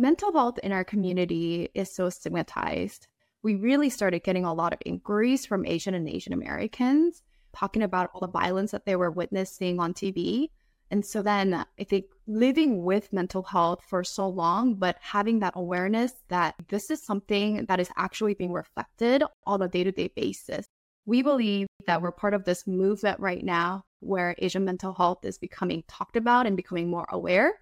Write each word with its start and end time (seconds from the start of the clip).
mental 0.00 0.32
health 0.32 0.58
in 0.62 0.72
our 0.72 0.82
community 0.82 1.68
is 1.74 1.94
so 1.94 2.08
stigmatized. 2.08 3.06
We 3.42 3.54
really 3.54 3.90
started 3.90 4.24
getting 4.24 4.46
a 4.46 4.54
lot 4.54 4.72
of 4.72 4.78
inquiries 4.86 5.44
from 5.44 5.66
Asian 5.66 5.94
and 5.94 6.08
Asian 6.08 6.32
Americans 6.32 7.22
talking 7.54 7.82
about 7.82 8.10
all 8.14 8.20
the 8.20 8.28
violence 8.28 8.70
that 8.70 8.86
they 8.86 8.96
were 8.96 9.10
witnessing 9.10 9.78
on 9.78 9.92
TV. 9.92 10.48
And 10.90 11.04
so 11.04 11.20
then 11.20 11.52
I 11.54 11.84
think 11.84 12.06
living 12.26 12.82
with 12.82 13.12
mental 13.12 13.42
health 13.42 13.80
for 13.86 14.02
so 14.02 14.26
long, 14.28 14.74
but 14.74 14.96
having 15.00 15.40
that 15.40 15.52
awareness 15.54 16.12
that 16.28 16.54
this 16.68 16.90
is 16.90 17.02
something 17.02 17.66
that 17.66 17.78
is 17.78 17.90
actually 17.96 18.34
being 18.34 18.52
reflected 18.52 19.22
on 19.46 19.60
a 19.60 19.68
day 19.68 19.84
to 19.84 19.92
day 19.92 20.08
basis. 20.16 20.66
We 21.04 21.22
believe 21.22 21.66
that 21.86 22.00
we're 22.00 22.12
part 22.12 22.34
of 22.34 22.44
this 22.44 22.66
movement 22.66 23.20
right 23.20 23.44
now 23.44 23.84
where 24.00 24.34
Asian 24.38 24.64
mental 24.64 24.94
health 24.94 25.24
is 25.24 25.36
becoming 25.36 25.84
talked 25.88 26.16
about 26.16 26.46
and 26.46 26.56
becoming 26.56 26.88
more 26.88 27.06
aware. 27.10 27.52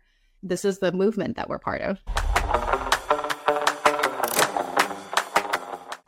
This 0.42 0.64
is 0.64 0.78
the 0.78 0.92
movement 0.92 1.36
that 1.36 1.48
we're 1.48 1.58
part 1.58 1.82
of. 1.82 1.98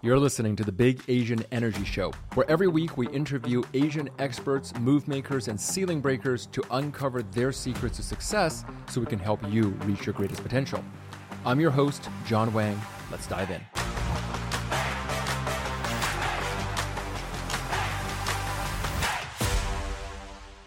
You're 0.02 0.18
listening 0.18 0.56
to 0.56 0.64
the 0.64 0.72
Big 0.72 1.02
Asian 1.08 1.44
Energy 1.52 1.84
Show, 1.84 2.12
where 2.32 2.50
every 2.50 2.68
week 2.68 2.96
we 2.96 3.06
interview 3.08 3.62
Asian 3.74 4.08
experts, 4.18 4.74
move 4.80 5.06
makers, 5.06 5.48
and 5.48 5.60
ceiling 5.60 6.00
breakers 6.00 6.46
to 6.52 6.62
uncover 6.70 7.22
their 7.22 7.52
secrets 7.52 7.98
to 7.98 8.02
success 8.02 8.64
so 8.88 9.02
we 9.02 9.06
can 9.06 9.18
help 9.18 9.46
you 9.52 9.68
reach 9.84 10.06
your 10.06 10.14
greatest 10.14 10.42
potential. 10.42 10.82
I'm 11.44 11.60
your 11.60 11.70
host, 11.70 12.08
John 12.24 12.50
Wang. 12.54 12.80
Let's 13.10 13.26
dive 13.26 13.50
in. 13.50 13.60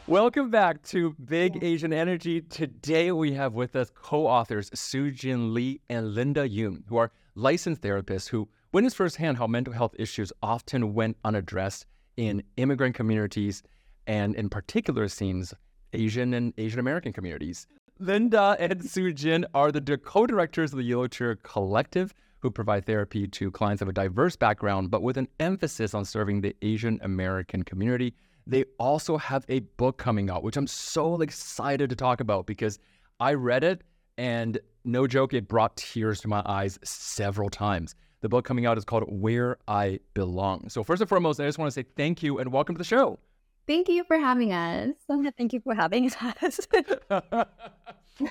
Welcome 0.05 0.51
back 0.51 0.83
to 0.83 1.15
Big 1.25 1.63
Asian 1.63 1.91
Energy. 1.91 2.41
Today 2.41 3.11
we 3.11 3.33
have 3.33 3.55
with 3.55 3.75
us 3.75 3.89
co 3.95 4.27
authors 4.27 4.69
Soo 4.75 5.09
Jin 5.09 5.55
Lee 5.55 5.81
and 5.89 6.13
Linda 6.13 6.47
Yoon, 6.47 6.83
who 6.87 6.97
are 6.97 7.11
licensed 7.33 7.81
therapists 7.81 8.29
who 8.29 8.47
witnessed 8.73 8.97
firsthand 8.97 9.37
how 9.37 9.47
mental 9.47 9.73
health 9.73 9.95
issues 9.97 10.33
often 10.41 10.93
went 10.93 11.15
unaddressed 11.23 11.85
in 12.17 12.43
immigrant 12.57 12.95
communities 12.95 13.63
and, 14.07 14.35
in 14.35 14.49
particular, 14.49 15.07
scenes 15.07 15.53
Asian 15.93 16.33
and 16.33 16.53
Asian 16.57 16.79
American 16.79 17.13
communities. 17.13 17.67
Linda 17.99 18.57
and 18.59 18.83
Soo 18.83 19.13
Jin 19.13 19.45
are 19.53 19.71
the 19.71 19.97
co 19.97 20.25
directors 20.25 20.73
of 20.73 20.77
the 20.77 20.83
Yellow 20.83 21.07
Chair 21.07 21.35
Collective, 21.35 22.13
who 22.39 22.49
provide 22.49 22.85
therapy 22.85 23.27
to 23.27 23.51
clients 23.51 23.81
of 23.81 23.87
a 23.87 23.93
diverse 23.93 24.35
background, 24.35 24.89
but 24.89 25.03
with 25.03 25.17
an 25.17 25.27
emphasis 25.39 25.93
on 25.93 26.03
serving 26.03 26.41
the 26.41 26.55
Asian 26.63 26.99
American 27.03 27.63
community. 27.63 28.13
They 28.45 28.65
also 28.77 29.17
have 29.17 29.45
a 29.47 29.59
book 29.59 29.97
coming 29.97 30.29
out, 30.29 30.43
which 30.43 30.57
I'm 30.57 30.67
so 30.67 31.21
excited 31.21 31.89
to 31.89 31.95
talk 31.95 32.19
about 32.19 32.45
because 32.45 32.79
I 33.19 33.35
read 33.35 33.63
it 33.63 33.83
and 34.17 34.59
no 34.83 35.07
joke, 35.07 35.33
it 35.33 35.47
brought 35.47 35.77
tears 35.77 36.19
to 36.21 36.27
my 36.27 36.41
eyes 36.45 36.77
several 36.83 37.49
times. 37.49 37.95
The 38.23 38.29
book 38.29 38.45
coming 38.45 38.65
out 38.65 38.77
is 38.77 38.85
called 38.85 39.03
Where 39.09 39.57
I 39.67 39.99
Belong. 40.13 40.69
So, 40.69 40.81
first 40.81 41.01
and 41.01 41.09
foremost, 41.09 41.41
I 41.41 41.45
just 41.45 41.57
want 41.57 41.67
to 41.67 41.73
say 41.73 41.85
thank 41.97 42.23
you 42.23 42.39
and 42.39 42.53
welcome 42.53 42.73
to 42.73 42.77
the 42.77 42.85
show. 42.85 43.19
Thank 43.67 43.89
you 43.89 44.05
for 44.05 44.17
having 44.17 44.53
us. 44.53 44.95
Thank 45.37 45.51
you 45.51 45.59
for 45.59 45.75
having 45.75 46.07
us. 46.07 46.15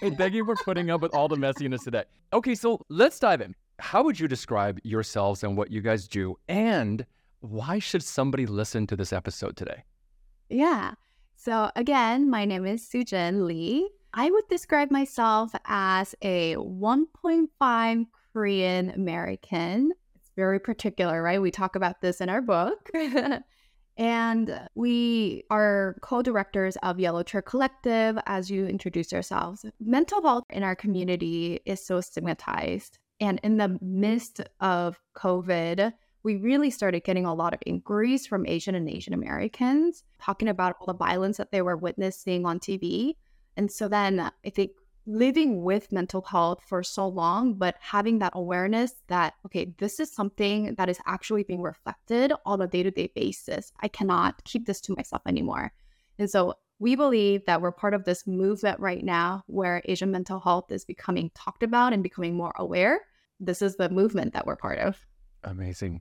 and 0.01 0.17
thank 0.17 0.33
you 0.33 0.47
for 0.47 0.57
putting 0.57 0.91
up 0.91 1.03
with 1.03 1.15
all 1.15 1.29
the 1.29 1.37
messiness 1.37 1.84
today. 1.84 2.05
Okay, 2.33 2.55
so 2.55 2.81
let's 2.89 3.19
dive 3.19 3.43
in. 3.43 3.55
How 3.81 4.03
would 4.03 4.19
you 4.19 4.29
describe 4.29 4.81
yourselves 4.83 5.45
and 5.45 5.59
what 5.59 5.71
you 5.71 5.83
guys 5.83 6.09
do? 6.09 6.39
And 6.49 7.05
why 7.41 7.79
should 7.79 8.03
somebody 8.03 8.47
listen 8.47 8.87
to 8.87 8.97
this 8.97 9.12
episode 9.12 9.59
today? 9.59 9.84
Yeah. 10.49 10.95
So, 11.37 11.71
again, 11.77 12.31
my 12.31 12.47
name 12.47 12.65
is 12.65 12.89
Soo 12.89 13.05
Jin 13.05 13.47
Lee. 13.47 13.91
I 14.15 14.31
would 14.31 14.49
describe 14.49 14.91
myself 14.91 15.55
as 15.67 16.15
a 16.23 16.56
1.5 16.56 18.06
Korean 18.33 18.91
American. 18.91 19.92
It's 20.16 20.30
very 20.36 20.58
particular, 20.58 21.22
right? 21.22 21.41
We 21.41 21.50
talk 21.50 21.77
about 21.77 22.00
this 22.00 22.20
in 22.20 22.28
our 22.28 22.41
book. 22.41 22.91
and 23.97 24.69
we 24.75 25.44
are 25.50 25.97
co 26.00 26.22
directors 26.22 26.76
of 26.82 26.98
Yellow 26.98 27.22
Chair 27.22 27.42
Collective, 27.42 28.19
as 28.26 28.50
you 28.50 28.66
introduce 28.66 29.12
yourselves. 29.12 29.65
Mental 29.81 30.22
health 30.22 30.44
in 30.50 30.62
our 30.62 30.76
community 30.76 31.60
is 31.66 31.84
so 31.84 32.00
stigmatized. 32.00 32.98
And 33.21 33.38
in 33.42 33.59
the 33.59 33.78
midst 33.81 34.41
of 34.60 34.98
COVID, 35.16 35.92
we 36.22 36.37
really 36.37 36.71
started 36.71 37.04
getting 37.04 37.26
a 37.26 37.34
lot 37.34 37.53
of 37.53 37.60
inquiries 37.66 38.26
from 38.26 38.47
Asian 38.47 38.75
and 38.75 38.88
Asian 38.88 39.12
Americans 39.12 40.04
talking 40.21 40.48
about 40.48 40.76
all 40.81 40.87
the 40.87 40.94
violence 40.94 41.37
that 41.37 41.50
they 41.50 41.62
were 41.62 41.76
witnessing 41.76 42.47
on 42.47 42.60
TV. 42.60 43.16
And 43.56 43.71
so 43.71 43.88
then 43.88 44.21
I 44.21 44.50
think 44.50 44.72
living 45.07 45.63
with 45.63 45.93
mental 45.93 46.23
health 46.23 46.61
for 46.67 46.83
so 46.83 47.09
long, 47.09 47.55
but 47.55 47.77
having 47.81 48.19
that 48.21 48.33
awareness 48.35 48.95
that, 49.09 49.35
okay, 49.47 49.75
this 49.79 49.99
is 49.99 50.13
something 50.13 50.75
that 50.77 50.89
is 50.89 50.99
actually 51.07 51.43
being 51.43 51.63
reflected 51.63 52.33
on 52.47 52.63
a 52.63 52.67
day 52.67 52.83
to 52.83 52.91
day 52.91 53.11
basis. 53.15 53.73
I 53.81 53.89
cannot 53.89 54.43
keep 54.45 54.67
this 54.67 54.81
to 54.83 54.95
myself 54.95 55.23
anymore. 55.27 55.73
And 56.19 56.31
so 56.31 56.55
we 56.79 56.97
believe 56.97 57.45
that 57.47 57.61
we're 57.61 57.73
part 57.73 57.95
of 57.95 58.05
this 58.05 58.27
movement 58.27 58.79
right 58.81 59.05
now 59.05 59.43
where 59.47 59.83
Asian 59.85 60.11
mental 60.11 60.41
health 60.41 60.71
is 60.71 60.85
becoming 60.85 61.31
talked 61.34 61.63
about 61.63 61.93
and 61.93 62.03
becoming 62.03 62.34
more 62.34 62.53
aware. 62.57 63.01
This 63.41 63.63
is 63.63 63.77
the 63.77 63.89
movement 63.89 64.34
that 64.34 64.47
we're 64.47 64.57
part 64.57 64.79
of. 64.79 64.99
Amazing. 65.45 66.01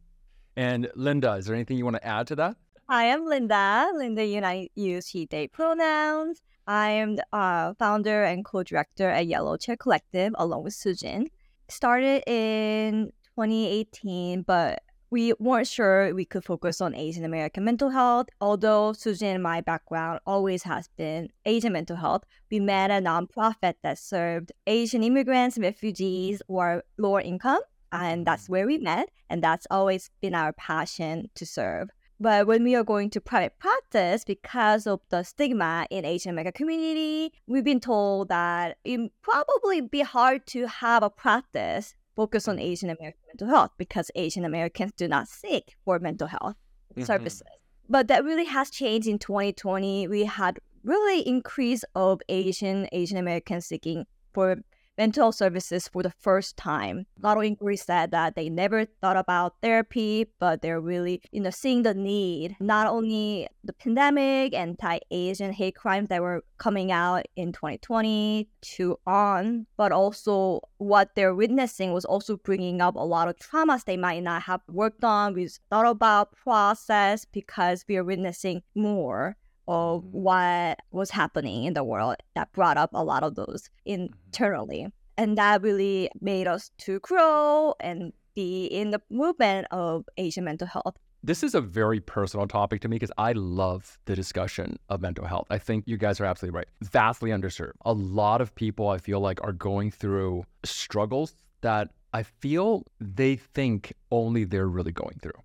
And 0.56 0.90
Linda, 0.96 1.34
is 1.34 1.46
there 1.46 1.56
anything 1.56 1.78
Yoon 1.78 1.84
want 1.84 1.96
to 1.98 2.08
add 2.08 2.28
to 2.28 2.36
that? 2.36 2.58
Hi, 2.90 3.12
I'm 3.12 3.26
Linda. 3.26 3.90
Linda, 3.96 4.26
you 4.26 4.38
and 4.38 4.46
I 4.46 4.70
use 4.76 5.08
he, 5.08 5.26
they 5.26 5.48
pronouns. 5.48 6.42
I 6.72 6.92
am 6.92 7.18
uh, 7.34 7.74
founder 7.74 8.24
and 8.24 8.46
co-director 8.46 9.09
at 9.09 9.28
Yellow 9.28 9.58
Chair 9.58 9.76
Collective 9.76 10.34
along 10.38 10.64
with 10.64 10.74
Soo 10.74 10.94
Jin. 10.94 11.30
Started 11.68 12.24
in 12.26 13.12
2018, 13.36 14.44
but 14.44 14.82
we 15.09 15.34
weren't 15.34 15.68
sure 15.68 16.16
we 16.16 16.24
could 16.24 16.46
focus 16.46 16.80
on 16.80 16.96
Asian 16.96 17.26
American 17.26 17.66
mental 17.66 17.90
health. 17.90 18.28
Although 18.40 18.94
Soo 18.94 19.14
Jin 19.14 19.34
and 19.36 19.44
my 19.44 19.59
background 19.59 20.22
always 20.26 20.64
has 20.64 20.88
been 20.96 21.28
Asian 21.46 21.74
mental 21.74 21.98
health, 21.98 22.24
we 22.50 22.62
met 22.62 22.90
a 22.90 23.03
nonprofit 23.03 23.74
that 23.84 23.98
served 23.98 24.53
Asian 24.66 25.03
immigrants, 25.03 25.58
refugees, 25.58 26.42
or 26.48 26.86
lower 26.98 27.20
income. 27.20 27.59
And 27.92 28.26
that's 28.26 28.48
where 28.48 28.66
we 28.66 28.78
met. 28.78 29.09
And 29.30 29.44
that's 29.44 29.68
always 29.70 30.09
been 30.22 30.36
our 30.36 30.53
passion 30.53 31.32
to 31.36 31.46
serve. 31.46 31.90
But 32.22 32.46
when 32.46 32.64
we 32.64 32.76
are 32.76 32.84
going 32.84 33.09
to 33.12 33.20
private 33.20 33.58
practice, 33.58 34.24
because 34.24 34.86
of 34.86 35.00
the 35.09 35.24
stigma 35.24 35.88
in 35.90 36.06
Asian 36.06 36.30
American 36.30 36.54
community, 36.54 37.34
we've 37.48 37.64
been 37.64 37.80
told 37.80 38.30
that 38.30 38.78
it 38.86 39.12
probably 39.24 39.82
be 39.82 40.02
hard 40.02 40.46
to 40.48 40.68
have 40.68 41.02
a 41.02 41.09
practice 41.09 41.96
focused 42.16 42.48
on 42.48 42.59
Asian 42.59 42.92
American 42.92 43.22
mental 43.30 43.48
health 43.48 43.72
because 43.76 44.12
Asian 44.14 44.46
Americans 44.46 44.92
do 44.96 45.08
not 45.08 45.30
seek 45.30 45.76
for 45.84 45.98
mental 45.98 46.28
health 46.28 46.58
mm-hmm. 46.94 47.02
services. 47.02 47.48
But 47.90 48.08
that 48.09 48.24
really 48.24 48.46
has 48.46 48.70
changed 48.70 49.08
in 49.08 49.18
2020. 49.18 50.08
We 50.08 50.26
had 50.26 50.59
really 50.84 51.28
increase 51.28 51.84
of 51.96 52.22
Asian 52.30 52.88
Asian 52.92 53.18
Americans 53.18 53.66
seeking 53.66 54.06
for 54.32 54.58
mental 54.97 55.31
services 55.31 55.88
for 55.88 56.03
the 56.03 56.13
first 56.19 56.57
time. 56.57 57.06
A 57.22 57.28
lot 57.28 57.38
of 57.38 57.44
inquiries 57.44 57.84
said 57.84 58.12
that 58.12 58.35
they 58.35 58.50
never 58.50 58.85
thought 58.85 59.18
about 59.18 59.56
therapy, 59.62 60.28
but 60.40 60.62
they're 60.62 60.81
really, 60.81 61.22
you 61.31 61.41
know, 61.41 61.50
seeing 61.50 61.84
the 61.84 61.94
need. 61.94 62.56
Not 62.59 62.88
only 62.88 63.47
the 63.63 63.74
pandemic, 63.74 64.53
anti-Asian 64.53 65.53
hate 65.53 65.75
crimes 65.75 66.09
that 66.09 66.22
were 66.22 66.44
coming 66.57 66.91
out 66.91 67.25
in 67.35 67.52
2020 67.52 68.47
to 68.62 68.97
on, 69.07 69.66
but 69.78 69.91
also 69.91 70.62
what 70.78 71.16
they're 71.16 71.35
witnessing 71.35 71.94
was 71.94 72.06
also 72.06 72.38
bringing 72.38 72.81
up 72.81 72.96
a 72.96 73.00
lot 73.00 73.28
of 73.28 73.38
traumas 73.38 73.85
they 73.85 73.97
might 73.97 74.23
not 74.23 74.44
have 74.44 74.62
worked 74.68 75.03
on. 75.03 75.34
We 75.34 75.47
thought 75.69 75.88
about 75.88 76.34
process 76.34 77.25
because 77.25 77.85
we 77.88 77.97
are 77.97 78.03
witnessing 78.03 78.62
more 78.75 79.38
of 79.68 80.02
mm-hmm. 80.04 80.18
what 80.18 80.80
was 80.92 81.10
happening 81.12 81.66
in 81.66 81.74
the 81.74 81.84
world 81.84 82.16
that 82.36 82.52
brought 82.54 82.78
up 82.78 82.92
a 82.94 83.04
lot 83.04 83.24
of 83.24 83.36
those 83.36 83.70
mm-hmm. 83.88 84.14
internally. 84.28 84.88
And 85.18 85.38
that 85.38 85.62
really 85.62 86.10
made 86.20 86.48
us 86.48 86.72
to 86.80 87.00
grow 87.00 87.76
and 87.80 88.14
be 88.34 88.66
in 88.66 88.91
the 88.91 89.02
movement 89.09 89.68
of 89.72 90.06
Asian 90.18 90.46
mental 90.46 90.68
health. 90.68 90.96
This 91.24 91.44
is 91.44 91.53
a 91.53 91.62
very 91.62 92.00
personal 92.00 92.47
topic 92.47 92.82
to 92.82 92.88
me 92.88 92.96
because 92.96 93.12
I 93.18 93.34
love 93.34 94.00
the 94.06 94.16
discussion 94.16 94.80
of 94.90 95.02
mental 95.02 95.26
health. 95.26 95.46
I 95.52 95.59
think 95.59 95.84
you 95.85 95.97
guys 95.97 96.20
are 96.20 96.26
absolutely 96.26 96.58
right. 96.58 96.68
Vastly 96.82 97.30
underserved. 97.30 97.74
A 97.85 97.94
lot 97.94 98.41
of 98.41 98.56
people 98.56 98.90
I 98.90 98.97
feel 98.97 99.20
like 99.20 99.40
are 99.44 99.52
going 99.52 99.91
through 99.91 100.46
struggles 100.64 101.35
that 101.62 101.90
I 102.14 102.24
feel 102.24 102.85
they 103.00 103.35
think 103.35 103.94
only 104.09 104.46
they're 104.46 104.68
really 104.68 104.91
going 104.91 105.20
through. 105.22 105.40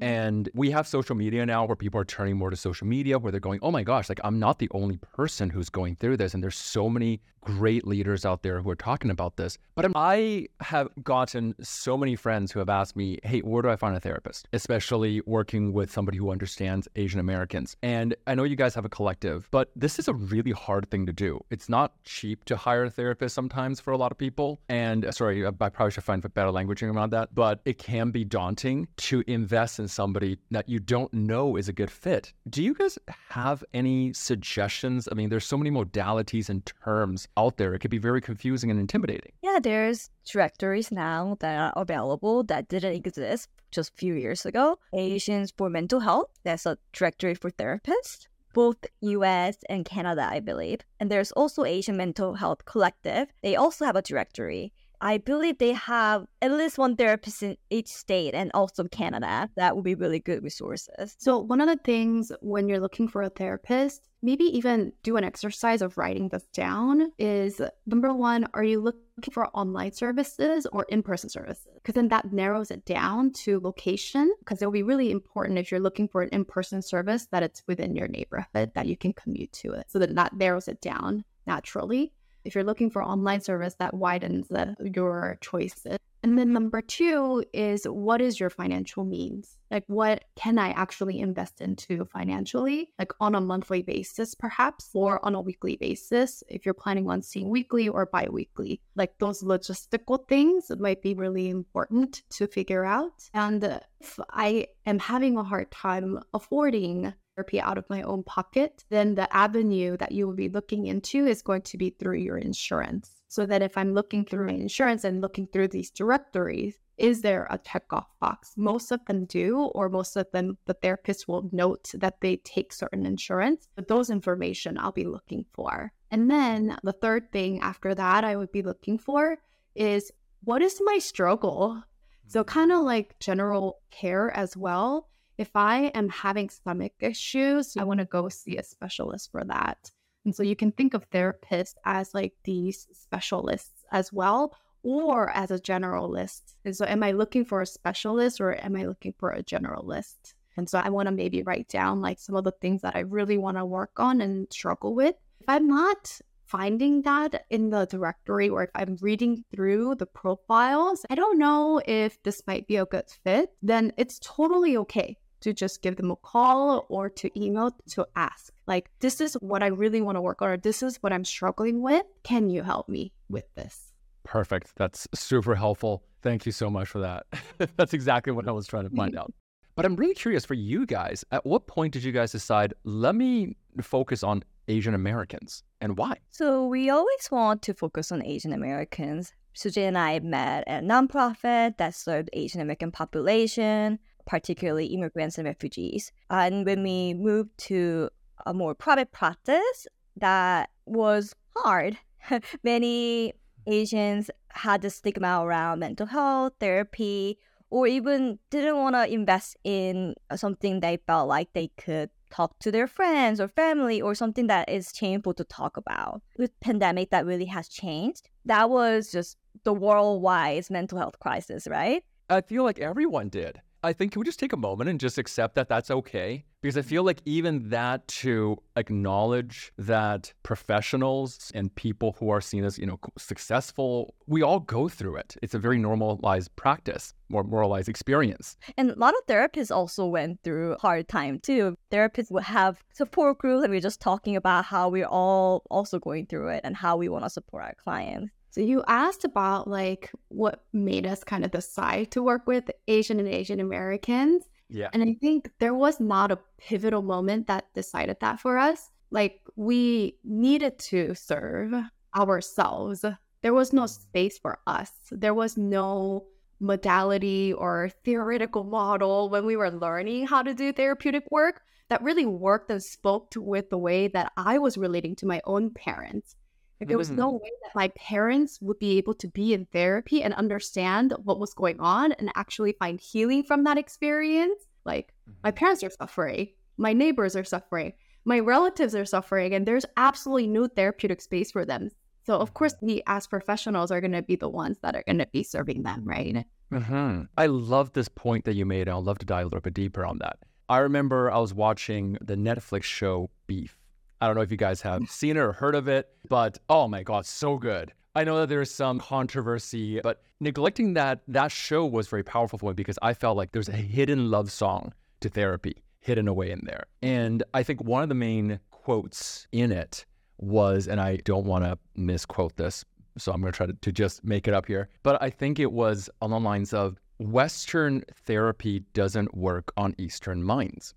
Mm-hmm. 0.00 0.12
And 0.12 0.48
we 0.54 0.70
have 0.70 0.86
social 0.86 1.14
media 1.14 1.44
now 1.44 1.64
where 1.64 1.76
people 1.76 2.00
are 2.00 2.04
turning 2.04 2.36
more 2.36 2.50
to 2.50 2.56
social 2.56 2.86
media 2.86 3.18
where 3.18 3.30
they're 3.30 3.40
going, 3.40 3.60
oh 3.62 3.70
my 3.70 3.82
gosh, 3.82 4.08
like 4.08 4.20
I'm 4.24 4.38
not 4.38 4.58
the 4.58 4.68
only 4.72 4.98
person 4.98 5.50
who's 5.50 5.68
going 5.68 5.96
through 5.96 6.16
this. 6.16 6.34
And 6.34 6.42
there's 6.42 6.56
so 6.56 6.88
many 6.88 7.20
great 7.40 7.86
leaders 7.86 8.24
out 8.24 8.42
there 8.42 8.60
who 8.60 8.70
are 8.70 8.76
talking 8.76 9.10
about 9.10 9.36
this. 9.36 9.58
But 9.74 9.90
I 9.94 10.48
have 10.60 10.88
gotten 11.02 11.54
so 11.62 11.96
many 11.96 12.16
friends 12.16 12.52
who 12.52 12.58
have 12.58 12.68
asked 12.68 12.96
me, 12.96 13.18
hey, 13.22 13.40
where 13.40 13.62
do 13.62 13.70
I 13.70 13.76
find 13.76 13.96
a 13.96 14.00
therapist? 14.00 14.48
Especially 14.52 15.22
working 15.26 15.72
with 15.72 15.90
somebody 15.90 16.18
who 16.18 16.30
understands 16.30 16.88
Asian 16.96 17.20
Americans. 17.20 17.76
And 17.82 18.14
I 18.26 18.34
know 18.34 18.44
you 18.44 18.56
guys 18.56 18.74
have 18.74 18.84
a 18.84 18.90
collective, 18.90 19.48
but 19.50 19.70
this 19.74 19.98
is 19.98 20.08
a 20.08 20.14
really 20.14 20.52
hard 20.52 20.90
thing 20.90 21.06
to 21.06 21.12
do. 21.12 21.40
It's 21.50 21.68
not 21.68 21.92
cheap 22.04 22.44
to 22.44 22.56
hire 22.56 22.84
a 22.84 22.90
therapist 22.90 23.34
sometimes 23.34 23.80
for 23.80 23.92
a 23.92 23.96
lot 23.96 24.12
of 24.12 24.18
people. 24.18 24.60
And 24.68 25.06
uh, 25.06 25.12
sorry, 25.12 25.46
I 25.46 25.50
probably 25.50 25.90
should 25.90 26.04
find 26.04 26.22
better 26.34 26.50
languaging 26.50 26.94
around 26.94 27.10
that, 27.10 27.34
but 27.34 27.60
it 27.64 27.78
can 27.78 28.10
be 28.10 28.24
daunting 28.24 28.88
to 28.98 29.24
invest 29.26 29.78
in 29.78 29.88
somebody 29.88 30.38
that 30.50 30.68
you 30.68 30.78
don't 30.78 31.12
know 31.14 31.56
is 31.56 31.68
a 31.68 31.72
good 31.72 31.90
fit. 31.90 32.32
Do 32.48 32.62
you 32.62 32.74
guys 32.74 32.98
have 33.30 33.64
any 33.72 34.12
suggestions? 34.12 35.08
I 35.10 35.14
mean, 35.14 35.30
there's 35.30 35.46
so 35.46 35.56
many 35.56 35.70
modalities 35.70 36.48
and 36.48 36.64
terms 36.84 37.28
out 37.36 37.56
there. 37.56 37.74
It 37.74 37.80
could 37.80 37.90
be 37.90 37.98
very 37.98 38.20
confusing 38.20 38.70
and 38.70 38.80
intimidating. 38.80 39.32
Yeah, 39.42 39.58
there's 39.62 40.10
directories 40.24 40.90
now 40.90 41.36
that 41.40 41.56
are 41.58 41.72
available 41.80 42.42
that 42.44 42.68
didn't 42.68 42.94
exist 42.94 43.48
just 43.70 43.90
a 43.90 43.96
few 43.96 44.14
years 44.14 44.44
ago. 44.44 44.78
Asians 44.92 45.52
for 45.56 45.70
Mental 45.70 46.00
Health, 46.00 46.30
that's 46.44 46.66
a 46.66 46.78
directory 46.92 47.34
for 47.34 47.50
therapists 47.50 48.26
both 48.52 48.84
US 49.00 49.58
and 49.68 49.84
Canada, 49.84 50.28
I 50.30 50.40
believe. 50.40 50.80
And 50.98 51.10
there's 51.10 51.32
also 51.32 51.64
Asian 51.64 51.96
Mental 51.96 52.34
Health 52.34 52.64
Collective. 52.64 53.28
They 53.42 53.56
also 53.56 53.84
have 53.84 53.96
a 53.96 54.02
directory. 54.02 54.72
I 55.00 55.18
believe 55.18 55.58
they 55.58 55.72
have 55.72 56.26
at 56.42 56.52
least 56.52 56.78
one 56.78 56.96
therapist 56.96 57.42
in 57.42 57.56
each 57.70 57.88
state 57.88 58.34
and 58.34 58.50
also 58.52 58.84
Canada. 58.84 59.48
That 59.56 59.74
would 59.74 59.84
be 59.84 59.94
really 59.94 60.20
good 60.20 60.42
resources. 60.42 61.16
So, 61.18 61.38
one 61.38 61.60
of 61.60 61.68
the 61.68 61.78
things 61.82 62.30
when 62.40 62.68
you're 62.68 62.80
looking 62.80 63.08
for 63.08 63.22
a 63.22 63.30
therapist, 63.30 64.08
maybe 64.22 64.44
even 64.44 64.92
do 65.02 65.16
an 65.16 65.24
exercise 65.24 65.80
of 65.80 65.96
writing 65.96 66.28
this 66.28 66.44
down 66.52 67.12
is 67.18 67.60
number 67.86 68.12
one, 68.12 68.46
are 68.52 68.64
you 68.64 68.80
looking 68.80 69.32
for 69.32 69.48
online 69.56 69.92
services 69.92 70.66
or 70.72 70.84
in 70.90 71.02
person 71.02 71.30
services? 71.30 71.66
Because 71.74 71.94
then 71.94 72.08
that 72.08 72.32
narrows 72.32 72.70
it 72.70 72.84
down 72.84 73.32
to 73.32 73.60
location. 73.60 74.30
Because 74.40 74.60
it'll 74.60 74.72
be 74.72 74.82
really 74.82 75.10
important 75.10 75.58
if 75.58 75.70
you're 75.70 75.80
looking 75.80 76.08
for 76.08 76.22
an 76.22 76.28
in 76.30 76.44
person 76.44 76.82
service 76.82 77.26
that 77.32 77.42
it's 77.42 77.62
within 77.66 77.96
your 77.96 78.08
neighborhood 78.08 78.72
that 78.74 78.86
you 78.86 78.96
can 78.96 79.14
commute 79.14 79.52
to 79.52 79.72
it. 79.72 79.90
So 79.90 79.98
that 79.98 80.14
that 80.14 80.36
narrows 80.36 80.68
it 80.68 80.80
down 80.80 81.24
naturally. 81.46 82.12
If 82.44 82.54
you're 82.54 82.64
looking 82.64 82.90
for 82.90 83.02
online 83.02 83.40
service, 83.40 83.74
that 83.78 83.94
widens 83.94 84.48
the, 84.48 84.76
your 84.80 85.38
choices. 85.40 85.98
And 86.22 86.38
then 86.38 86.52
number 86.52 86.82
two 86.82 87.44
is 87.54 87.84
what 87.84 88.20
is 88.20 88.38
your 88.38 88.50
financial 88.50 89.04
means? 89.04 89.56
Like, 89.70 89.84
what 89.86 90.24
can 90.36 90.58
I 90.58 90.70
actually 90.70 91.18
invest 91.18 91.60
into 91.60 92.04
financially, 92.04 92.92
like 92.98 93.12
on 93.20 93.34
a 93.34 93.40
monthly 93.40 93.82
basis, 93.82 94.34
perhaps, 94.34 94.90
or 94.92 95.24
on 95.24 95.34
a 95.34 95.40
weekly 95.40 95.76
basis, 95.76 96.42
if 96.48 96.66
you're 96.66 96.74
planning 96.74 97.08
on 97.08 97.22
seeing 97.22 97.48
weekly 97.48 97.88
or 97.88 98.04
bi 98.04 98.26
weekly? 98.30 98.82
Like, 98.96 99.16
those 99.18 99.42
logistical 99.42 100.26
things 100.28 100.70
might 100.78 101.00
be 101.00 101.14
really 101.14 101.48
important 101.48 102.22
to 102.30 102.46
figure 102.46 102.84
out. 102.84 103.30
And 103.32 103.80
if 104.00 104.18
I 104.28 104.66
am 104.84 104.98
having 104.98 105.38
a 105.38 105.44
hard 105.44 105.70
time 105.70 106.18
affording 106.34 107.14
therapy 107.34 107.60
out 107.60 107.78
of 107.78 107.88
my 107.88 108.02
own 108.02 108.22
pocket, 108.22 108.84
then 108.90 109.14
the 109.14 109.34
avenue 109.34 109.96
that 109.96 110.12
you 110.12 110.26
will 110.26 110.34
be 110.34 110.48
looking 110.48 110.86
into 110.86 111.26
is 111.26 111.42
going 111.42 111.62
to 111.62 111.78
be 111.78 111.90
through 111.90 112.16
your 112.18 112.38
insurance. 112.38 113.22
So 113.28 113.46
that 113.46 113.62
if 113.62 113.78
I'm 113.78 113.94
looking 113.94 114.24
through 114.24 114.46
my 114.46 114.54
insurance 114.54 115.04
and 115.04 115.20
looking 115.20 115.46
through 115.46 115.68
these 115.68 115.90
directories, 115.90 116.78
is 116.98 117.22
there 117.22 117.46
a 117.48 117.58
checkoff 117.58 118.06
box? 118.20 118.54
Most 118.56 118.90
of 118.90 119.04
them 119.06 119.24
do, 119.24 119.58
or 119.74 119.88
most 119.88 120.16
of 120.16 120.26
them, 120.32 120.58
the 120.66 120.74
therapist 120.74 121.28
will 121.28 121.48
note 121.52 121.90
that 121.94 122.20
they 122.20 122.36
take 122.38 122.72
certain 122.72 123.06
insurance. 123.06 123.68
But 123.76 123.88
those 123.88 124.10
information 124.10 124.76
I'll 124.76 124.92
be 124.92 125.06
looking 125.06 125.44
for. 125.52 125.92
And 126.10 126.30
then 126.30 126.76
the 126.82 126.92
third 126.92 127.30
thing 127.32 127.60
after 127.60 127.94
that 127.94 128.24
I 128.24 128.36
would 128.36 128.52
be 128.52 128.62
looking 128.62 128.98
for 128.98 129.38
is 129.74 130.10
what 130.42 130.60
is 130.60 130.80
my 130.84 130.98
struggle? 130.98 131.82
So, 132.26 132.40
mm-hmm. 132.40 132.52
kind 132.52 132.72
of 132.72 132.82
like 132.82 133.18
general 133.20 133.80
care 133.90 134.30
as 134.36 134.56
well 134.56 135.08
if 135.40 135.56
I 135.56 135.84
am 135.94 136.10
having 136.10 136.50
stomach 136.50 136.92
issues, 137.00 137.74
I 137.74 137.84
want 137.84 138.00
to 138.00 138.04
go 138.04 138.28
see 138.28 138.58
a 138.58 138.62
specialist 138.62 139.32
for 139.32 139.42
that. 139.44 139.90
And 140.26 140.36
so 140.36 140.42
you 140.42 140.54
can 140.54 140.70
think 140.70 140.92
of 140.92 141.08
therapists 141.08 141.76
as 141.86 142.12
like 142.12 142.34
these 142.44 142.86
specialists 142.92 143.86
as 143.90 144.12
well, 144.12 144.54
or 144.82 145.30
as 145.30 145.50
a 145.50 145.58
generalist. 145.58 146.42
And 146.66 146.76
so, 146.76 146.84
am 146.84 147.02
I 147.02 147.12
looking 147.12 147.46
for 147.46 147.62
a 147.62 147.66
specialist 147.66 148.38
or 148.38 148.52
am 148.62 148.76
I 148.76 148.84
looking 148.84 149.14
for 149.18 149.30
a 149.30 149.42
generalist? 149.42 150.34
And 150.58 150.68
so, 150.68 150.78
I 150.78 150.90
want 150.90 151.06
to 151.06 151.12
maybe 151.12 151.42
write 151.42 151.68
down 151.68 152.02
like 152.02 152.18
some 152.18 152.36
of 152.36 152.44
the 152.44 152.52
things 152.60 152.82
that 152.82 152.94
I 152.94 153.00
really 153.00 153.38
want 153.38 153.56
to 153.56 153.64
work 153.64 153.98
on 153.98 154.20
and 154.20 154.46
struggle 154.52 154.94
with. 154.94 155.14
If 155.40 155.48
I'm 155.48 155.66
not 155.66 156.20
finding 156.44 157.00
that 157.02 157.46
in 157.48 157.70
the 157.70 157.86
directory 157.86 158.50
or 158.50 158.64
if 158.64 158.70
I'm 158.74 158.98
reading 159.00 159.42
through 159.54 159.94
the 159.94 160.04
profiles, 160.04 161.06
I 161.08 161.14
don't 161.14 161.38
know 161.38 161.80
if 161.86 162.22
this 162.24 162.42
might 162.46 162.66
be 162.66 162.76
a 162.76 162.84
good 162.84 163.08
fit, 163.24 163.52
then 163.62 163.94
it's 163.96 164.18
totally 164.22 164.76
okay 164.76 165.16
to 165.40 165.52
just 165.52 165.82
give 165.82 165.96
them 165.96 166.10
a 166.10 166.16
call 166.16 166.86
or 166.88 167.08
to 167.08 167.30
email 167.40 167.74
to 167.90 168.06
ask, 168.16 168.52
like, 168.66 168.90
this 169.00 169.20
is 169.20 169.34
what 169.34 169.62
I 169.62 169.68
really 169.68 170.02
want 170.02 170.16
to 170.16 170.20
work 170.20 170.42
on, 170.42 170.50
or 170.50 170.56
this 170.56 170.82
is 170.82 170.96
what 171.02 171.12
I'm 171.12 171.24
struggling 171.24 171.82
with. 171.82 172.04
Can 172.22 172.50
you 172.50 172.62
help 172.62 172.88
me 172.88 173.12
with 173.28 173.52
this? 173.54 173.92
Perfect. 174.24 174.72
That's 174.76 175.08
super 175.14 175.54
helpful. 175.54 176.04
Thank 176.22 176.46
you 176.46 176.52
so 176.52 176.70
much 176.70 176.88
for 176.88 177.00
that. 177.00 177.26
That's 177.76 177.94
exactly 177.94 178.32
what 178.32 178.46
I 178.46 178.52
was 178.52 178.66
trying 178.66 178.88
to 178.88 178.94
find 178.94 179.16
out. 179.16 179.32
But 179.76 179.86
I'm 179.86 179.96
really 179.96 180.14
curious 180.14 180.44
for 180.44 180.54
you 180.54 180.84
guys, 180.84 181.24
at 181.30 181.46
what 181.46 181.66
point 181.66 181.94
did 181.94 182.04
you 182.04 182.12
guys 182.12 182.32
decide, 182.32 182.74
let 182.84 183.14
me 183.14 183.56
focus 183.80 184.22
on 184.22 184.42
Asian 184.68 184.94
Americans 184.94 185.62
and 185.80 185.96
why? 185.96 186.18
So 186.30 186.66
we 186.66 186.90
always 186.90 187.30
want 187.30 187.62
to 187.62 187.72
focus 187.72 188.12
on 188.12 188.22
Asian 188.22 188.52
Americans. 188.52 189.32
Soo 189.54 189.70
Jin 189.70 189.88
and 189.88 189.98
I 189.98 190.18
met 190.20 190.64
at 190.66 190.82
a 190.82 190.86
nonprofit 190.86 191.78
that 191.78 191.94
served 191.94 192.28
Asian 192.32 192.60
American 192.60 192.90
population 192.90 193.98
particularly 194.30 194.86
immigrants 194.86 195.38
and 195.38 195.46
refugees. 195.46 196.12
And 196.30 196.64
when 196.64 196.84
we 196.84 197.14
moved 197.14 197.50
to 197.66 198.10
a 198.46 198.54
more 198.54 198.76
private 198.76 199.10
practice, 199.10 199.88
that 200.16 200.70
was 200.86 201.34
hard. 201.56 201.98
Many 202.62 203.34
Asians 203.66 204.30
had 204.50 204.82
the 204.82 204.90
stigma 204.90 205.44
around 205.44 205.80
mental 205.80 206.06
health, 206.06 206.52
therapy, 206.60 207.38
or 207.70 207.88
even 207.88 208.38
didn't 208.50 208.76
want 208.76 208.94
to 208.94 209.12
invest 209.12 209.56
in 209.64 210.14
something 210.36 210.78
they 210.78 210.98
felt 211.08 211.28
like 211.28 211.52
they 211.52 211.68
could 211.76 212.10
talk 212.30 212.56
to 212.60 212.70
their 212.70 212.86
friends 212.86 213.40
or 213.40 213.48
family 213.48 214.00
or 214.00 214.14
something 214.14 214.46
that 214.46 214.68
is 214.68 214.92
shameful 214.94 215.34
to 215.34 215.42
talk 215.42 215.76
about. 215.76 216.22
With 216.38 216.58
pandemic 216.60 217.10
that 217.10 217.26
really 217.26 217.46
has 217.46 217.66
changed. 217.68 218.30
That 218.44 218.70
was 218.70 219.10
just 219.10 219.38
the 219.64 219.74
worldwide 219.74 220.70
mental 220.70 220.98
health 220.98 221.18
crisis, 221.18 221.66
right? 221.66 222.04
I 222.28 222.42
feel 222.42 222.62
like 222.62 222.78
everyone 222.78 223.28
did. 223.28 223.60
I 223.82 223.92
think 223.94 224.12
can 224.12 224.20
we 224.20 224.26
just 224.26 224.38
take 224.38 224.52
a 224.52 224.58
moment 224.58 224.90
and 224.90 225.00
just 225.00 225.16
accept 225.16 225.54
that 225.54 225.68
that's 225.68 225.90
okay? 225.90 226.44
Because 226.60 226.76
I 226.76 226.82
feel 226.82 227.00
mm-hmm. 227.00 227.06
like 227.06 227.22
even 227.24 227.70
that 227.70 228.06
to 228.08 228.58
acknowledge 228.76 229.72
that 229.78 230.34
professionals 230.42 231.50
and 231.54 231.74
people 231.74 232.14
who 232.18 232.28
are 232.28 232.42
seen 232.42 232.64
as, 232.64 232.78
you 232.78 232.84
know, 232.84 233.00
successful, 233.16 234.14
we 234.26 234.42
all 234.42 234.60
go 234.60 234.88
through 234.88 235.16
it. 235.16 235.36
It's 235.40 235.54
a 235.54 235.58
very 235.58 235.78
normalized 235.78 236.54
practice, 236.56 237.14
more 237.30 237.42
moralized 237.42 237.88
experience. 237.88 238.58
And 238.76 238.90
a 238.90 238.98
lot 238.98 239.14
of 239.14 239.26
therapists 239.26 239.74
also 239.74 240.06
went 240.06 240.42
through 240.42 240.76
hard 240.80 241.08
time 241.08 241.40
too. 241.40 241.76
Therapists 241.90 242.30
would 242.30 242.44
have 242.44 242.82
support 242.92 243.38
groups 243.38 243.64
and 243.64 243.72
we're 243.72 243.80
just 243.80 244.00
talking 244.00 244.36
about 244.36 244.66
how 244.66 244.90
we're 244.90 245.06
all 245.06 245.62
also 245.70 245.98
going 245.98 246.26
through 246.26 246.48
it 246.48 246.60
and 246.64 246.76
how 246.76 246.98
we 246.98 247.08
want 247.08 247.24
to 247.24 247.30
support 247.30 247.64
our 247.64 247.74
clients. 247.82 248.30
So 248.50 248.60
you 248.60 248.82
asked 248.88 249.24
about 249.24 249.68
like 249.68 250.10
what 250.28 250.64
made 250.72 251.06
us 251.06 251.22
kind 251.22 251.44
of 251.44 251.52
decide 251.52 252.10
to 252.12 252.22
work 252.22 252.46
with 252.46 252.70
Asian 252.88 253.20
and 253.20 253.28
Asian 253.28 253.60
Americans. 253.60 254.44
Yeah. 254.68 254.88
And 254.92 255.02
I 255.02 255.14
think 255.20 255.50
there 255.58 255.74
was 255.74 256.00
not 256.00 256.32
a 256.32 256.38
pivotal 256.58 257.02
moment 257.02 257.46
that 257.46 257.72
decided 257.74 258.18
that 258.20 258.40
for 258.40 258.58
us. 258.58 258.90
Like 259.10 259.40
we 259.56 260.18
needed 260.24 260.78
to 260.90 261.14
serve 261.14 261.74
ourselves. 262.16 263.04
There 263.42 263.54
was 263.54 263.72
no 263.72 263.82
mm. 263.82 263.88
space 263.88 264.38
for 264.38 264.58
us. 264.66 264.90
There 265.10 265.34
was 265.34 265.56
no 265.56 266.26
modality 266.60 267.52
or 267.52 267.90
theoretical 268.04 268.64
model 268.64 269.30
when 269.30 269.46
we 269.46 269.56
were 269.56 269.70
learning 269.70 270.26
how 270.26 270.42
to 270.42 270.54
do 270.54 270.72
therapeutic 270.72 271.24
work 271.30 271.62
that 271.88 272.02
really 272.02 272.26
worked 272.26 272.70
and 272.70 272.82
spoke 272.82 273.30
to 273.30 273.40
with 273.40 273.70
the 273.70 273.78
way 273.78 274.08
that 274.08 274.32
I 274.36 274.58
was 274.58 274.78
relating 274.78 275.16
to 275.16 275.26
my 275.26 275.40
own 275.44 275.70
parents. 275.70 276.36
Like, 276.80 276.88
there 276.88 276.98
was 276.98 277.10
no 277.10 277.30
way 277.32 277.50
that 277.62 277.74
my 277.74 277.88
parents 277.88 278.58
would 278.62 278.78
be 278.78 278.96
able 278.96 279.12
to 279.14 279.28
be 279.28 279.52
in 279.52 279.66
therapy 279.66 280.22
and 280.22 280.32
understand 280.32 281.12
what 281.22 281.38
was 281.38 281.52
going 281.52 281.78
on 281.78 282.12
and 282.12 282.30
actually 282.36 282.72
find 282.72 282.98
healing 282.98 283.42
from 283.42 283.64
that 283.64 283.76
experience. 283.76 284.66
Like, 284.86 285.12
my 285.44 285.50
mm-hmm. 285.50 285.58
parents 285.58 285.84
are 285.84 285.90
suffering, 285.90 286.48
my 286.78 286.94
neighbors 286.94 287.36
are 287.36 287.44
suffering, 287.44 287.92
my 288.24 288.38
relatives 288.38 288.94
are 288.94 289.04
suffering, 289.04 289.52
and 289.54 289.66
there's 289.66 289.84
absolutely 289.98 290.46
no 290.46 290.68
therapeutic 290.68 291.20
space 291.20 291.50
for 291.50 291.66
them. 291.66 291.90
So, 292.24 292.36
of 292.36 292.54
course, 292.54 292.74
mm-hmm. 292.74 292.86
we 292.86 293.02
as 293.06 293.26
professionals 293.26 293.90
are 293.90 294.00
going 294.00 294.12
to 294.12 294.22
be 294.22 294.36
the 294.36 294.48
ones 294.48 294.78
that 294.82 294.96
are 294.96 295.04
going 295.06 295.18
to 295.18 295.26
be 295.26 295.42
serving 295.42 295.82
them, 295.82 296.02
right? 296.04 296.46
Mm-hmm. 296.72 297.22
I 297.36 297.46
love 297.46 297.92
this 297.92 298.08
point 298.08 298.46
that 298.46 298.54
you 298.54 298.64
made, 298.64 298.88
and 298.88 298.96
I'd 298.96 299.04
love 299.04 299.18
to 299.18 299.26
dive 299.26 299.42
a 299.42 299.48
little 299.48 299.60
bit 299.60 299.74
deeper 299.74 300.06
on 300.06 300.18
that. 300.18 300.38
I 300.70 300.78
remember 300.78 301.30
I 301.30 301.38
was 301.38 301.52
watching 301.52 302.16
the 302.20 302.36
Netflix 302.36 302.84
show 302.84 303.28
Beef 303.46 303.76
I 304.20 304.26
don't 304.26 304.36
know 304.36 304.42
if 304.42 304.50
you 304.50 304.56
guys 304.56 304.82
have 304.82 305.02
seen 305.10 305.36
it 305.36 305.40
or 305.40 305.52
heard 305.52 305.74
of 305.74 305.88
it, 305.88 306.08
but 306.28 306.58
oh 306.68 306.88
my 306.88 307.02
God, 307.02 307.26
so 307.26 307.56
good. 307.56 307.92
I 308.14 308.24
know 308.24 308.38
that 308.40 308.48
there's 308.48 308.70
some 308.70 308.98
controversy, 308.98 310.00
but 310.00 310.22
neglecting 310.40 310.94
that, 310.94 311.20
that 311.28 311.52
show 311.52 311.86
was 311.86 312.08
very 312.08 312.24
powerful 312.24 312.58
for 312.58 312.70
me 312.70 312.74
because 312.74 312.98
I 313.02 313.14
felt 313.14 313.36
like 313.36 313.52
there's 313.52 313.68
a 313.68 313.72
hidden 313.72 314.30
love 314.30 314.50
song 314.50 314.92
to 315.20 315.28
therapy 315.28 315.82
hidden 316.00 316.26
away 316.26 316.50
in 316.50 316.62
there. 316.64 316.84
And 317.02 317.42
I 317.54 317.62
think 317.62 317.82
one 317.82 318.02
of 318.02 318.08
the 318.08 318.14
main 318.14 318.58
quotes 318.70 319.46
in 319.52 319.70
it 319.70 320.04
was, 320.38 320.88
and 320.88 321.00
I 321.00 321.16
don't 321.16 321.44
want 321.44 321.64
to 321.64 321.78
misquote 321.94 322.56
this, 322.56 322.84
so 323.16 323.32
I'm 323.32 323.40
going 323.40 323.52
to 323.52 323.56
try 323.56 323.66
to, 323.66 323.74
to 323.74 323.92
just 323.92 324.24
make 324.24 324.48
it 324.48 324.54
up 324.54 324.66
here, 324.66 324.88
but 325.02 325.22
I 325.22 325.30
think 325.30 325.58
it 325.58 325.70
was 325.70 326.10
on 326.20 326.30
the 326.30 326.40
lines 326.40 326.72
of 326.72 326.98
Western 327.18 328.02
therapy 328.24 328.82
doesn't 328.94 329.36
work 329.36 329.72
on 329.76 329.94
Eastern 329.98 330.42
minds. 330.42 330.94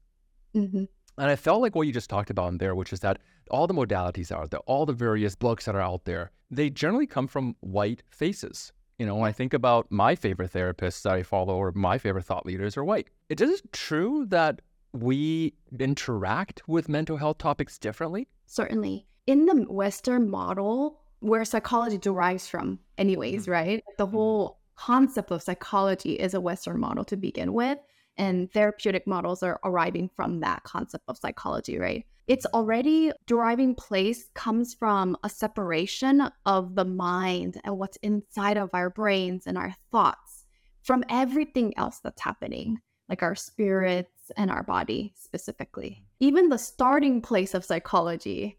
Mm-hmm. 0.55 0.85
And 1.17 1.29
I 1.29 1.35
felt 1.35 1.61
like 1.61 1.75
what 1.75 1.87
you 1.87 1.93
just 1.93 2.09
talked 2.09 2.29
about 2.29 2.51
in 2.51 2.57
there, 2.57 2.75
which 2.75 2.91
is 2.91 3.01
that 3.01 3.19
all 3.51 3.67
the 3.67 3.73
modalities 3.73 4.31
out 4.31 4.51
there, 4.51 4.59
all 4.61 4.85
the 4.85 4.93
various 4.93 5.35
books 5.35 5.65
that 5.65 5.75
are 5.75 5.81
out 5.81 6.05
there, 6.05 6.31
they 6.49 6.69
generally 6.69 7.07
come 7.07 7.27
from 7.27 7.55
white 7.59 8.03
faces. 8.09 8.71
You 8.97 9.05
know, 9.05 9.15
when 9.15 9.27
I 9.27 9.31
think 9.31 9.53
about 9.53 9.91
my 9.91 10.15
favorite 10.15 10.53
therapists 10.53 11.01
that 11.03 11.13
I 11.13 11.23
follow 11.23 11.55
or 11.55 11.71
my 11.73 11.97
favorite 11.97 12.25
thought 12.25 12.45
leaders 12.45 12.77
are 12.77 12.83
white. 12.83 13.07
It 13.29 13.41
is 13.41 13.61
true 13.71 14.25
that 14.29 14.61
we 14.93 15.53
interact 15.79 16.61
with 16.67 16.87
mental 16.87 17.17
health 17.17 17.39
topics 17.39 17.77
differently? 17.77 18.27
Certainly. 18.45 19.05
In 19.25 19.45
the 19.45 19.65
Western 19.69 20.29
model, 20.29 21.01
where 21.19 21.43
psychology 21.45 21.97
derives 21.97 22.47
from, 22.47 22.79
anyways, 22.97 23.43
mm-hmm. 23.43 23.51
right? 23.51 23.83
The 23.97 24.05
mm-hmm. 24.05 24.15
whole 24.15 24.59
concept 24.75 25.31
of 25.31 25.41
psychology 25.41 26.13
is 26.13 26.33
a 26.33 26.41
Western 26.41 26.79
model 26.79 27.03
to 27.05 27.17
begin 27.17 27.53
with. 27.53 27.79
And 28.17 28.51
therapeutic 28.51 29.07
models 29.07 29.41
are 29.43 29.59
arriving 29.63 30.09
from 30.15 30.39
that 30.41 30.63
concept 30.63 31.03
of 31.07 31.17
psychology, 31.17 31.77
right? 31.79 32.05
It's 32.27 32.45
already 32.47 33.11
deriving 33.27 33.75
place 33.75 34.29
comes 34.33 34.73
from 34.73 35.17
a 35.23 35.29
separation 35.29 36.29
of 36.45 36.75
the 36.75 36.85
mind 36.85 37.59
and 37.63 37.77
what's 37.77 37.97
inside 37.97 38.57
of 38.57 38.69
our 38.73 38.89
brains 38.89 39.45
and 39.45 39.57
our 39.57 39.75
thoughts 39.91 40.45
from 40.83 41.03
everything 41.09 41.73
else 41.77 41.99
that's 42.01 42.21
happening, 42.21 42.79
like 43.09 43.23
our 43.23 43.35
spirits 43.35 44.31
and 44.37 44.49
our 44.49 44.63
body 44.63 45.13
specifically. 45.17 46.05
Even 46.19 46.49
the 46.49 46.57
starting 46.57 47.21
place 47.21 47.53
of 47.53 47.65
psychology 47.65 48.57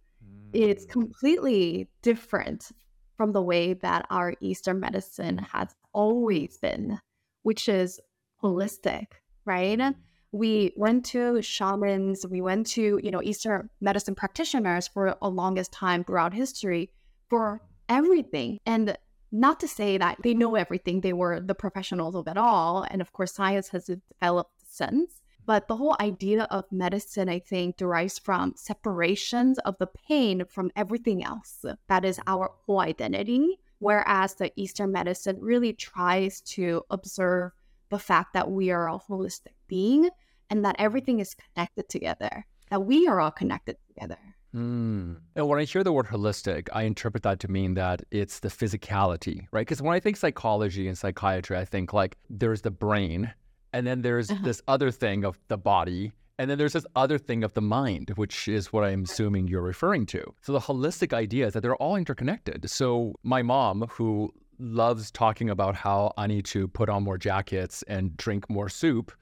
is 0.53 0.85
mm. 0.85 0.89
completely 0.91 1.89
different 2.03 2.71
from 3.17 3.33
the 3.33 3.43
way 3.43 3.75
that 3.75 4.07
our 4.11 4.35
Eastern 4.41 4.81
medicine 4.81 5.39
has 5.39 5.75
always 5.93 6.59
been, 6.59 6.99
which 7.43 7.69
is 7.69 8.01
holistic, 8.43 9.07
right? 9.45 9.95
We 10.33 10.73
went 10.77 11.05
to 11.07 11.41
shamans, 11.43 12.27
we 12.29 12.41
went 12.41 12.67
to, 12.69 12.99
you 13.03 13.11
know, 13.11 13.23
Eastern 13.23 13.71
medicine 13.81 14.15
practitioners 14.15 14.89
for 14.89 15.17
a 15.23 15.29
longest 15.29 15.73
time 15.73 16.03
throughout 16.03 16.35
history 16.35 16.91
for 17.31 17.61
everything. 17.89 18.59
And 18.67 18.97
not 19.31 19.61
to 19.61 19.69
say 19.69 19.99
that 19.99 20.19
they 20.23 20.35
know 20.35 20.55
everything, 20.55 21.01
they 21.01 21.13
were 21.13 21.41
the 21.41 21.55
professionals 21.55 22.15
of 22.15 22.27
it 22.27 22.37
all. 22.37 22.85
And 22.91 23.01
of 23.01 23.13
course, 23.13 23.33
science 23.33 23.69
has 23.69 23.91
developed 24.21 24.61
since. 24.67 25.21
But 25.47 25.69
the 25.69 25.77
whole 25.77 25.97
idea 26.01 26.45
of 26.45 26.65
medicine, 26.73 27.29
I 27.29 27.39
think, 27.39 27.77
derives 27.77 28.19
from 28.19 28.55
separations 28.57 29.59
of 29.59 29.77
the 29.79 29.89
pain 30.09 30.45
from 30.49 30.71
everything 30.75 31.23
else. 31.23 31.65
That 31.89 32.05
is 32.05 32.19
our 32.27 32.51
whole 32.65 32.81
identity. 32.81 33.59
Whereas 33.79 34.35
the 34.35 34.51
Eastern 34.57 34.93
medicine 34.93 35.37
really 35.41 35.75
tries 35.75 36.41
to 36.43 36.83
observe 36.89 37.53
the 37.95 37.99
fact 38.01 38.35
that 38.35 38.51
we 38.51 38.73
are 38.73 38.89
a 38.89 38.99
holistic 38.99 39.55
being 39.69 40.11
and 40.51 40.65
that 40.65 40.75
everything 40.81 41.21
is 41.21 41.35
connected 41.35 41.89
together, 41.89 42.45
that 42.71 42.85
we 42.85 43.07
are 43.07 43.21
all 43.21 43.31
connected 43.31 43.77
together. 43.87 44.19
Mm. 44.53 45.19
And 45.37 45.49
when 45.49 45.61
I 45.61 45.65
hear 45.65 45.85
the 45.85 45.93
word 45.93 46.07
holistic, 46.07 46.69
I 46.73 46.83
interpret 46.83 47.23
that 47.23 47.39
to 47.41 47.49
mean 47.49 47.75
that 47.75 48.03
it's 48.11 48.41
the 48.41 48.49
physicality, 48.49 49.47
right? 49.53 49.61
Because 49.67 49.81
when 49.81 49.95
I 49.95 50.01
think 50.01 50.17
psychology 50.17 50.89
and 50.89 50.99
psychiatry, 50.99 51.57
I 51.57 51.65
think 51.65 51.93
like 51.93 52.17
there's 52.29 52.63
the 52.63 52.73
brain, 52.73 53.33
and 53.73 53.87
then 53.87 54.03
there's 54.03 54.29
uh-huh. 54.29 54.45
this 54.45 54.61
other 54.67 54.91
thing 54.91 55.25
of 55.25 55.39
the 55.47 55.57
body. 55.57 56.13
And 56.41 56.51
then 56.51 56.59
there's 56.59 56.73
this 56.73 56.87
other 56.97 57.17
thing 57.17 57.45
of 57.45 57.55
the 57.55 57.63
mind, 57.63 58.11
which 58.17 58.49
is 58.49 58.73
what 58.73 58.83
I'm 58.83 59.05
assuming 59.05 59.47
you're 59.47 59.63
referring 59.63 60.05
to. 60.07 60.35
So 60.43 60.53
the 60.53 60.59
holistic 60.59 61.13
idea 61.13 61.47
is 61.47 61.53
that 61.53 61.61
they're 61.61 61.77
all 61.77 61.95
interconnected. 61.95 62.69
So 62.69 63.15
my 63.23 63.43
mom, 63.43 63.87
who 63.89 64.33
loves 64.59 65.11
talking 65.11 65.51
about 65.51 65.75
how 65.75 66.13
I 66.17 66.27
need 66.27 66.45
to 66.47 66.69
put 66.69 66.89
on 66.89 67.03
more 67.03 67.19
jackets 67.19 67.83
and 67.89 68.17
drink 68.17 68.49
more 68.49 68.69
soup, 68.69 69.13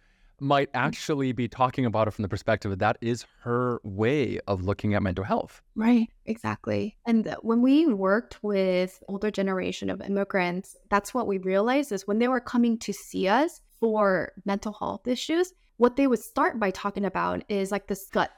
might 0.41 0.73
mm. 0.73 0.81
actually 0.81 1.33
be 1.33 1.49
talking 1.49 1.87
about 1.87 2.09
it 2.09 2.11
from 2.13 2.23
the 2.23 2.29
perspective 2.29 2.71
that 2.71 2.79
that 2.81 2.99
is 3.01 3.25
her 3.41 3.81
way 3.85 4.41
of 4.47 4.63
looking 4.63 4.95
at 4.95 5.03
mental 5.03 5.25
health. 5.25 5.63
Right, 5.75 6.09
exactly. 6.27 6.97
And 7.07 7.37
when 7.43 7.63
we 7.63 7.87
worked 7.87 8.43
with 8.43 9.03
older 9.09 9.31
generation 9.31 9.91
of 9.91 10.01
immigrants, 10.01 10.77
that's 10.91 11.15
what 11.15 11.27
we 11.27 11.39
realized 11.39 11.93
is 11.93 12.07
when 12.07 12.19
they 12.19 12.29
were 12.29 12.41
coming 12.41 12.79
to 12.79 12.93
see 12.93 13.29
us, 13.29 13.61
for 13.83 14.33
mental 14.45 14.73
health 14.73 15.09
issues, 15.09 15.53
what 15.77 15.97
they 15.97 16.07
would 16.07 16.21
start 16.21 16.61
by 16.61 16.71
talking 16.71 17.05
about 17.05 17.43
is 17.49 17.73
like 17.73 17.89
this 17.89 18.07
gut 18.13 18.31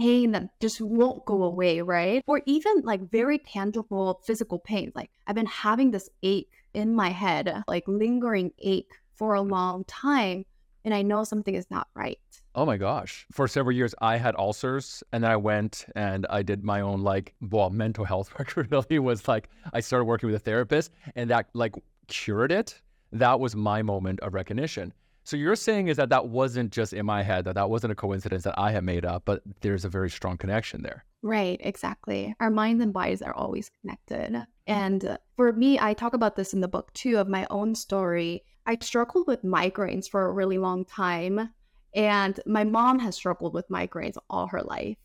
pain 0.00 0.32
that 0.32 0.48
just 0.60 0.80
won't 0.80 1.24
go 1.24 1.42
away, 1.42 1.80
right? 1.80 2.22
Or 2.26 2.40
even 2.46 2.82
like 2.82 3.10
very 3.10 3.38
tangible 3.38 4.20
physical 4.24 4.58
pain. 4.58 4.92
Like 4.94 5.10
I've 5.26 5.34
been 5.34 5.46
having 5.46 5.90
this 5.90 6.08
ache 6.22 6.50
in 6.74 6.94
my 6.94 7.10
head, 7.10 7.62
like 7.68 7.84
lingering 7.86 8.52
ache 8.58 8.92
for 9.16 9.34
a 9.34 9.42
long 9.42 9.84
time, 9.84 10.44
and 10.84 10.94
I 10.94 11.02
know 11.02 11.24
something 11.24 11.54
is 11.54 11.70
not 11.70 11.88
right. 11.94 12.18
Oh 12.54 12.66
my 12.66 12.76
gosh. 12.76 13.26
For 13.30 13.46
several 13.46 13.76
years, 13.76 13.94
I 14.00 14.16
had 14.16 14.34
ulcers 14.36 15.04
and 15.12 15.22
then 15.22 15.30
I 15.30 15.36
went 15.36 15.86
and 15.94 16.26
I 16.30 16.42
did 16.42 16.64
my 16.64 16.80
own, 16.80 17.02
like, 17.02 17.34
well, 17.40 17.70
mental 17.70 18.04
health 18.04 18.32
work 18.38 18.56
really 18.56 18.98
was 18.98 19.28
like, 19.28 19.48
I 19.72 19.80
started 19.80 20.06
working 20.06 20.28
with 20.28 20.36
a 20.36 20.44
therapist 20.44 20.90
and 21.14 21.30
that 21.30 21.48
like 21.54 21.74
cured 22.08 22.50
it 22.50 22.80
that 23.12 23.40
was 23.40 23.56
my 23.56 23.82
moment 23.82 24.20
of 24.20 24.34
recognition. 24.34 24.92
So 25.24 25.36
you're 25.36 25.56
saying 25.56 25.88
is 25.88 25.96
that 25.98 26.08
that 26.08 26.28
wasn't 26.28 26.72
just 26.72 26.92
in 26.92 27.06
my 27.06 27.22
head, 27.22 27.44
that 27.44 27.54
that 27.54 27.70
wasn't 27.70 27.92
a 27.92 27.96
coincidence 27.96 28.44
that 28.44 28.58
I 28.58 28.72
had 28.72 28.84
made 28.84 29.04
up, 29.04 29.22
but 29.24 29.42
there's 29.60 29.84
a 29.84 29.88
very 29.88 30.10
strong 30.10 30.36
connection 30.36 30.82
there. 30.82 31.04
Right, 31.22 31.60
exactly. 31.62 32.34
Our 32.40 32.50
minds 32.50 32.82
and 32.82 32.92
bodies 32.92 33.22
are 33.22 33.34
always 33.34 33.70
connected. 33.80 34.46
And 34.66 35.18
for 35.36 35.52
me, 35.52 35.78
I 35.78 35.94
talk 35.94 36.14
about 36.14 36.36
this 36.36 36.54
in 36.54 36.60
the 36.60 36.68
book 36.68 36.92
too 36.94 37.18
of 37.18 37.28
my 37.28 37.46
own 37.50 37.74
story. 37.74 38.44
I 38.66 38.78
struggled 38.80 39.26
with 39.26 39.42
migraines 39.42 40.08
for 40.08 40.26
a 40.26 40.32
really 40.32 40.58
long 40.58 40.84
time. 40.84 41.50
And 41.94 42.40
my 42.46 42.64
mom 42.64 43.00
has 43.00 43.16
struggled 43.16 43.52
with 43.52 43.68
migraines 43.68 44.16
all 44.30 44.46
her 44.46 44.62
life. 44.62 44.96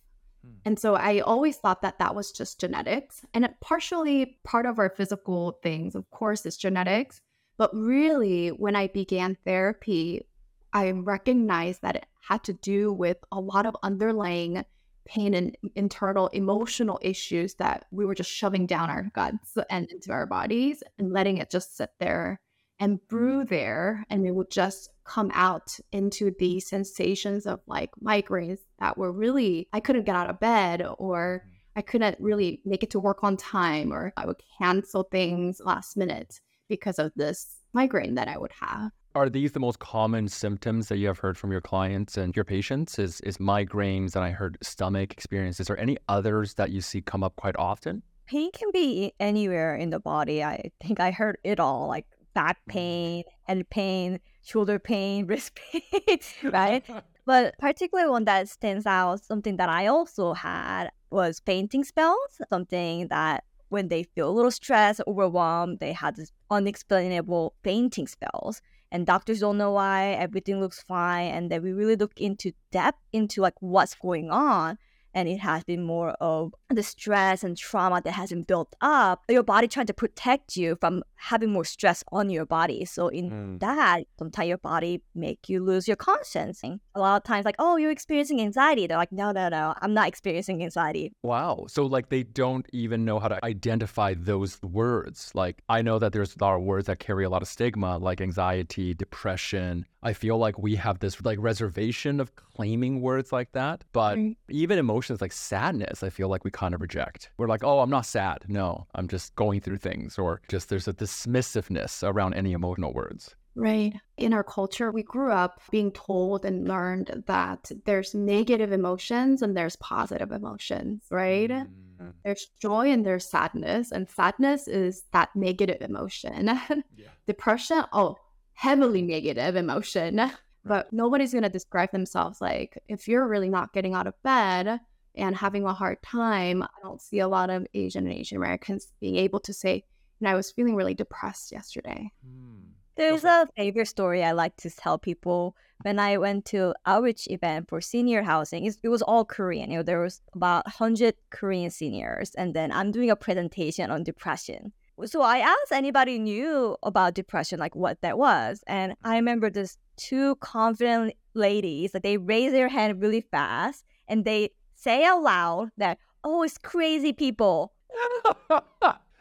Hmm. 0.46 0.54
And 0.66 0.80
so 0.80 0.96
I 0.96 1.20
always 1.20 1.58
thought 1.58 1.82
that 1.82 2.00
that 2.00 2.16
was 2.16 2.32
just 2.32 2.60
genetics. 2.60 3.26
And 3.34 3.44
it 3.44 3.56
partially 3.60 4.38
part 4.44 4.66
of 4.66 4.80
our 4.80 4.90
physical 4.90 5.60
things, 5.64 5.96
of 5.96 6.10
course, 6.12 6.46
is 6.46 6.58
genetics. 6.58 7.22
But 7.58 7.74
really, 7.74 8.50
when 8.50 8.76
I 8.76 8.88
began 8.88 9.38
therapy, 9.46 10.28
I 10.74 10.92
recognized 10.92 11.82
that 11.84 11.96
it 11.96 12.06
had 12.28 12.44
to 12.46 12.54
do 12.54 12.92
with 12.92 13.18
a 13.32 13.40
lot 13.40 13.66
of 13.66 13.78
underlying 13.82 14.66
pain 15.06 15.34
and 15.34 15.56
internal 15.76 16.28
emotional 16.30 17.00
issues 17.02 17.54
that 17.56 17.86
we 17.92 18.06
were 18.06 18.16
just 18.16 18.32
shoving 18.32 18.66
down 18.66 18.90
our 18.90 19.04
guts 19.14 19.58
and 19.70 19.90
into 19.92 20.12
our 20.12 20.26
bodies 20.26 20.84
and 20.98 21.14
letting 21.14 21.38
it 21.38 21.50
just 21.50 21.78
sit 21.78 21.92
there 22.00 22.40
and 22.80 23.00
brew 23.08 23.46
there. 23.46 24.04
And 24.10 24.26
it 24.26 24.32
would 24.32 24.52
just 24.52 24.90
come 25.06 25.32
out 25.34 25.80
into 25.92 26.34
the 26.40 26.60
sensations 26.60 27.46
of 27.46 27.62
like 27.68 27.92
migraines 28.04 28.60
that 28.80 28.98
were 28.98 29.12
really, 29.12 29.70
I 29.72 29.80
couldn't 29.80 30.06
get 30.06 30.16
out 30.16 30.30
of 30.30 30.40
bed 30.40 30.86
or 30.98 31.44
mm. 31.46 31.52
I 31.78 31.82
couldn't 31.82 32.18
really 32.20 32.62
make 32.66 32.84
it 32.84 32.92
to 32.92 33.00
work 33.00 33.24
on 33.24 33.38
time 33.38 33.94
or 33.94 34.14
I 34.18 34.26
would 34.26 34.42
cancel 34.58 35.04
things 35.04 35.62
last 35.64 35.98
minute 35.98 36.40
because 36.68 37.00
of 37.00 37.12
this 37.16 37.58
migraine 37.74 38.16
that 38.16 38.28
I 38.28 38.38
would 38.38 38.52
have. 38.60 38.92
Are 39.14 39.30
these 39.30 39.54
the 39.54 39.60
most 39.60 39.80
common 39.80 40.28
symptoms 40.28 40.90
that 40.90 40.98
you 40.98 41.08
have 41.08 41.20
heard 41.20 41.38
from 41.38 41.52
your 41.52 41.62
clients 41.62 42.18
and 42.18 42.36
your 42.36 42.44
patients? 42.44 43.00
Is 43.00 43.22
is 43.22 43.38
migraines 43.38 44.16
and 44.16 44.26
I 44.26 44.32
heard 44.32 44.58
stomach 44.62 45.14
experiences. 45.14 45.70
Are 45.70 45.78
any 45.78 45.98
others 46.10 46.56
that 46.56 46.72
you 46.72 46.82
see 46.82 47.02
come 47.02 47.24
up 47.24 47.36
quite 47.38 47.56
often? 47.58 48.04
Pain 48.28 48.52
can 48.52 48.72
be 48.74 49.14
anywhere 49.20 49.76
in 49.76 49.90
the 49.92 50.00
body. 50.00 50.44
I 50.44 50.72
think 50.84 51.00
I 51.00 51.12
heard 51.12 51.38
it 51.44 51.60
all, 51.60 51.88
like 51.88 52.06
back 52.34 52.58
mm. 52.68 52.74
pain, 52.74 53.24
head 53.44 53.70
pain, 53.70 54.20
shoulder 54.44 54.80
pain, 54.80 55.26
wrist 55.28 55.58
pain, 55.72 56.20
right? 56.44 56.84
but 57.26 57.56
particularly 57.58 58.10
one 58.10 58.26
that 58.26 58.50
stands 58.50 58.86
out, 58.86 59.24
something 59.24 59.58
that 59.58 59.70
I 59.70 59.88
also 59.88 60.34
had 60.34 60.90
was 61.10 61.42
fainting 61.46 61.84
spells, 61.84 62.42
something 62.50 63.08
that 63.08 63.44
when 63.70 63.88
they 63.88 64.04
feel 64.04 64.30
a 64.30 64.32
little 64.32 64.52
stressed, 64.52 65.02
overwhelmed, 65.08 65.80
they 65.80 65.94
have 65.94 66.16
this 66.16 66.32
unexplainable 66.50 67.56
fainting 67.64 68.08
spells. 68.08 68.62
And 68.92 69.06
doctors 69.06 69.40
don't 69.40 69.58
know 69.58 69.72
why, 69.72 70.12
everything 70.12 70.60
looks 70.60 70.84
fine. 70.84 71.32
And 71.32 71.52
then 71.52 71.64
we 71.64 71.74
really 71.74 71.96
look 71.96 72.14
into 72.18 72.52
depth 72.72 73.00
into 73.12 73.42
like 73.42 73.56
what's 73.60 73.96
going 73.96 74.30
on. 74.30 74.78
And 75.14 75.30
it 75.30 75.38
has 75.38 75.64
been 75.64 75.82
more 75.82 76.12
of 76.20 76.54
the 76.70 76.84
stress 76.84 77.44
and 77.44 77.58
trauma 77.58 78.02
that 78.04 78.12
has 78.12 78.30
been 78.32 78.44
built 78.44 78.76
up. 78.82 79.24
Your 79.30 79.44
body 79.44 79.68
trying 79.68 79.86
to 79.86 79.94
protect 79.94 80.58
you 80.58 80.78
from 80.82 81.04
having 81.16 81.52
more 81.52 81.64
stress 81.64 82.04
on 82.12 82.30
your 82.30 82.46
body. 82.46 82.84
So 82.84 83.08
in 83.08 83.30
mm. 83.30 83.60
that, 83.62 84.04
sometimes 84.20 84.50
your 84.50 84.58
body 84.58 85.02
make 85.16 85.48
you 85.48 85.64
lose 85.64 85.88
your 85.88 85.96
conscience. 85.96 86.62
A 86.96 87.00
lot 87.00 87.18
of 87.18 87.24
times 87.24 87.46
like, 87.46 87.56
oh, 87.60 87.76
you're 87.76 87.92
experiencing 87.92 88.42
anxiety. 88.42 88.88
They're 88.88 88.98
like, 88.98 89.12
no, 89.12 89.32
no, 89.32 89.50
no, 89.50 89.74
I'm 89.82 89.94
not 89.94 90.08
experiencing 90.08 90.64
anxiety. 90.64 91.12
Wow. 91.24 91.66
So 91.68 91.86
like 91.86 92.10
they 92.10 92.24
don't 92.24 92.66
even 92.72 93.04
know 93.06 93.20
how 93.20 93.28
to 93.28 93.44
identify 93.46 94.14
those 94.18 94.62
words. 94.64 95.32
Like 95.36 95.62
I 95.70 95.82
know 95.82 96.00
that 96.00 96.14
there's 96.14 96.36
a 96.36 96.44
lot 96.44 96.56
of 96.56 96.62
words 96.64 96.88
that 96.88 97.00
carry 97.00 97.26
a 97.26 97.30
lot 97.30 97.42
of 97.42 97.48
stigma, 97.50 97.98
like 97.98 98.22
anxiety, 98.22 98.94
depression. 98.94 99.86
I 100.04 100.14
feel 100.14 100.38
like 100.38 100.58
we 100.58 100.76
have 100.76 101.00
this 101.00 101.24
like 101.26 101.38
reservation 101.42 102.20
of 102.20 102.34
claiming 102.36 103.02
words 103.02 103.32
like 103.34 103.52
that. 103.52 103.84
But 103.92 104.16
Mm. 104.18 104.36
even 104.50 104.80
emotions 104.80 105.20
like 105.20 105.34
sadness, 105.34 106.02
I 106.04 106.10
feel 106.10 106.30
like 106.30 106.46
we 106.46 106.52
kind 106.52 106.74
of 106.74 106.80
reject. 106.82 107.30
We're 107.38 107.48
like, 107.48 107.64
oh, 107.64 107.80
I'm 107.80 107.90
not 107.90 108.06
sad. 108.06 108.46
No, 108.48 108.88
I'm 108.96 109.08
just 109.10 109.36
going 109.36 109.60
through 109.60 109.78
things. 109.78 110.18
Or 110.18 110.42
just 110.48 110.70
there's 110.70 110.88
a 110.88 110.94
dismissiveness 110.94 112.08
around 112.08 112.36
any 112.36 112.54
emotional 112.54 112.94
words. 112.94 113.36
Right. 113.56 113.94
In 114.18 114.34
our 114.34 114.44
culture, 114.44 114.92
we 114.92 115.04
grew 115.04 115.32
up 115.32 115.62
being 115.72 115.92
told 115.92 116.44
and 116.46 116.68
learned 116.68 117.24
that 117.28 117.72
there's 117.86 118.14
negative 118.14 118.72
emotions 118.72 119.42
and 119.42 119.56
there's 119.56 119.78
positive 119.78 120.32
emotions, 120.32 121.04
right? 121.10 121.50
Mm. 121.50 122.14
There's 122.24 122.48
joy 122.60 122.92
and 122.92 123.06
there's 123.06 123.30
sadness, 123.30 123.92
and 123.92 124.10
sadness 124.10 124.68
is 124.68 125.04
that 125.14 125.30
negative 125.36 125.82
emotion. 125.82 126.60
Yeah. 126.98 127.08
Depression, 127.28 127.84
oh, 127.92 128.18
heavily 128.54 129.02
negative 129.02 129.56
emotion. 129.56 130.32
But 130.68 130.92
nobody's 130.92 131.32
going 131.32 131.44
to 131.44 131.50
describe 131.50 131.92
themselves 131.92 132.42
like, 132.42 132.82
if 132.88 133.08
you're 133.08 133.28
really 133.28 133.50
not 133.50 133.72
getting 133.72 133.94
out 133.94 134.08
of 134.08 134.16
bed 134.24 134.80
and 135.14 135.36
having 135.36 135.64
a 135.64 135.76
hard 135.76 136.02
time, 136.02 136.64
I 136.64 136.68
don't 136.82 137.00
see 137.00 137.20
a 137.20 137.28
lot 137.28 137.52
of 137.52 137.68
Asian 137.76 138.08
and 138.08 138.16
Asian 138.16 138.38
Americans 138.38 138.88
being 139.00 139.16
able 139.18 139.40
to 139.42 139.54
say, 139.54 139.86
know, 140.26 140.32
I 140.32 140.36
was 140.36 140.52
feeling 140.52 140.76
really 140.76 140.94
depressed 140.94 141.52
yesterday. 141.52 142.12
Mm. 142.28 142.64
There's 142.96 143.26
a 143.26 143.48
favorite 143.58 143.88
story 143.88 144.24
I 144.24 144.32
like 144.32 144.56
to 144.58 144.70
tell 144.70 144.98
people. 144.98 145.56
When 145.82 146.00
I 146.00 146.18
went 146.18 146.46
to 146.46 146.74
outreach 146.86 147.28
event 147.30 147.68
for 147.68 147.82
senior 147.82 148.24
housing, 148.24 148.66
it 148.66 148.88
was 148.88 149.02
all 149.02 149.26
Korean. 149.26 149.70
You 149.70 149.78
know, 149.78 149.84
there 149.84 150.02
was 150.02 150.22
about 150.34 150.66
100 150.66 151.16
Korean 151.30 151.70
seniors, 151.70 152.34
and 152.36 152.54
then 152.54 152.72
I'm 152.72 152.92
doing 152.92 153.10
a 153.10 153.16
presentation 153.16 153.92
on 153.92 154.04
depression. 154.04 154.72
So 155.04 155.22
I 155.22 155.40
asked 155.40 155.74
anybody 155.74 156.20
knew 156.20 156.78
about 156.82 157.16
depression, 157.16 157.60
like 157.60 157.76
what 157.76 158.00
that 158.02 158.18
was, 158.18 158.64
and 158.66 158.96
I 159.04 159.18
remember 159.18 159.50
this 159.50 159.78
two 159.98 160.36
confident 160.36 161.14
ladies 161.34 161.92
that 161.92 162.04
they 162.04 162.16
raise 162.18 162.54
their 162.54 162.70
hand 162.70 163.02
really 163.02 163.22
fast 163.22 163.84
and 164.08 164.24
they 164.24 164.52
say 164.76 165.04
out 165.04 165.22
loud 165.22 165.72
that, 165.78 165.98
"Oh, 166.24 166.44
it's 166.44 166.58
crazy 166.58 167.12
people." 167.12 167.74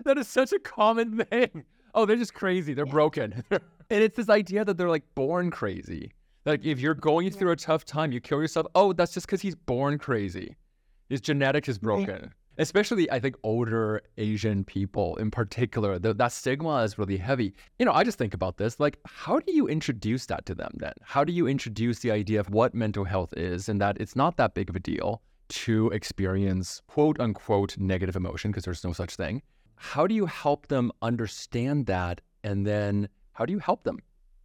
that 0.04 0.16
is 0.16 0.28
such 0.28 0.52
a 0.52 0.60
common 0.60 1.24
thing. 1.24 1.64
Oh, 1.94 2.04
they're 2.06 2.16
just 2.16 2.34
crazy. 2.34 2.74
They're 2.74 2.86
broken. 2.86 3.44
and 3.50 3.60
it's 3.88 4.16
this 4.16 4.28
idea 4.28 4.64
that 4.64 4.76
they're 4.76 4.88
like 4.90 5.04
born 5.14 5.50
crazy. 5.50 6.10
Like 6.44 6.64
if 6.64 6.80
you're 6.80 6.94
going 6.94 7.30
through 7.30 7.52
a 7.52 7.56
tough 7.56 7.84
time, 7.84 8.12
you 8.12 8.20
kill 8.20 8.40
yourself. 8.40 8.66
Oh, 8.74 8.92
that's 8.92 9.14
just 9.14 9.26
because 9.26 9.40
he's 9.40 9.54
born 9.54 9.98
crazy. 9.98 10.56
His 11.08 11.20
genetics 11.20 11.68
is 11.68 11.78
Right. 11.82 12.06
broken. 12.06 12.32
Especially, 12.56 13.10
I 13.10 13.18
think 13.18 13.34
older 13.42 14.00
Asian 14.16 14.62
people 14.62 15.16
in 15.16 15.28
particular, 15.30 15.98
th- 15.98 16.16
that 16.18 16.30
stigma 16.30 16.82
is 16.84 16.98
really 16.98 17.16
heavy. 17.16 17.52
You 17.80 17.86
know, 17.86 17.92
I 17.92 18.04
just 18.04 18.16
think 18.16 18.32
about 18.32 18.58
this 18.58 18.78
like, 18.78 18.98
how 19.06 19.40
do 19.40 19.52
you 19.52 19.66
introduce 19.66 20.26
that 20.26 20.46
to 20.46 20.54
them 20.54 20.70
then? 20.76 20.92
How 21.02 21.24
do 21.24 21.32
you 21.32 21.48
introduce 21.48 21.98
the 21.98 22.12
idea 22.12 22.38
of 22.38 22.50
what 22.50 22.72
mental 22.72 23.04
health 23.04 23.32
is 23.36 23.68
and 23.68 23.80
that 23.80 24.00
it's 24.00 24.14
not 24.14 24.36
that 24.36 24.54
big 24.54 24.70
of 24.70 24.76
a 24.76 24.80
deal 24.80 25.20
to 25.48 25.88
experience 25.90 26.80
quote 26.86 27.18
unquote 27.18 27.76
negative 27.76 28.14
emotion 28.14 28.50
because 28.52 28.64
there's 28.64 28.84
no 28.84 28.92
such 28.92 29.16
thing? 29.16 29.42
How 29.76 30.06
do 30.06 30.14
you 30.14 30.26
help 30.26 30.68
them 30.68 30.92
understand 31.02 31.86
that? 31.86 32.20
And 32.42 32.66
then 32.66 33.08
how 33.32 33.46
do 33.46 33.52
you 33.52 33.58
help 33.58 33.84
them? 33.84 34.00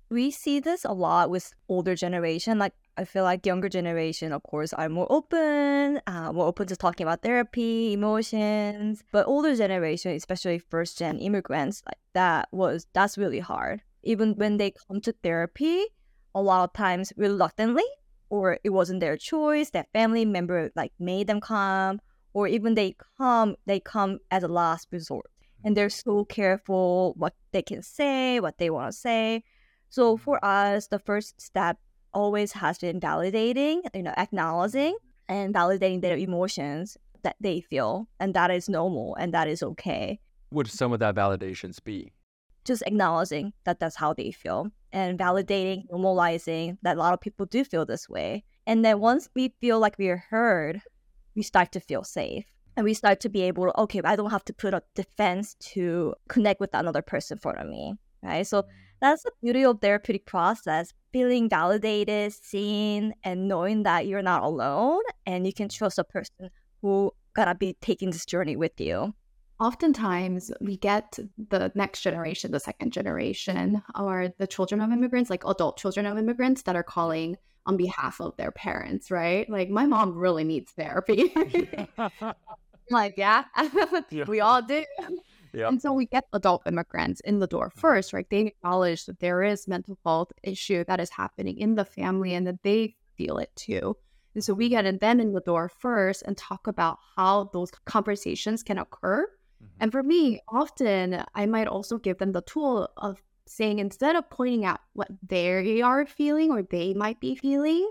we 0.10 0.32
see 0.32 0.60
this 0.60 0.86
a 0.86 0.92
lot 0.92 1.30
with 1.30 1.54
older 1.68 1.96
generation 1.96 2.58
like 2.58 2.74
i 2.98 3.06
feel 3.06 3.24
like 3.24 3.46
younger 3.46 3.70
generation 3.70 4.32
of 4.34 4.42
course 4.44 4.74
are 4.74 4.90
more 4.90 5.08
open 5.10 6.02
uh, 6.08 6.34
more 6.34 6.48
open 6.48 6.68
to 6.68 6.76
talking 6.76 7.06
about 7.06 7.22
therapy 7.22 7.94
emotions 7.94 9.04
but 9.12 9.28
older 9.28 9.56
generation 9.56 10.12
especially 10.12 10.58
first 10.58 10.98
gen 10.98 11.20
immigrants 11.20 11.84
like 11.86 12.00
that 12.14 12.48
was 12.52 12.88
that's 12.94 13.18
really 13.18 13.40
hard 13.40 13.82
even 14.04 14.34
when 14.36 14.58
they 14.58 14.72
come 14.72 15.00
to 15.00 15.12
therapy 15.24 15.86
a 16.34 16.42
lot 16.42 16.64
of 16.64 16.74
times 16.74 17.14
reluctantly 17.16 17.86
or 18.30 18.60
it 18.64 18.70
wasn't 18.70 19.00
their 19.00 19.18
choice 19.18 19.70
that 19.72 19.92
family 19.94 20.26
member 20.26 20.72
like 20.76 20.92
made 21.00 21.28
them 21.28 21.42
come 21.42 22.00
or 22.34 22.48
even 22.48 22.76
they 22.76 22.96
come 23.18 23.56
they 23.66 23.80
come 23.80 24.20
as 24.32 24.44
a 24.44 24.48
last 24.48 24.88
resort 24.92 25.30
and 25.64 25.76
they're 25.76 25.88
mm-hmm. 25.88 26.10
so 26.10 26.26
careful 26.26 27.14
what 27.18 27.34
they 27.52 27.62
can 27.62 27.82
say 27.82 28.40
what 28.40 28.58
they 28.58 28.70
want 28.70 28.92
to 28.92 28.98
say 28.98 29.44
so 29.90 30.16
mm-hmm. 30.16 30.24
for 30.24 30.44
us, 30.46 30.88
the 30.88 31.00
first 31.00 31.42
step 31.42 31.78
always 32.14 32.54
has 32.54 32.78
been 32.78 33.00
validating, 33.00 33.82
you 33.94 34.04
know, 34.04 34.14
acknowledging 34.18 34.96
and 35.28 35.54
validating 35.54 36.02
their 36.02 36.18
emotions 36.18 36.98
that 37.24 37.36
they 37.42 37.62
feel, 37.62 38.08
and 38.20 38.34
that 38.34 38.50
is 38.50 38.70
normal 38.70 39.16
and 39.16 39.34
that 39.34 39.48
is 39.48 39.62
okay. 39.62 40.20
Would 40.52 40.70
some 40.70 40.94
of 40.94 41.00
that 41.00 41.16
validations 41.16 41.84
be? 41.84 42.14
Just 42.66 42.84
acknowledging 42.86 43.54
that 43.66 43.80
that's 43.80 43.96
how 43.96 44.14
they 44.14 44.32
feel 44.32 44.72
and 44.92 45.20
validating, 45.20 45.84
normalizing 45.92 46.78
that 46.82 46.98
a 46.98 47.00
lot 47.00 47.14
of 47.14 47.22
people 47.22 47.46
do 47.46 47.64
feel 47.64 47.86
this 47.86 48.08
way. 48.08 48.44
And 48.66 48.86
then 48.86 49.00
once 49.00 49.30
we 49.36 49.54
feel 49.60 49.80
like 49.80 49.98
we 49.98 50.10
are 50.10 50.24
heard, 50.30 50.82
we 51.40 51.44
start 51.44 51.72
to 51.72 51.80
feel 51.80 52.04
safe. 52.04 52.46
And 52.76 52.84
we 52.84 52.94
start 52.94 53.22
to 53.22 53.30
be 53.30 53.44
able 53.44 53.66
to, 53.66 53.80
okay, 53.80 54.02
I 54.04 54.18
don't 54.18 54.30
have 54.30 54.44
to 54.46 54.54
put 54.54 54.74
a 54.74 54.84
defense 54.94 55.56
to 55.72 56.14
connect 56.28 56.60
with 56.60 56.74
another 56.74 57.02
person 57.02 57.36
in 57.36 57.40
front 57.40 57.60
of 57.60 57.68
me. 57.68 57.96
Right. 58.22 58.46
So 58.46 58.64
mm. 58.64 58.66
that's 59.00 59.24
the 59.24 59.32
beauty 59.42 59.64
of 59.64 59.80
therapeutic 59.80 60.26
process 60.26 60.94
feeling 61.14 61.50
validated 61.50 62.34
seen 62.34 63.14
and 63.24 63.48
knowing 63.48 63.84
that 63.84 64.06
you're 64.06 64.22
not 64.22 64.44
alone 64.44 65.02
and 65.26 65.48
you 65.48 65.54
can 65.54 65.70
trust 65.70 65.98
a 65.98 66.04
person 66.04 66.50
who 66.82 67.12
gonna 67.34 67.56
be 67.56 67.76
taking 67.82 68.12
this 68.12 68.26
journey 68.26 68.56
with 68.56 68.80
you 68.80 69.14
Oftentimes, 69.60 70.52
we 70.62 70.78
get 70.78 71.20
the 71.50 71.72
next 71.76 72.02
generation, 72.02 72.52
the 72.52 72.60
second 72.62 72.94
generation, 72.94 73.82
or 74.00 74.30
the 74.38 74.48
children 74.48 74.80
of 74.80 74.90
immigrants, 74.92 75.30
like 75.30 75.44
adult 75.46 75.78
children 75.78 76.06
of 76.06 76.18
immigrants, 76.18 76.62
that 76.62 76.78
are 76.78 76.84
calling 76.84 77.36
on 77.66 77.76
behalf 77.76 78.22
of 78.22 78.38
their 78.38 78.52
parents, 78.52 79.12
right? 79.12 79.50
Like, 79.50 79.70
my 79.70 79.86
mom 79.86 80.16
really 80.16 80.46
needs 80.46 80.72
therapy. 80.72 81.34
like, 82.90 83.16
yeah, 83.18 83.44
Yeah. 84.12 84.24
we 84.28 84.40
all 84.40 84.62
do. 84.62 84.86
yeah. 85.54 85.68
And 85.68 85.82
so 85.82 85.92
we 85.92 86.06
get 86.06 86.24
adult 86.32 86.62
immigrants 86.66 87.20
in 87.22 87.40
the 87.40 87.48
door 87.48 87.70
mm. 87.76 87.80
first, 87.80 88.14
right? 88.14 88.26
They 88.30 88.48
acknowledge 88.48 89.06
that 89.08 89.20
there 89.20 89.44
is 89.44 89.68
mental 89.68 89.98
health 90.06 90.32
issue 90.42 90.86
that 90.86 91.02
is 91.02 91.10
happening 91.10 91.58
in 91.58 91.76
the 91.76 91.86
family 91.86 92.34
and 92.34 92.48
that 92.48 92.64
they 92.64 92.96
feel 93.18 93.38
it 93.38 93.52
too. 93.58 93.98
And 94.36 94.44
so 94.44 94.54
we 94.54 94.70
get 94.70 95.02
them 95.02 95.20
in 95.20 95.34
the 95.34 95.42
door 95.42 95.68
first 95.68 96.24
and 96.26 96.38
talk 96.38 96.68
about 96.68 96.98
how 97.18 97.50
those 97.52 97.72
conversations 97.86 98.64
can 98.64 98.78
occur. 98.78 99.28
And 99.80 99.92
for 99.92 100.04
me, 100.04 100.42
often 100.48 101.24
I 101.36 101.46
might 101.46 101.68
also 101.68 101.98
give 101.98 102.18
them 102.18 102.32
the 102.32 102.42
tool 102.42 102.90
of 102.98 103.22
saying 103.48 103.80
instead 103.80 104.16
of 104.16 104.30
pointing 104.30 104.66
out 104.66 104.80
what 104.94 105.10
they 105.28 105.82
are 105.82 106.06
feeling 106.06 106.52
or 106.52 106.62
they 106.64 106.94
might 106.94 107.20
be 107.20 107.36
feeling, 107.36 107.90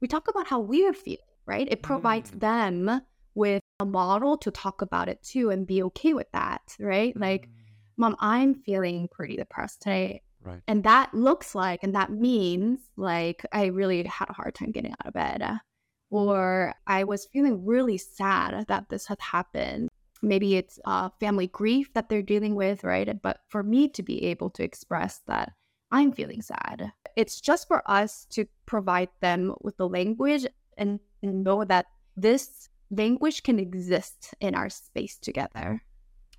we 0.00 0.08
talk 0.08 0.28
about 0.28 0.46
how 0.46 0.60
we 0.60 0.86
are 0.86 0.92
feeling, 0.92 1.18
right? 1.46 1.66
It 1.70 1.82
provides 1.82 2.30
Mm. 2.30 2.40
them 2.40 3.00
with 3.34 3.62
a 3.80 3.84
model 3.84 4.36
to 4.38 4.50
talk 4.50 4.82
about 4.82 5.08
it 5.08 5.22
too 5.22 5.50
and 5.50 5.66
be 5.66 5.82
okay 5.84 6.12
with 6.14 6.30
that, 6.32 6.76
right? 6.78 7.16
Like, 7.16 7.48
mom, 7.96 8.14
I'm 8.20 8.54
feeling 8.54 9.08
pretty 9.08 9.36
depressed 9.36 9.82
today. 9.82 10.22
right. 10.44 10.60
And 10.66 10.84
that 10.84 11.14
looks 11.14 11.54
like, 11.54 11.82
and 11.82 11.94
that 11.94 12.10
means 12.10 12.80
like 12.96 13.44
I 13.52 13.66
really 13.66 14.02
had 14.04 14.28
a 14.28 14.32
hard 14.34 14.54
time 14.54 14.70
getting 14.72 14.92
out 14.92 15.06
of 15.06 15.14
bed. 15.14 15.42
Or 16.10 16.74
I 16.86 17.04
was 17.04 17.26
feeling 17.26 17.64
really 17.64 17.96
sad 17.96 18.66
that 18.68 18.88
this 18.88 19.06
had 19.06 19.20
happened. 19.20 19.88
Maybe 20.22 20.56
it's 20.56 20.78
uh, 20.84 21.10
family 21.18 21.48
grief 21.48 21.92
that 21.94 22.08
they're 22.08 22.22
dealing 22.22 22.54
with, 22.54 22.84
right? 22.84 23.20
But 23.20 23.40
for 23.48 23.62
me 23.62 23.88
to 23.88 24.02
be 24.02 24.24
able 24.24 24.50
to 24.50 24.62
express 24.62 25.20
that 25.26 25.52
I'm 25.90 26.12
feeling 26.12 26.42
sad, 26.42 26.92
it's 27.16 27.40
just 27.40 27.68
for 27.68 27.82
us 27.90 28.26
to 28.30 28.46
provide 28.66 29.08
them 29.20 29.54
with 29.60 29.76
the 29.76 29.88
language 29.88 30.46
and 30.78 31.00
know 31.22 31.64
that 31.64 31.86
this 32.16 32.68
language 32.90 33.42
can 33.42 33.58
exist 33.58 34.34
in 34.40 34.54
our 34.54 34.68
space 34.68 35.18
together. 35.18 35.82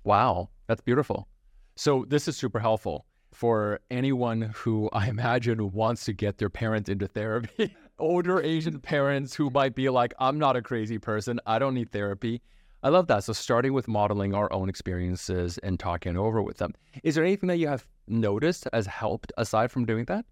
Wow, 0.04 0.50
that's 0.66 0.80
beautiful. 0.80 1.28
So 1.76 2.04
this 2.08 2.28
is 2.28 2.36
super 2.36 2.60
helpful 2.60 3.06
for 3.32 3.80
anyone 3.90 4.52
who 4.54 4.88
I 4.92 5.08
imagine 5.08 5.72
wants 5.72 6.04
to 6.06 6.12
get 6.12 6.38
their 6.38 6.50
parents 6.50 6.88
into 6.88 7.06
therapy. 7.06 7.76
Older 7.98 8.40
Asian 8.40 8.80
parents 8.80 9.34
who 9.34 9.50
might 9.50 9.74
be 9.74 9.88
like, 9.88 10.14
I'm 10.18 10.38
not 10.38 10.56
a 10.56 10.62
crazy 10.62 10.98
person. 10.98 11.40
I 11.46 11.58
don't 11.58 11.74
need 11.74 11.90
therapy. 11.90 12.42
I 12.84 12.90
love 12.90 13.06
that. 13.06 13.24
So 13.24 13.32
starting 13.32 13.72
with 13.72 13.88
modeling 13.88 14.34
our 14.34 14.52
own 14.52 14.68
experiences 14.68 15.56
and 15.58 15.80
talking 15.80 16.18
over 16.18 16.42
with 16.42 16.58
them. 16.58 16.74
Is 17.02 17.14
there 17.14 17.24
anything 17.24 17.48
that 17.48 17.56
you 17.56 17.66
have 17.66 17.86
noticed 18.06 18.68
has 18.74 18.86
helped 18.86 19.32
aside 19.38 19.72
from 19.72 19.86
doing 19.86 20.04
that? 20.04 20.26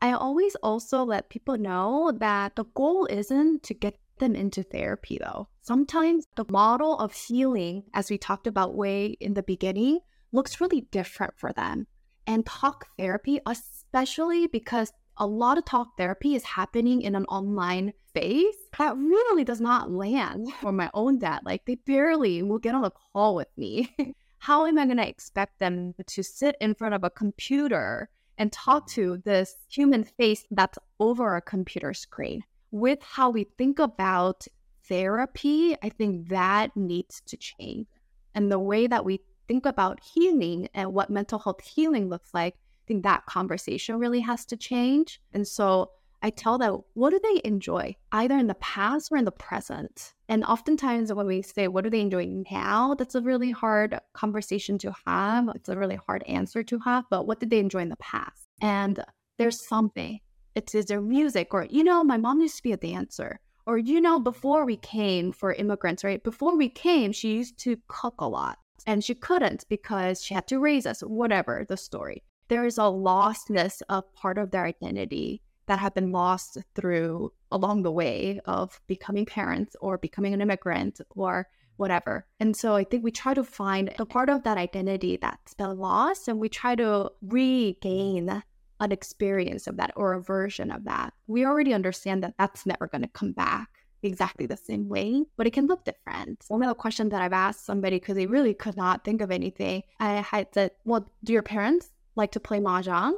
I 0.00 0.10
always 0.10 0.56
also 0.56 1.04
let 1.04 1.30
people 1.30 1.56
know 1.56 2.10
that 2.18 2.56
the 2.56 2.64
goal 2.74 3.06
isn't 3.06 3.62
to 3.62 3.74
get 3.74 4.00
them 4.18 4.34
into 4.34 4.64
therapy 4.64 5.20
though. 5.22 5.46
Sometimes 5.60 6.26
the 6.34 6.44
model 6.50 6.98
of 6.98 7.12
healing, 7.12 7.84
as 7.94 8.10
we 8.10 8.18
talked 8.18 8.48
about 8.48 8.74
way 8.74 9.16
in 9.20 9.34
the 9.34 9.44
beginning, 9.44 10.00
looks 10.32 10.60
really 10.60 10.80
different 10.90 11.34
for 11.36 11.52
them. 11.52 11.86
And 12.26 12.44
talk 12.44 12.88
therapy, 12.98 13.38
especially 13.46 14.48
because 14.48 14.92
a 15.18 15.26
lot 15.26 15.58
of 15.58 15.64
talk 15.64 15.96
therapy 15.96 16.34
is 16.34 16.44
happening 16.44 17.02
in 17.02 17.14
an 17.14 17.24
online 17.26 17.92
space 18.08 18.56
that 18.78 18.96
really 18.96 19.44
does 19.44 19.60
not 19.60 19.90
land 19.90 20.52
for 20.60 20.72
my 20.72 20.90
own 20.94 21.18
dad. 21.18 21.40
Like 21.44 21.64
they 21.64 21.76
barely 21.76 22.42
will 22.42 22.58
get 22.58 22.74
on 22.74 22.84
a 22.84 22.90
call 22.90 23.34
with 23.34 23.48
me. 23.56 23.94
How 24.38 24.66
am 24.66 24.78
I 24.78 24.86
going 24.86 24.96
to 24.96 25.08
expect 25.08 25.60
them 25.60 25.94
to 26.04 26.22
sit 26.22 26.56
in 26.60 26.74
front 26.74 26.94
of 26.94 27.04
a 27.04 27.10
computer 27.10 28.08
and 28.38 28.52
talk 28.52 28.88
to 28.88 29.22
this 29.24 29.54
human 29.68 30.02
face 30.02 30.44
that's 30.50 30.78
over 30.98 31.36
a 31.36 31.42
computer 31.42 31.94
screen? 31.94 32.42
With 32.72 32.98
how 33.02 33.30
we 33.30 33.44
think 33.56 33.78
about 33.78 34.46
therapy, 34.88 35.76
I 35.80 35.90
think 35.90 36.28
that 36.30 36.76
needs 36.76 37.20
to 37.26 37.36
change. 37.36 37.86
And 38.34 38.50
the 38.50 38.58
way 38.58 38.88
that 38.88 39.04
we 39.04 39.20
think 39.46 39.64
about 39.64 40.00
healing 40.00 40.68
and 40.74 40.92
what 40.92 41.10
mental 41.10 41.38
health 41.38 41.62
healing 41.62 42.08
looks 42.08 42.34
like, 42.34 42.56
I 42.82 42.84
think 42.86 43.02
that 43.04 43.26
conversation 43.26 43.98
really 43.98 44.20
has 44.20 44.44
to 44.46 44.56
change. 44.56 45.20
And 45.32 45.46
so 45.46 45.90
I 46.24 46.30
tell 46.30 46.58
them, 46.58 46.82
what 46.94 47.10
do 47.10 47.20
they 47.22 47.40
enjoy, 47.44 47.96
either 48.12 48.36
in 48.36 48.46
the 48.46 48.54
past 48.54 49.10
or 49.10 49.18
in 49.18 49.24
the 49.24 49.32
present? 49.32 50.14
And 50.28 50.44
oftentimes, 50.44 51.12
when 51.12 51.26
we 51.26 51.42
say, 51.42 51.68
what 51.68 51.84
do 51.84 51.90
they 51.90 52.00
enjoy 52.00 52.26
now? 52.50 52.94
That's 52.94 53.14
a 53.14 53.20
really 53.20 53.50
hard 53.50 53.98
conversation 54.12 54.78
to 54.78 54.94
have. 55.04 55.48
It's 55.54 55.68
a 55.68 55.76
really 55.76 55.98
hard 56.06 56.22
answer 56.24 56.62
to 56.62 56.78
have. 56.80 57.04
But 57.10 57.26
what 57.26 57.40
did 57.40 57.50
they 57.50 57.58
enjoy 57.58 57.80
in 57.80 57.88
the 57.88 57.96
past? 57.96 58.46
And 58.60 59.04
there's 59.38 59.66
something. 59.66 60.20
It's 60.54 60.74
is 60.74 60.86
their 60.86 61.00
music, 61.00 61.54
or, 61.54 61.66
you 61.70 61.82
know, 61.82 62.04
my 62.04 62.18
mom 62.18 62.40
used 62.40 62.56
to 62.56 62.62
be 62.62 62.72
a 62.72 62.76
dancer. 62.76 63.40
Or, 63.66 63.78
you 63.78 64.00
know, 64.00 64.18
before 64.18 64.64
we 64.64 64.76
came 64.76 65.32
for 65.32 65.52
immigrants, 65.52 66.04
right? 66.04 66.22
Before 66.22 66.56
we 66.56 66.68
came, 66.68 67.12
she 67.12 67.34
used 67.34 67.58
to 67.60 67.78
cook 67.88 68.14
a 68.18 68.28
lot 68.28 68.58
and 68.86 69.02
she 69.02 69.14
couldn't 69.14 69.64
because 69.68 70.22
she 70.22 70.34
had 70.34 70.46
to 70.48 70.58
raise 70.58 70.84
us, 70.84 71.00
whatever 71.00 71.64
the 71.68 71.76
story. 71.76 72.22
There 72.48 72.64
is 72.64 72.78
a 72.78 72.82
lostness 72.82 73.82
of 73.88 74.12
part 74.14 74.38
of 74.38 74.50
their 74.50 74.64
identity 74.64 75.42
that 75.66 75.78
have 75.78 75.94
been 75.94 76.12
lost 76.12 76.58
through 76.74 77.32
along 77.50 77.82
the 77.82 77.92
way 77.92 78.40
of 78.44 78.80
becoming 78.86 79.26
parents 79.26 79.76
or 79.80 79.98
becoming 79.98 80.34
an 80.34 80.40
immigrant 80.40 81.00
or 81.10 81.46
whatever. 81.76 82.26
And 82.40 82.56
so 82.56 82.74
I 82.74 82.84
think 82.84 83.04
we 83.04 83.10
try 83.10 83.34
to 83.34 83.44
find 83.44 83.92
a 83.98 84.06
part 84.06 84.28
of 84.28 84.42
that 84.42 84.58
identity 84.58 85.18
that's 85.20 85.54
been 85.54 85.78
lost 85.78 86.28
and 86.28 86.38
we 86.38 86.48
try 86.48 86.74
to 86.74 87.10
regain 87.22 88.42
an 88.80 88.92
experience 88.92 89.66
of 89.66 89.76
that 89.76 89.92
or 89.96 90.12
a 90.12 90.20
version 90.20 90.70
of 90.70 90.84
that. 90.84 91.14
We 91.26 91.46
already 91.46 91.72
understand 91.72 92.22
that 92.24 92.34
that's 92.38 92.66
never 92.66 92.88
going 92.88 93.02
to 93.02 93.08
come 93.08 93.32
back 93.32 93.68
exactly 94.02 94.46
the 94.46 94.56
same 94.56 94.88
way, 94.88 95.24
but 95.36 95.46
it 95.46 95.52
can 95.52 95.68
look 95.68 95.84
different. 95.84 96.44
One 96.48 96.62
of 96.62 96.68
the 96.68 96.74
questions 96.74 97.12
that 97.12 97.22
I've 97.22 97.32
asked 97.32 97.64
somebody 97.64 98.00
because 98.00 98.16
they 98.16 98.26
really 98.26 98.52
could 98.52 98.76
not 98.76 99.04
think 99.04 99.20
of 99.20 99.30
anything, 99.30 99.84
I 100.00 100.14
had 100.14 100.48
said, 100.52 100.72
Well, 100.84 101.08
do 101.22 101.32
your 101.32 101.42
parents 101.42 101.91
like 102.16 102.32
to 102.32 102.40
play 102.40 102.58
mahjong? 102.58 103.08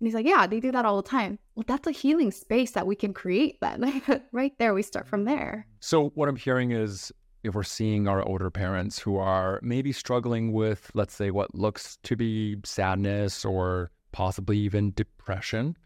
And 0.00 0.06
he's 0.06 0.14
like, 0.14 0.26
Yeah, 0.26 0.46
they 0.46 0.60
do 0.60 0.72
that 0.72 0.84
all 0.84 1.00
the 1.00 1.08
time. 1.08 1.38
Well, 1.54 1.64
that's 1.66 1.86
a 1.86 1.92
healing 1.92 2.30
space 2.30 2.72
that 2.72 2.86
we 2.86 2.94
can 2.94 3.12
create 3.12 3.58
then. 3.60 4.02
right 4.32 4.52
there, 4.58 4.74
we 4.74 4.82
start 4.82 5.08
from 5.08 5.24
there. 5.24 5.66
So, 5.80 6.10
what 6.10 6.28
I'm 6.28 6.36
hearing 6.36 6.70
is 6.70 7.12
if 7.42 7.54
we're 7.54 7.62
seeing 7.62 8.08
our 8.08 8.22
older 8.22 8.50
parents 8.50 8.98
who 8.98 9.16
are 9.16 9.60
maybe 9.62 9.92
struggling 9.92 10.52
with, 10.52 10.90
let's 10.94 11.14
say, 11.14 11.30
what 11.30 11.54
looks 11.54 11.98
to 12.04 12.16
be 12.16 12.56
sadness 12.64 13.44
or 13.44 13.90
possibly 14.12 14.58
even 14.58 14.92
depression, 14.94 15.76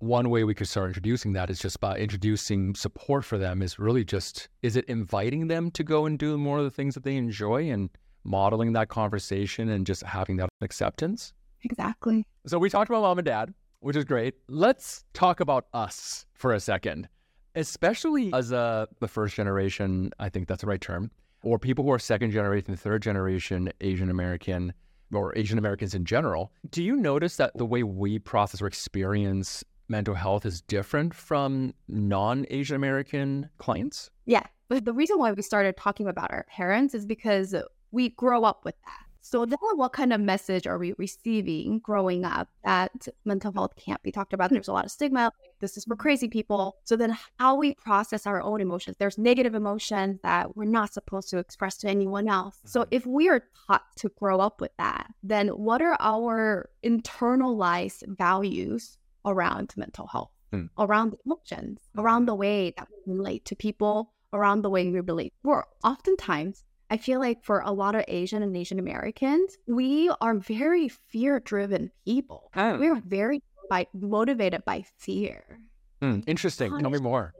one 0.00 0.30
way 0.30 0.44
we 0.44 0.54
could 0.54 0.68
start 0.68 0.88
introducing 0.88 1.32
that 1.32 1.50
is 1.50 1.58
just 1.58 1.80
by 1.80 1.96
introducing 1.96 2.74
support 2.74 3.24
for 3.24 3.36
them 3.36 3.62
is 3.62 3.78
really 3.78 4.04
just 4.04 4.48
is 4.62 4.76
it 4.76 4.84
inviting 4.84 5.48
them 5.48 5.70
to 5.72 5.82
go 5.82 6.06
and 6.06 6.18
do 6.18 6.38
more 6.38 6.58
of 6.58 6.64
the 6.64 6.70
things 6.70 6.94
that 6.94 7.02
they 7.02 7.16
enjoy 7.16 7.68
and 7.68 7.90
modeling 8.22 8.72
that 8.72 8.88
conversation 8.88 9.68
and 9.68 9.86
just 9.86 10.02
having 10.02 10.36
that 10.36 10.48
acceptance 10.60 11.32
exactly 11.64 12.26
so 12.46 12.58
we 12.58 12.70
talked 12.70 12.90
about 12.90 13.02
mom 13.02 13.18
and 13.18 13.26
dad 13.26 13.52
which 13.80 13.96
is 13.96 14.04
great 14.04 14.34
let's 14.48 15.04
talk 15.12 15.40
about 15.40 15.66
us 15.72 16.26
for 16.34 16.52
a 16.52 16.60
second 16.60 17.08
especially 17.54 18.32
as 18.32 18.52
a 18.52 18.88
the 19.00 19.08
first 19.08 19.34
generation 19.34 20.10
i 20.18 20.28
think 20.28 20.46
that's 20.48 20.60
the 20.60 20.66
right 20.66 20.80
term 20.80 21.10
or 21.42 21.58
people 21.58 21.84
who 21.84 21.90
are 21.90 21.98
second 21.98 22.30
generation 22.30 22.76
third 22.76 23.02
generation 23.02 23.70
asian 23.80 24.10
american 24.10 24.72
or 25.12 25.36
asian 25.36 25.58
americans 25.58 25.94
in 25.94 26.04
general 26.04 26.52
do 26.70 26.82
you 26.82 26.96
notice 26.96 27.36
that 27.36 27.56
the 27.56 27.66
way 27.66 27.82
we 27.82 28.18
process 28.18 28.60
or 28.60 28.66
experience 28.66 29.64
mental 29.88 30.14
health 30.14 30.44
is 30.44 30.60
different 30.62 31.14
from 31.14 31.74
non 31.88 32.46
Asian 32.50 32.76
American 32.76 33.48
clients? 33.58 34.10
Yeah. 34.26 34.44
But 34.68 34.84
the 34.84 34.92
reason 34.92 35.18
why 35.18 35.32
we 35.32 35.42
started 35.42 35.76
talking 35.76 36.08
about 36.08 36.30
our 36.30 36.44
parents 36.48 36.94
is 36.94 37.06
because 37.06 37.54
we 37.90 38.10
grow 38.10 38.44
up 38.44 38.64
with 38.64 38.74
that. 38.84 39.06
So 39.28 39.44
then 39.44 39.58
what 39.74 39.92
kind 39.92 40.14
of 40.14 40.22
message 40.22 40.66
are 40.66 40.78
we 40.78 40.94
receiving 40.96 41.80
growing 41.80 42.24
up 42.24 42.48
that 42.64 43.08
mental 43.26 43.52
health 43.52 43.74
can't 43.76 44.02
be 44.02 44.10
talked 44.10 44.32
about? 44.32 44.48
There's 44.48 44.68
a 44.68 44.72
lot 44.72 44.86
of 44.86 44.90
stigma. 44.90 45.32
This 45.60 45.76
is 45.76 45.84
for 45.84 45.96
crazy 45.96 46.28
people. 46.28 46.78
So 46.84 46.96
then 46.96 47.14
how 47.38 47.56
we 47.56 47.74
process 47.74 48.26
our 48.26 48.40
own 48.40 48.62
emotions. 48.62 48.96
There's 48.98 49.18
negative 49.18 49.54
emotions 49.54 50.20
that 50.22 50.56
we're 50.56 50.64
not 50.64 50.94
supposed 50.94 51.28
to 51.30 51.38
express 51.38 51.76
to 51.78 51.88
anyone 51.88 52.26
else. 52.26 52.58
So 52.64 52.80
mm-hmm. 52.80 52.94
if 52.94 53.04
we 53.04 53.28
are 53.28 53.42
taught 53.66 53.84
to 53.96 54.08
grow 54.08 54.40
up 54.40 54.62
with 54.62 54.74
that, 54.78 55.12
then 55.22 55.48
what 55.48 55.82
are 55.82 55.98
our 56.00 56.70
internalized 56.82 58.08
values 58.16 58.96
around 59.26 59.74
mental 59.76 60.06
health, 60.06 60.30
mm. 60.54 60.70
around 60.78 61.16
emotions, 61.26 61.80
around 61.98 62.24
the 62.24 62.34
way 62.34 62.72
that 62.78 62.88
we 63.06 63.12
relate 63.12 63.44
to 63.44 63.56
people, 63.56 64.14
around 64.32 64.62
the 64.62 64.70
way 64.70 64.88
we 64.88 65.00
relate 65.00 65.34
to 65.34 65.42
the 65.42 65.48
world. 65.50 65.66
Oftentimes, 65.84 66.64
I 66.90 66.96
feel 66.96 67.20
like 67.20 67.44
for 67.44 67.60
a 67.60 67.70
lot 67.70 67.94
of 67.94 68.04
Asian 68.08 68.42
and 68.42 68.56
Asian 68.56 68.78
Americans, 68.78 69.56
we 69.66 70.10
are 70.20 70.34
very 70.34 70.88
fear 70.88 71.38
driven 71.40 71.90
people. 72.04 72.50
Oh. 72.56 72.78
We 72.78 72.88
are 72.88 73.00
very 73.04 73.42
by, 73.68 73.86
motivated 73.92 74.64
by 74.64 74.84
fear. 74.96 75.60
Mm, 76.00 76.24
interesting. 76.26 76.78
Tell 76.78 76.90
me 76.90 76.98
more. 76.98 77.34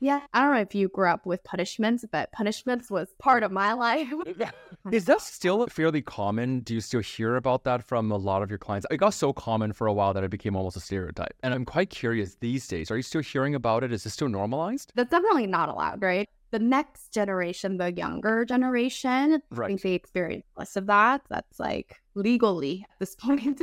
Yeah, 0.00 0.20
I 0.34 0.42
don't 0.42 0.54
know 0.54 0.60
if 0.60 0.74
you 0.74 0.88
grew 0.88 1.08
up 1.08 1.24
with 1.24 1.42
punishments, 1.44 2.04
but 2.10 2.30
punishments 2.32 2.90
was 2.90 3.08
part 3.18 3.42
of 3.42 3.50
my 3.50 3.72
life. 3.72 4.08
Is 4.92 5.06
that 5.06 5.20
still 5.22 5.66
fairly 5.68 6.02
common? 6.02 6.60
Do 6.60 6.74
you 6.74 6.80
still 6.80 7.00
hear 7.00 7.36
about 7.36 7.64
that 7.64 7.82
from 7.82 8.10
a 8.10 8.16
lot 8.16 8.42
of 8.42 8.50
your 8.50 8.58
clients? 8.58 8.86
It 8.90 8.98
got 8.98 9.14
so 9.14 9.32
common 9.32 9.72
for 9.72 9.86
a 9.86 9.92
while 9.92 10.12
that 10.12 10.24
it 10.24 10.30
became 10.30 10.56
almost 10.56 10.76
a 10.76 10.80
stereotype. 10.80 11.34
And 11.42 11.54
I'm 11.54 11.64
quite 11.64 11.90
curious 11.90 12.36
these 12.40 12.66
days, 12.68 12.90
are 12.90 12.96
you 12.96 13.02
still 13.02 13.22
hearing 13.22 13.54
about 13.54 13.82
it? 13.82 13.92
Is 13.92 14.04
this 14.04 14.12
still 14.12 14.28
normalized? 14.28 14.92
That's 14.94 15.10
definitely 15.10 15.46
not 15.46 15.70
allowed, 15.70 16.02
right? 16.02 16.28
The 16.54 16.60
next 16.60 17.12
generation, 17.12 17.78
the 17.78 17.92
younger 17.92 18.44
generation, 18.44 19.42
right. 19.50 19.64
I 19.64 19.68
think 19.70 19.82
they 19.82 19.94
experience 19.94 20.46
less 20.56 20.76
of 20.76 20.86
that. 20.86 21.22
That's 21.28 21.58
like 21.58 21.96
legally 22.14 22.86
at 22.88 23.00
this 23.00 23.16
point. 23.20 23.60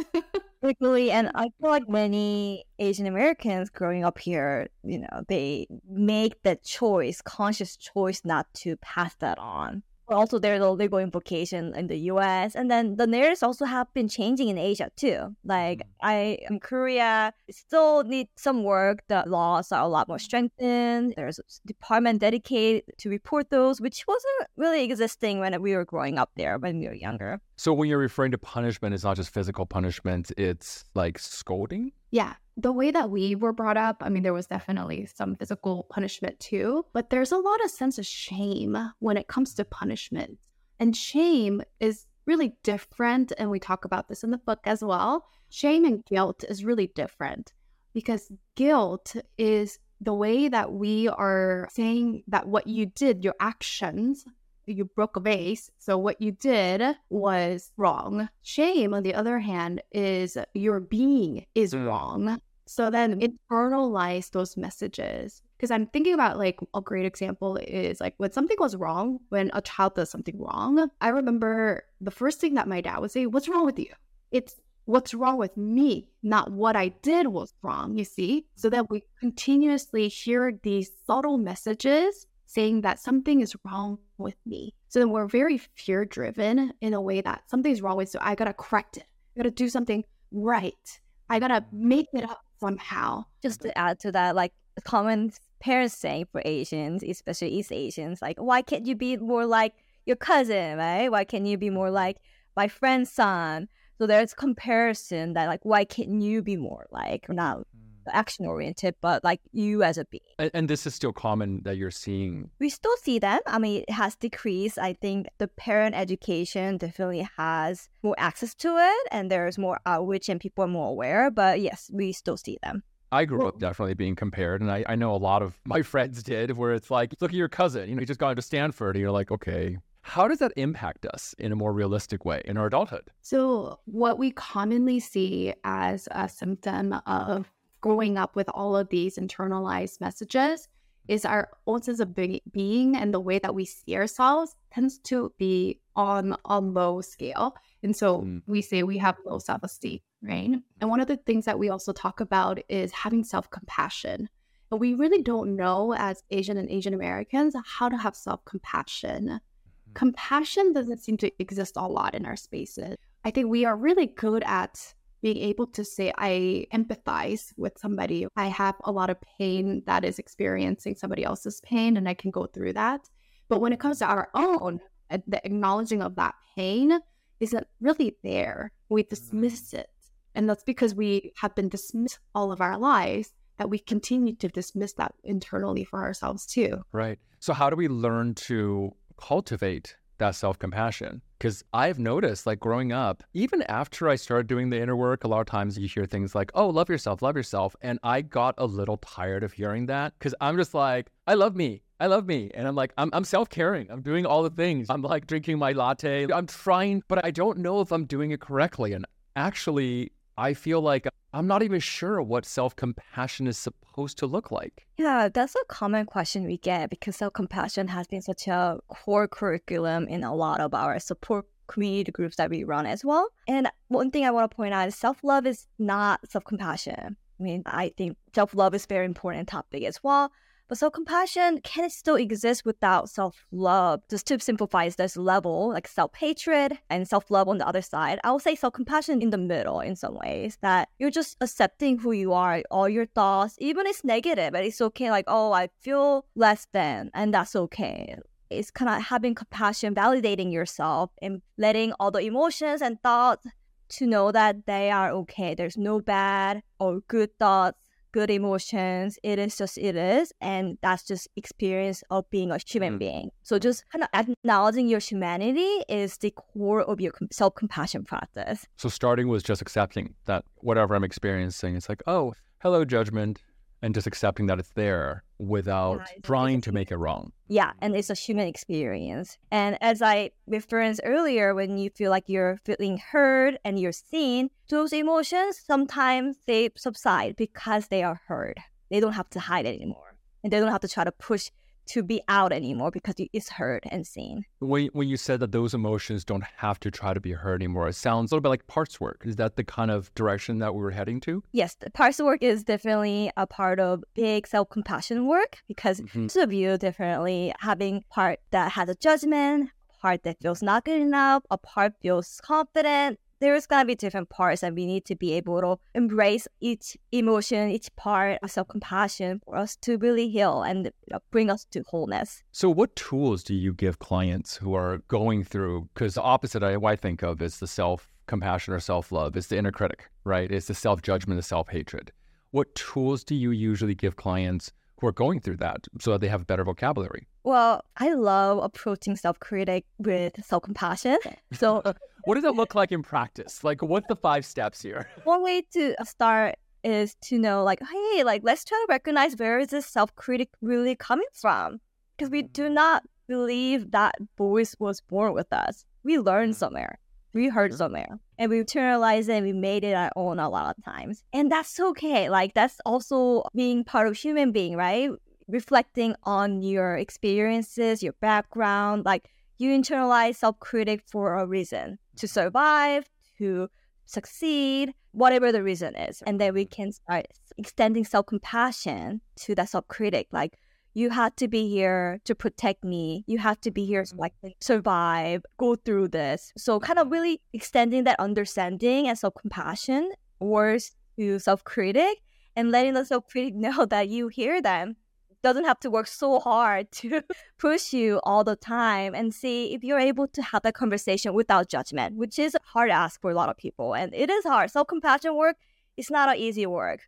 Legally, 0.61 1.09
and 1.09 1.31
I 1.33 1.43
feel 1.61 1.69
like 1.69 1.87
many 1.87 2.65
Asian 2.79 3.07
Americans 3.07 3.69
growing 3.69 4.03
up 4.03 4.19
here, 4.19 4.67
you 4.83 4.99
know, 4.99 5.23
they 5.29 5.67
make 5.89 6.43
the 6.43 6.57
choice, 6.57 7.21
conscious 7.21 7.77
choice 7.77 8.23
not 8.25 8.53
to 8.55 8.75
pass 8.75 9.15
that 9.21 9.39
on 9.39 9.83
also 10.11 10.39
there's 10.39 10.61
a 10.61 10.69
legal 10.69 10.99
implication 10.99 11.73
in 11.75 11.87
the 11.87 11.97
US. 12.11 12.55
And 12.55 12.69
then 12.69 12.95
the 12.95 13.07
narratives 13.07 13.43
also 13.43 13.65
have 13.65 13.93
been 13.93 14.07
changing 14.07 14.49
in 14.49 14.57
Asia 14.57 14.91
too. 14.95 15.35
Like 15.43 15.79
mm. 15.79 15.85
I 16.01 16.37
in 16.49 16.59
Korea 16.59 17.33
still 17.49 18.03
need 18.03 18.27
some 18.35 18.63
work. 18.63 19.03
The 19.07 19.23
laws 19.27 19.71
are 19.71 19.81
a 19.81 19.87
lot 19.87 20.07
more 20.07 20.19
strengthened. 20.19 21.13
There's 21.15 21.39
a 21.39 21.43
department 21.65 22.21
dedicated 22.21 22.83
to 22.99 23.09
report 23.09 23.49
those, 23.49 23.81
which 23.81 24.05
wasn't 24.07 24.49
really 24.57 24.83
existing 24.83 25.39
when 25.39 25.59
we 25.61 25.75
were 25.75 25.85
growing 25.85 26.17
up 26.17 26.31
there 26.35 26.57
when 26.57 26.79
we 26.79 26.87
were 26.87 26.93
younger. 26.93 27.39
So 27.55 27.73
when 27.73 27.89
you're 27.89 27.99
referring 27.99 28.31
to 28.31 28.37
punishment, 28.37 28.93
it's 28.93 29.03
not 29.03 29.15
just 29.15 29.33
physical 29.33 29.65
punishment, 29.65 30.31
it's 30.37 30.83
like 30.95 31.19
scolding? 31.19 31.91
Yeah 32.09 32.33
the 32.57 32.71
way 32.71 32.91
that 32.91 33.09
we 33.09 33.35
were 33.35 33.53
brought 33.53 33.77
up, 33.77 33.97
I 34.01 34.09
mean, 34.09 34.23
there 34.23 34.33
was 34.33 34.47
definitely 34.47 35.05
some 35.05 35.35
physical 35.35 35.87
punishment 35.89 36.39
too, 36.39 36.85
but 36.93 37.09
there's 37.09 37.31
a 37.31 37.37
lot 37.37 37.63
of 37.63 37.71
sense 37.71 37.97
of 37.97 38.05
shame 38.05 38.77
when 38.99 39.17
it 39.17 39.27
comes 39.27 39.53
to 39.55 39.65
punishment. 39.65 40.37
And 40.79 40.95
shame 40.95 41.61
is 41.79 42.05
really 42.25 42.55
different. 42.63 43.31
And 43.37 43.49
we 43.49 43.59
talk 43.59 43.85
about 43.85 44.07
this 44.09 44.23
in 44.23 44.31
the 44.31 44.37
book 44.37 44.59
as 44.65 44.83
well. 44.83 45.25
Shame 45.49 45.85
and 45.85 46.03
guilt 46.05 46.43
is 46.47 46.65
really 46.65 46.87
different 46.87 47.53
because 47.93 48.31
guilt 48.55 49.15
is 49.37 49.79
the 49.99 50.13
way 50.13 50.47
that 50.47 50.71
we 50.71 51.07
are 51.07 51.67
saying 51.71 52.23
that 52.27 52.47
what 52.47 52.67
you 52.67 52.87
did, 52.87 53.23
your 53.23 53.35
actions, 53.39 54.25
you 54.71 54.85
broke 54.85 55.15
a 55.15 55.19
vase. 55.19 55.69
So 55.79 55.97
what 55.97 56.21
you 56.21 56.31
did 56.31 56.95
was 57.09 57.71
wrong. 57.77 58.29
Shame, 58.41 58.93
on 58.93 59.03
the 59.03 59.13
other 59.13 59.39
hand, 59.39 59.81
is 59.91 60.37
your 60.53 60.79
being 60.79 61.45
is 61.55 61.73
mm. 61.73 61.85
wrong. 61.85 62.39
So 62.65 62.89
then 62.89 63.19
internalize 63.19 64.31
those 64.31 64.55
messages. 64.55 65.41
Because 65.57 65.71
I'm 65.71 65.87
thinking 65.87 66.13
about 66.13 66.37
like 66.37 66.59
a 66.73 66.81
great 66.81 67.05
example 67.05 67.57
is 67.57 67.99
like 67.99 68.15
when 68.17 68.31
something 68.31 68.57
goes 68.57 68.75
wrong, 68.75 69.19
when 69.29 69.51
a 69.53 69.61
child 69.61 69.95
does 69.95 70.09
something 70.09 70.39
wrong, 70.39 70.89
I 71.01 71.09
remember 71.09 71.83
the 71.99 72.11
first 72.11 72.39
thing 72.39 72.55
that 72.55 72.67
my 72.67 72.81
dad 72.81 72.99
would 72.99 73.11
say, 73.11 73.25
What's 73.25 73.49
wrong 73.49 73.65
with 73.65 73.77
you? 73.77 73.91
It's 74.31 74.55
what's 74.85 75.13
wrong 75.13 75.37
with 75.37 75.55
me, 75.55 76.09
not 76.23 76.51
what 76.51 76.75
I 76.75 76.89
did 76.89 77.27
was 77.27 77.53
wrong, 77.61 77.97
you 77.97 78.03
see? 78.03 78.45
So 78.55 78.69
that 78.69 78.89
we 78.89 79.03
continuously 79.19 80.07
hear 80.07 80.59
these 80.63 80.91
subtle 81.05 81.37
messages 81.37 82.25
saying 82.51 82.81
that 82.81 82.99
something 82.99 83.39
is 83.39 83.55
wrong 83.63 83.97
with 84.17 84.35
me. 84.45 84.73
So 84.89 84.99
then 84.99 85.09
we're 85.09 85.27
very 85.27 85.57
fear 85.57 86.03
driven 86.03 86.73
in 86.81 86.93
a 86.93 87.01
way 87.01 87.21
that 87.21 87.43
something's 87.49 87.81
wrong 87.81 87.95
with 87.95 88.09
so 88.09 88.19
I 88.21 88.35
gotta 88.35 88.53
correct 88.53 88.97
it. 88.97 89.05
I 89.35 89.39
gotta 89.39 89.51
do 89.51 89.69
something 89.69 90.03
right. 90.31 90.99
I 91.29 91.39
gotta 91.39 91.65
make 91.71 92.07
it 92.13 92.29
up 92.29 92.41
somehow. 92.59 93.23
Just 93.41 93.61
to 93.61 93.77
add 93.77 93.99
to 94.01 94.11
that, 94.11 94.35
like 94.35 94.51
common 94.83 95.31
parents 95.61 95.95
saying 95.95 96.27
for 96.31 96.41
Asians, 96.43 97.03
especially 97.03 97.49
East 97.49 97.71
Asians, 97.71 98.21
like, 98.21 98.37
why 98.37 98.61
can't 98.61 98.85
you 98.85 98.95
be 98.95 99.15
more 99.15 99.45
like 99.45 99.73
your 100.05 100.17
cousin, 100.17 100.77
right? 100.77 101.09
Why 101.09 101.23
can't 101.23 101.45
you 101.45 101.57
be 101.57 101.69
more 101.69 101.89
like 101.89 102.17
my 102.57 102.67
friend's 102.67 103.09
son? 103.09 103.69
So 103.97 104.07
there's 104.07 104.33
comparison 104.33 105.33
that 105.33 105.47
like, 105.47 105.63
why 105.63 105.85
can't 105.85 106.21
you 106.21 106.41
be 106.41 106.57
more 106.57 106.87
like 106.91 107.27
not 107.29 107.65
action 108.07 108.45
oriented, 108.45 108.95
but 109.01 109.23
like 109.23 109.41
you 109.51 109.83
as 109.83 109.97
a 109.97 110.05
being. 110.05 110.21
And, 110.39 110.51
and, 110.53 110.69
this 110.69 110.87
is 110.87 110.95
still 110.95 111.13
common 111.13 111.61
that 111.63 111.77
you're 111.77 111.91
seeing. 111.91 112.49
We 112.59 112.69
still 112.69 112.95
see 113.01 113.19
them. 113.19 113.39
I 113.45 113.59
mean, 113.59 113.83
it 113.87 113.93
has 113.93 114.15
decreased. 114.15 114.77
I 114.77 114.93
think 114.93 115.27
the 115.37 115.47
parent 115.47 115.95
education 115.95 116.77
definitely 116.77 117.27
has 117.37 117.89
more 118.03 118.15
access 118.17 118.55
to 118.55 118.77
it, 118.77 119.07
and 119.11 119.29
there's 119.29 119.57
more 119.57 119.79
outreach, 119.85 120.29
and 120.29 120.39
people 120.39 120.63
are 120.63 120.67
more 120.67 120.89
aware. 120.89 121.29
But 121.29 121.61
yes, 121.61 121.89
we 121.93 122.11
still 122.13 122.37
see 122.37 122.57
them. 122.63 122.83
I 123.11 123.25
grew 123.25 123.45
up 123.45 123.59
definitely 123.59 123.95
being 123.95 124.15
compared, 124.15 124.61
and 124.61 124.71
I, 124.71 124.85
I 124.87 124.95
know 124.95 125.13
a 125.13 125.17
lot 125.17 125.41
of 125.41 125.59
my 125.65 125.81
friends 125.81 126.23
did, 126.23 126.57
where 126.57 126.73
it's 126.73 126.89
like, 126.89 127.13
look 127.19 127.31
at 127.31 127.37
your 127.37 127.49
cousin, 127.49 127.89
you 127.89 127.95
know, 127.95 127.99
he 127.99 128.05
just 128.05 128.19
got 128.19 128.29
into 128.29 128.41
Stanford, 128.41 128.95
and 128.95 129.01
you're 129.01 129.11
like, 129.11 129.31
okay, 129.31 129.77
how 130.01 130.27
does 130.27 130.39
that 130.39 130.51
impact 130.55 131.05
us 131.05 131.35
in 131.37 131.51
a 131.51 131.55
more 131.55 131.73
realistic 131.73 132.25
way 132.25 132.41
in 132.45 132.57
our 132.57 132.67
adulthood? 132.67 133.09
So, 133.21 133.79
what 133.85 134.17
we 134.17 134.31
commonly 134.31 134.99
see 134.99 135.53
as 135.63 136.07
a 136.11 136.27
symptom 136.27 136.93
of 137.05 137.51
growing 137.81 138.17
up 138.17 138.35
with 138.35 138.49
all 138.49 138.75
of 138.75 138.89
these 138.89 139.17
internalized 139.17 139.99
messages 139.99 140.67
is 141.07 141.25
our 141.25 141.49
own 141.67 141.81
sense 141.81 141.99
of 141.99 142.15
being 142.15 142.95
and 142.95 143.13
the 143.13 143.19
way 143.19 143.39
that 143.39 143.55
we 143.55 143.65
see 143.65 143.95
ourselves 143.95 144.55
tends 144.71 144.99
to 144.99 145.33
be 145.37 145.79
on 145.95 146.35
a 146.45 146.59
low 146.59 147.01
scale. 147.01 147.55
And 147.83 147.95
so 147.95 148.19
mm. 148.19 148.41
we 148.47 148.61
say 148.61 148.83
we 148.83 148.99
have 148.99 149.17
low 149.25 149.39
self 149.39 149.63
esteem, 149.63 149.99
right? 150.21 150.51
And 150.79 150.89
one 150.89 150.99
of 150.99 151.07
the 151.07 151.17
things 151.17 151.45
that 151.45 151.59
we 151.59 151.69
also 151.69 151.91
talk 151.91 152.19
about 152.19 152.59
is 152.69 152.91
having 152.91 153.23
self 153.23 153.49
compassion. 153.49 154.29
And 154.71 154.79
we 154.79 154.93
really 154.93 155.21
don't 155.21 155.55
know 155.55 155.93
as 155.97 156.23
Asian 156.31 156.57
and 156.57 156.69
Asian 156.69 156.93
Americans 156.93 157.55
how 157.65 157.89
to 157.89 157.97
have 157.97 158.15
self 158.15 158.45
compassion. 158.45 159.25
Mm-hmm. 159.25 159.93
Compassion 159.93 160.71
doesn't 160.71 160.99
seem 160.99 161.17
to 161.17 161.31
exist 161.39 161.75
a 161.75 161.87
lot 161.87 162.13
in 162.13 162.25
our 162.25 162.37
spaces. 162.37 162.95
I 163.25 163.31
think 163.31 163.49
we 163.49 163.65
are 163.65 163.75
really 163.75 164.07
good 164.07 164.43
at 164.45 164.93
being 165.21 165.37
able 165.37 165.67
to 165.67 165.83
say, 165.85 166.11
I 166.17 166.65
empathize 166.73 167.53
with 167.57 167.77
somebody. 167.77 168.27
I 168.35 168.47
have 168.47 168.75
a 168.83 168.91
lot 168.91 169.09
of 169.09 169.17
pain 169.37 169.83
that 169.85 170.03
is 170.03 170.19
experiencing 170.19 170.95
somebody 170.95 171.23
else's 171.23 171.61
pain, 171.61 171.97
and 171.97 172.09
I 172.09 172.13
can 172.13 172.31
go 172.31 172.47
through 172.47 172.73
that. 172.73 173.01
But 173.49 173.61
when 173.61 173.73
it 173.73 173.79
comes 173.79 173.99
to 173.99 174.05
our 174.05 174.29
own, 174.33 174.79
uh, 175.09 175.19
the 175.27 175.45
acknowledging 175.45 176.01
of 176.01 176.15
that 176.15 176.35
pain 176.55 176.99
isn't 177.39 177.67
really 177.79 178.15
there. 178.23 178.71
We 178.89 179.03
dismiss 179.03 179.73
it. 179.73 179.89
And 180.33 180.49
that's 180.49 180.63
because 180.63 180.95
we 180.95 181.33
have 181.41 181.53
been 181.55 181.69
dismissed 181.69 182.19
all 182.33 182.51
of 182.51 182.61
our 182.61 182.77
lives 182.77 183.33
that 183.57 183.69
we 183.69 183.77
continue 183.77 184.35
to 184.37 184.47
dismiss 184.47 184.93
that 184.93 185.13
internally 185.23 185.83
for 185.83 186.01
ourselves 186.01 186.45
too. 186.45 186.81
Right. 186.91 187.19
So, 187.39 187.53
how 187.53 187.69
do 187.69 187.75
we 187.75 187.87
learn 187.87 188.35
to 188.35 188.95
cultivate 189.17 189.97
that 190.21 190.35
self 190.35 190.57
compassion? 190.57 191.21
Because 191.37 191.63
I've 191.73 191.99
noticed, 191.99 192.47
like 192.47 192.59
growing 192.59 192.91
up, 192.91 193.23
even 193.33 193.61
after 193.63 194.07
I 194.07 194.15
started 194.15 194.47
doing 194.47 194.69
the 194.69 194.79
inner 194.81 194.95
work, 194.95 195.23
a 195.23 195.27
lot 195.27 195.41
of 195.41 195.47
times 195.47 195.77
you 195.77 195.87
hear 195.87 196.05
things 196.05 196.33
like, 196.33 196.51
oh, 196.55 196.69
love 196.69 196.89
yourself, 196.89 197.21
love 197.21 197.35
yourself. 197.35 197.75
And 197.81 197.99
I 198.03 198.21
got 198.21 198.55
a 198.57 198.65
little 198.65 198.97
tired 198.97 199.43
of 199.43 199.53
hearing 199.53 199.87
that 199.87 200.13
because 200.17 200.33
I'm 200.39 200.57
just 200.57 200.73
like, 200.73 201.09
I 201.27 201.33
love 201.33 201.55
me. 201.55 201.81
I 201.99 202.07
love 202.07 202.25
me. 202.25 202.49
And 202.53 202.67
I'm 202.67 202.75
like, 202.75 202.93
I'm, 202.97 203.09
I'm 203.13 203.23
self 203.23 203.49
caring. 203.49 203.91
I'm 203.91 204.01
doing 204.01 204.25
all 204.25 204.41
the 204.41 204.49
things. 204.49 204.89
I'm 204.89 205.01
like 205.01 205.27
drinking 205.27 205.59
my 205.59 205.73
latte. 205.73 206.27
I'm 206.31 206.47
trying, 206.47 207.03
but 207.07 207.23
I 207.23 207.31
don't 207.31 207.59
know 207.59 207.81
if 207.81 207.91
I'm 207.91 208.05
doing 208.05 208.31
it 208.31 208.39
correctly. 208.39 208.93
And 208.93 209.05
actually, 209.35 210.11
I 210.37 210.53
feel 210.53 210.81
like 210.81 211.07
I'm 211.33 211.47
not 211.47 211.63
even 211.63 211.79
sure 211.79 212.21
what 212.21 212.45
self 212.45 212.75
compassion 212.75 213.47
is 213.47 213.57
supposed 213.57 214.17
to 214.19 214.25
look 214.25 214.51
like. 214.51 214.87
Yeah, 214.97 215.29
that's 215.29 215.55
a 215.55 215.65
common 215.67 216.05
question 216.05 216.45
we 216.45 216.57
get 216.57 216.89
because 216.89 217.15
self 217.15 217.33
compassion 217.33 217.87
has 217.89 218.07
been 218.07 218.21
such 218.21 218.47
a 218.47 218.79
core 218.87 219.27
curriculum 219.27 220.07
in 220.07 220.23
a 220.23 220.35
lot 220.35 220.59
of 220.59 220.73
our 220.73 220.99
support 220.99 221.45
community 221.67 222.11
groups 222.11 222.35
that 222.35 222.49
we 222.49 222.63
run 222.63 222.85
as 222.85 223.05
well. 223.05 223.29
And 223.47 223.69
one 223.87 224.11
thing 224.11 224.25
I 224.25 224.31
want 224.31 224.49
to 224.49 224.55
point 224.55 224.73
out 224.73 224.87
is 224.87 224.95
self 224.95 225.23
love 225.23 225.45
is 225.45 225.67
not 225.79 226.19
self 226.29 226.43
compassion. 226.43 227.17
I 227.39 227.43
mean, 227.43 227.63
I 227.65 227.89
think 227.97 228.17
self 228.35 228.53
love 228.53 228.75
is 228.75 228.85
very 228.85 229.05
important 229.05 229.47
topic 229.47 229.83
as 229.83 230.03
well. 230.03 230.31
But 230.71 230.77
self 230.77 230.93
compassion 230.93 231.59
can 231.65 231.89
still 231.89 232.15
exist 232.15 232.63
without 232.63 233.09
self 233.09 233.45
love. 233.51 234.03
Just 234.09 234.25
to 234.27 234.39
simplify 234.39 234.87
this 234.87 235.17
level, 235.17 235.67
like 235.67 235.85
self 235.85 236.15
hatred 236.15 236.79
and 236.89 237.05
self 237.05 237.29
love 237.29 237.49
on 237.49 237.57
the 237.57 237.67
other 237.67 237.81
side, 237.81 238.21
I 238.23 238.31
would 238.31 238.41
say 238.41 238.55
self 238.55 238.71
compassion 238.71 239.21
in 239.21 239.31
the 239.31 239.37
middle 239.37 239.81
in 239.81 239.97
some 239.97 240.15
ways. 240.15 240.57
That 240.61 240.87
you're 240.97 241.11
just 241.11 241.35
accepting 241.41 241.99
who 241.99 242.13
you 242.13 242.31
are, 242.31 242.63
all 242.71 242.87
your 242.87 243.05
thoughts, 243.05 243.57
even 243.59 243.85
it's 243.85 244.05
negative, 244.05 244.53
but 244.53 244.63
it's 244.63 244.79
okay. 244.79 245.11
Like, 245.11 245.25
oh, 245.27 245.51
I 245.51 245.67
feel 245.81 246.25
less 246.35 246.67
than, 246.71 247.11
and 247.13 247.33
that's 247.33 247.53
okay 247.53 248.15
it's 248.49 248.71
kind 248.71 248.89
of 248.89 249.01
having 249.01 249.33
compassion, 249.33 249.95
validating 249.95 250.51
yourself, 250.51 251.09
and 251.21 251.41
letting 251.57 251.93
all 251.99 252.11
the 252.11 252.19
emotions 252.19 252.81
and 252.81 253.01
thoughts 253.01 253.47
to 253.89 254.05
know 254.05 254.31
that 254.31 254.65
they 254.65 254.89
are 254.91 255.09
okay. 255.11 255.53
There's 255.53 255.77
no 255.77 255.99
bad 255.99 256.61
or 256.79 257.01
good 257.07 257.37
thoughts 257.39 257.90
good 258.11 258.29
emotions. 258.29 259.17
It 259.23 259.39
is 259.39 259.57
just 259.57 259.77
it 259.77 259.95
is, 259.95 260.33
and 260.41 260.77
that's 260.81 261.03
just 261.03 261.27
experience 261.35 262.03
of 262.09 262.29
being 262.29 262.51
a 262.51 262.57
human 262.65 262.95
mm. 262.95 262.99
being. 262.99 263.29
So 263.43 263.59
just 263.59 263.83
kind 263.91 264.03
of 264.03 264.09
acknowledging 264.13 264.87
your 264.87 264.99
humanity 264.99 265.83
is 265.89 266.17
the 266.17 266.31
core 266.31 266.81
of 266.81 267.01
your 267.01 267.13
self 267.31 267.55
compassion 267.55 268.03
practice. 268.03 268.65
So 268.77 268.89
starting 268.89 269.27
with 269.27 269.43
just 269.43 269.61
accepting 269.61 270.15
that 270.25 270.43
whatever 270.57 270.95
I'm 270.95 271.03
experiencing, 271.03 271.75
it's 271.75 271.89
like, 271.89 272.03
oh, 272.07 272.33
hello, 272.59 272.85
judgment 272.85 273.41
and 273.81 273.93
just 273.93 274.07
accepting 274.07 274.45
that 274.47 274.59
it's 274.59 274.71
there 274.71 275.23
without 275.39 275.99
yeah, 275.99 276.21
trying 276.23 276.61
to 276.61 276.71
make 276.71 276.91
it 276.91 276.97
wrong. 276.97 277.31
Yeah, 277.47 277.71
and 277.79 277.95
it's 277.95 278.09
a 278.09 278.13
human 278.13 278.47
experience. 278.47 279.37
And 279.49 279.77
as 279.81 280.01
I 280.01 280.31
referenced 280.47 281.01
earlier, 281.03 281.55
when 281.55 281.77
you 281.77 281.89
feel 281.89 282.11
like 282.11 282.25
you're 282.27 282.57
feeling 282.63 282.97
heard 282.97 283.57
and 283.65 283.79
you're 283.79 283.91
seen, 283.91 284.49
those 284.69 284.93
emotions 284.93 285.59
sometimes 285.65 286.37
they 286.45 286.69
subside 286.77 287.35
because 287.35 287.87
they 287.87 288.03
are 288.03 288.21
heard. 288.27 288.59
They 288.89 288.99
don't 288.99 289.13
have 289.13 289.29
to 289.31 289.39
hide 289.39 289.65
anymore. 289.65 290.15
And 290.43 290.51
they 290.51 290.59
don't 290.59 290.71
have 290.71 290.81
to 290.81 290.87
try 290.87 291.03
to 291.03 291.11
push 291.11 291.49
to 291.87 292.03
be 292.03 292.21
out 292.27 292.51
anymore 292.51 292.91
because 292.91 293.15
it's 293.17 293.49
heard 293.49 293.83
and 293.91 294.05
seen. 294.05 294.45
When, 294.59 294.87
when 294.93 295.07
you 295.07 295.17
said 295.17 295.39
that 295.39 295.51
those 295.51 295.73
emotions 295.73 296.23
don't 296.23 296.43
have 296.57 296.79
to 296.81 296.91
try 296.91 297.13
to 297.13 297.19
be 297.19 297.31
heard 297.31 297.61
anymore, 297.61 297.87
it 297.87 297.95
sounds 297.95 298.31
a 298.31 298.35
little 298.35 298.41
bit 298.41 298.49
like 298.49 298.67
parts 298.67 298.99
work. 298.99 299.23
Is 299.25 299.35
that 299.37 299.55
the 299.55 299.63
kind 299.63 299.91
of 299.91 300.13
direction 300.15 300.59
that 300.59 300.73
we 300.73 300.81
were 300.81 300.91
heading 300.91 301.19
to? 301.21 301.43
Yes, 301.51 301.75
the 301.75 301.89
parts 301.89 302.19
work 302.19 302.41
is 302.41 302.63
definitely 302.63 303.31
a 303.37 303.47
part 303.47 303.79
of 303.79 304.03
big 304.13 304.47
self 304.47 304.69
compassion 304.69 305.27
work 305.27 305.57
because 305.67 306.01
mm-hmm. 306.01 306.27
to 306.27 306.47
view 306.47 306.77
differently, 306.77 307.53
having 307.59 308.03
part 308.09 308.39
that 308.51 308.71
has 308.71 308.89
a 308.89 308.95
judgment, 308.95 309.69
part 310.01 310.23
that 310.23 310.37
feels 310.41 310.63
not 310.63 310.83
good 310.83 310.99
enough, 310.99 311.43
a 311.51 311.57
part 311.57 311.93
feels 312.01 312.41
confident, 312.43 313.19
there's 313.41 313.65
gonna 313.65 313.85
be 313.85 313.95
different 313.95 314.29
parts 314.29 314.63
and 314.63 314.75
we 314.75 314.85
need 314.85 315.03
to 315.05 315.15
be 315.15 315.33
able 315.33 315.59
to 315.59 315.77
embrace 315.95 316.47
each 316.61 316.95
emotion, 317.11 317.69
each 317.69 317.93
part 317.95 318.39
of 318.41 318.51
self-compassion 318.51 319.41
for 319.43 319.57
us 319.57 319.75
to 319.77 319.97
really 319.97 320.29
heal 320.29 320.61
and 320.61 320.91
bring 321.31 321.49
us 321.49 321.65
to 321.71 321.83
wholeness. 321.89 322.43
So 322.51 322.69
what 322.69 322.95
tools 322.95 323.43
do 323.43 323.55
you 323.55 323.73
give 323.73 323.99
clients 323.99 324.55
who 324.55 324.75
are 324.75 324.99
going 325.07 325.43
through, 325.43 325.89
because 325.93 326.13
the 326.13 326.21
opposite 326.21 326.63
I, 326.63 326.75
I 326.75 326.95
think 326.95 327.23
of 327.23 327.41
is 327.41 327.59
the 327.59 327.67
self-compassion 327.67 328.73
or 328.73 328.79
self-love, 328.79 329.35
is 329.35 329.47
the 329.47 329.57
inner 329.57 329.71
critic, 329.71 330.09
right? 330.23 330.49
It's 330.49 330.67
the 330.67 330.75
self-judgment, 330.75 331.37
the 331.37 331.43
self-hatred. 331.43 332.11
What 332.51 332.73
tools 332.75 333.23
do 333.23 333.33
you 333.33 333.51
usually 333.51 333.95
give 333.95 334.17
clients 334.17 334.71
who 334.99 335.07
are 335.07 335.11
going 335.11 335.39
through 335.39 335.57
that 335.57 335.87
so 335.99 336.11
that 336.11 336.21
they 336.21 336.27
have 336.27 336.45
better 336.45 336.63
vocabulary? 336.63 337.27
Well, 337.43 337.83
I 337.97 338.13
love 338.13 338.59
approaching 338.63 339.15
self 339.15 339.39
critic 339.39 339.85
with 339.97 340.33
self 340.45 340.61
compassion. 340.61 341.17
So, 341.53 341.81
what 342.23 342.35
does 342.35 342.43
it 342.43 342.55
look 342.55 342.75
like 342.75 342.91
in 342.91 343.03
practice? 343.03 343.63
Like, 343.63 343.81
what's 343.81 344.07
the 344.07 344.15
five 344.15 344.45
steps 344.45 344.81
here? 344.81 345.09
One 345.23 345.43
way 345.43 345.63
to 345.73 345.95
start 346.03 346.55
is 346.83 347.15
to 347.21 347.37
know, 347.37 347.63
like, 347.63 347.79
hey, 347.79 348.23
like, 348.23 348.41
let's 348.43 348.65
try 348.65 348.77
to 348.77 348.85
recognize 348.89 349.35
where 349.35 349.59
is 349.59 349.69
this 349.69 349.85
self 349.85 350.15
critic 350.15 350.49
really 350.61 350.95
coming 350.95 351.27
from? 351.33 351.79
Because 352.17 352.31
we 352.31 352.43
do 352.43 352.69
not 352.69 353.03
believe 353.27 353.91
that 353.91 354.15
voice 354.37 354.75
was 354.79 355.01
born 355.01 355.33
with 355.33 355.51
us. 355.53 355.85
We 356.03 356.17
learned 356.19 356.53
mm. 356.53 356.57
somewhere 356.57 356.99
we 357.33 357.47
heard 357.47 357.73
somewhere 357.73 358.19
and 358.37 358.49
we 358.49 358.61
internalized 358.63 359.29
it 359.29 359.33
and 359.33 359.45
we 359.45 359.53
made 359.53 359.83
it 359.83 359.93
our 359.93 360.11
own 360.15 360.39
a 360.39 360.49
lot 360.49 360.75
of 360.77 360.83
times 360.83 361.23
and 361.33 361.51
that's 361.51 361.79
okay 361.79 362.29
like 362.29 362.53
that's 362.53 362.79
also 362.85 363.43
being 363.55 363.83
part 363.83 364.07
of 364.07 364.15
human 364.15 364.51
being 364.51 364.75
right 364.75 365.09
reflecting 365.47 366.15
on 366.23 366.61
your 366.61 366.95
experiences 366.97 368.03
your 368.03 368.13
background 368.21 369.05
like 369.05 369.29
you 369.61 369.77
internalize 369.77 370.35
self-critic 370.35 371.03
for 371.05 371.37
a 371.37 371.45
reason 371.45 371.97
to 372.15 372.27
survive 372.27 373.05
to 373.37 373.67
succeed 374.05 374.93
whatever 375.11 375.51
the 375.51 375.63
reason 375.63 375.95
is 375.95 376.21
and 376.25 376.39
then 376.39 376.53
we 376.53 376.65
mm-hmm. 376.65 376.81
can 376.83 376.91
start 376.91 377.27
extending 377.57 378.03
self-compassion 378.03 379.21
to 379.35 379.53
that 379.55 379.69
self-critic 379.69 380.27
like 380.31 380.57
you 380.93 381.09
had 381.09 381.37
to 381.37 381.47
be 381.47 381.69
here 381.69 382.19
to 382.25 382.35
protect 382.35 382.83
me. 382.83 383.23
You 383.25 383.37
have 383.37 383.61
to 383.61 383.71
be 383.71 383.85
here 383.85 384.03
to 384.03 384.15
like 384.15 384.33
mm-hmm. 384.43 384.51
survive, 384.59 385.43
go 385.57 385.75
through 385.75 386.09
this. 386.09 386.51
So 386.57 386.79
kind 386.79 386.99
of 386.99 387.11
really 387.11 387.41
extending 387.53 388.03
that 388.03 388.19
understanding 388.19 389.07
and 389.07 389.17
self 389.17 389.33
compassion 389.39 390.11
towards 390.39 390.91
to 391.17 391.39
self 391.39 391.63
critic 391.63 392.17
and 392.55 392.71
letting 392.71 392.93
the 392.93 393.05
self 393.05 393.27
critic 393.27 393.55
know 393.65 393.85
that 393.85 394.09
you 394.09 394.27
hear 394.27 394.61
them 394.61 394.97
doesn't 395.41 395.65
have 395.65 395.79
to 395.81 395.89
work 395.89 396.07
so 396.07 396.39
hard 396.39 396.91
to 396.91 397.21
push 397.57 397.93
you 397.93 398.19
all 398.23 398.43
the 398.43 398.55
time 398.55 399.15
and 399.15 399.33
see 399.33 399.73
if 399.73 399.83
you're 399.83 399.99
able 399.99 400.27
to 400.27 400.41
have 400.41 400.63
that 400.63 400.73
conversation 400.73 401.33
without 401.33 401.69
judgment, 401.69 402.15
which 402.15 402.37
is 402.39 402.55
a 402.55 402.59
hard 402.63 402.89
ask 402.89 403.21
for 403.21 403.31
a 403.31 403.35
lot 403.35 403.49
of 403.49 403.57
people. 403.57 403.93
And 403.93 404.13
it 404.13 404.29
is 404.29 404.43
hard. 404.43 404.71
Self 404.71 404.87
compassion 404.87 405.35
work 405.35 405.57
is 405.97 406.09
not 406.09 406.29
an 406.29 406.37
easy 406.37 406.65
work, 406.65 407.01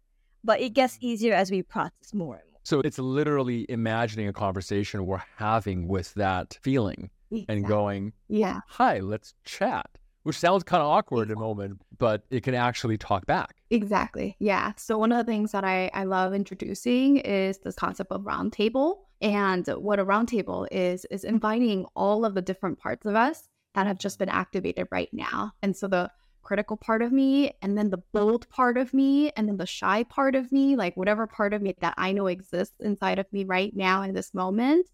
but 0.44 0.60
it 0.62 0.74
gets 0.74 0.96
mm-hmm. 0.96 1.08
easier 1.08 1.34
as 1.34 1.52
we 1.52 1.62
practice 1.62 2.14
more 2.14 2.36
and 2.36 2.44
more. 2.52 2.60
So 2.64 2.80
it's 2.80 3.00
literally 3.00 3.66
imagining 3.70 4.28
a 4.28 4.34
conversation 4.34 5.06
we're 5.06 5.22
having 5.38 5.88
with 5.88 6.14
that 6.14 6.58
feeling 6.62 7.10
and 7.50 7.66
going, 7.66 8.14
yeah, 8.28 8.62
hi, 8.68 9.00
let's 9.00 9.34
chat, 9.44 9.90
which 10.22 10.38
sounds 10.38 10.64
kind 10.64 10.82
of 10.82 10.88
awkward 10.88 11.30
in 11.30 11.38
a 11.38 11.40
moment, 11.40 11.82
but 11.98 12.24
it 12.30 12.44
can 12.44 12.54
actually 12.54 12.98
talk 12.98 13.26
back. 13.26 13.56
Exactly. 13.74 14.36
Yeah. 14.38 14.74
So 14.78 15.00
one 15.00 15.12
of 15.12 15.18
the 15.18 15.32
things 15.32 15.52
that 15.52 15.64
I, 15.64 15.90
I 15.96 16.04
love 16.04 16.34
introducing 16.36 17.18
is 17.18 17.58
this 17.58 17.74
concept 17.74 18.12
of 18.12 18.22
roundtable. 18.22 18.98
And 19.20 19.66
what 19.68 20.00
a 20.00 20.06
roundtable 20.06 20.68
is, 20.72 21.06
is 21.06 21.24
mm-hmm. 21.24 21.36
inviting 21.36 21.86
all 21.96 22.24
of 22.24 22.36
the 22.36 22.42
different 22.42 22.78
parts 22.78 23.08
of 23.08 23.16
us 23.16 23.50
that 23.74 23.88
have 23.88 23.98
just 23.98 24.20
been 24.20 24.30
activated 24.30 24.88
right 24.92 25.10
now. 25.12 25.54
And 25.64 25.76
so 25.76 25.88
the 25.88 26.12
critical 26.44 26.78
part 26.78 27.02
of 27.02 27.12
me, 27.12 27.54
and 27.64 27.76
then 27.76 27.90
the 27.90 28.04
bold 28.12 28.48
part 28.50 28.78
of 28.78 28.94
me, 28.94 29.32
and 29.32 29.48
then 29.48 29.58
the 29.58 29.66
shy 29.66 30.04
part 30.04 30.36
of 30.36 30.52
me, 30.52 30.76
like 30.76 30.96
whatever 30.96 31.26
part 31.26 31.54
of 31.54 31.64
me 31.64 31.74
that 31.80 31.96
I 31.98 32.12
know 32.12 32.28
exists 32.28 32.76
inside 32.80 33.18
of 33.18 33.26
me 33.34 33.44
right 33.44 33.76
now 33.76 34.04
in 34.04 34.14
this 34.14 34.36
moment, 34.36 34.86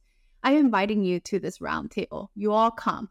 I'm 0.42 0.56
inviting 0.56 1.04
you 1.04 1.20
to 1.22 1.40
this 1.40 1.58
roundtable. 1.58 2.30
You 2.34 2.54
all 2.54 2.72
come. 2.72 3.10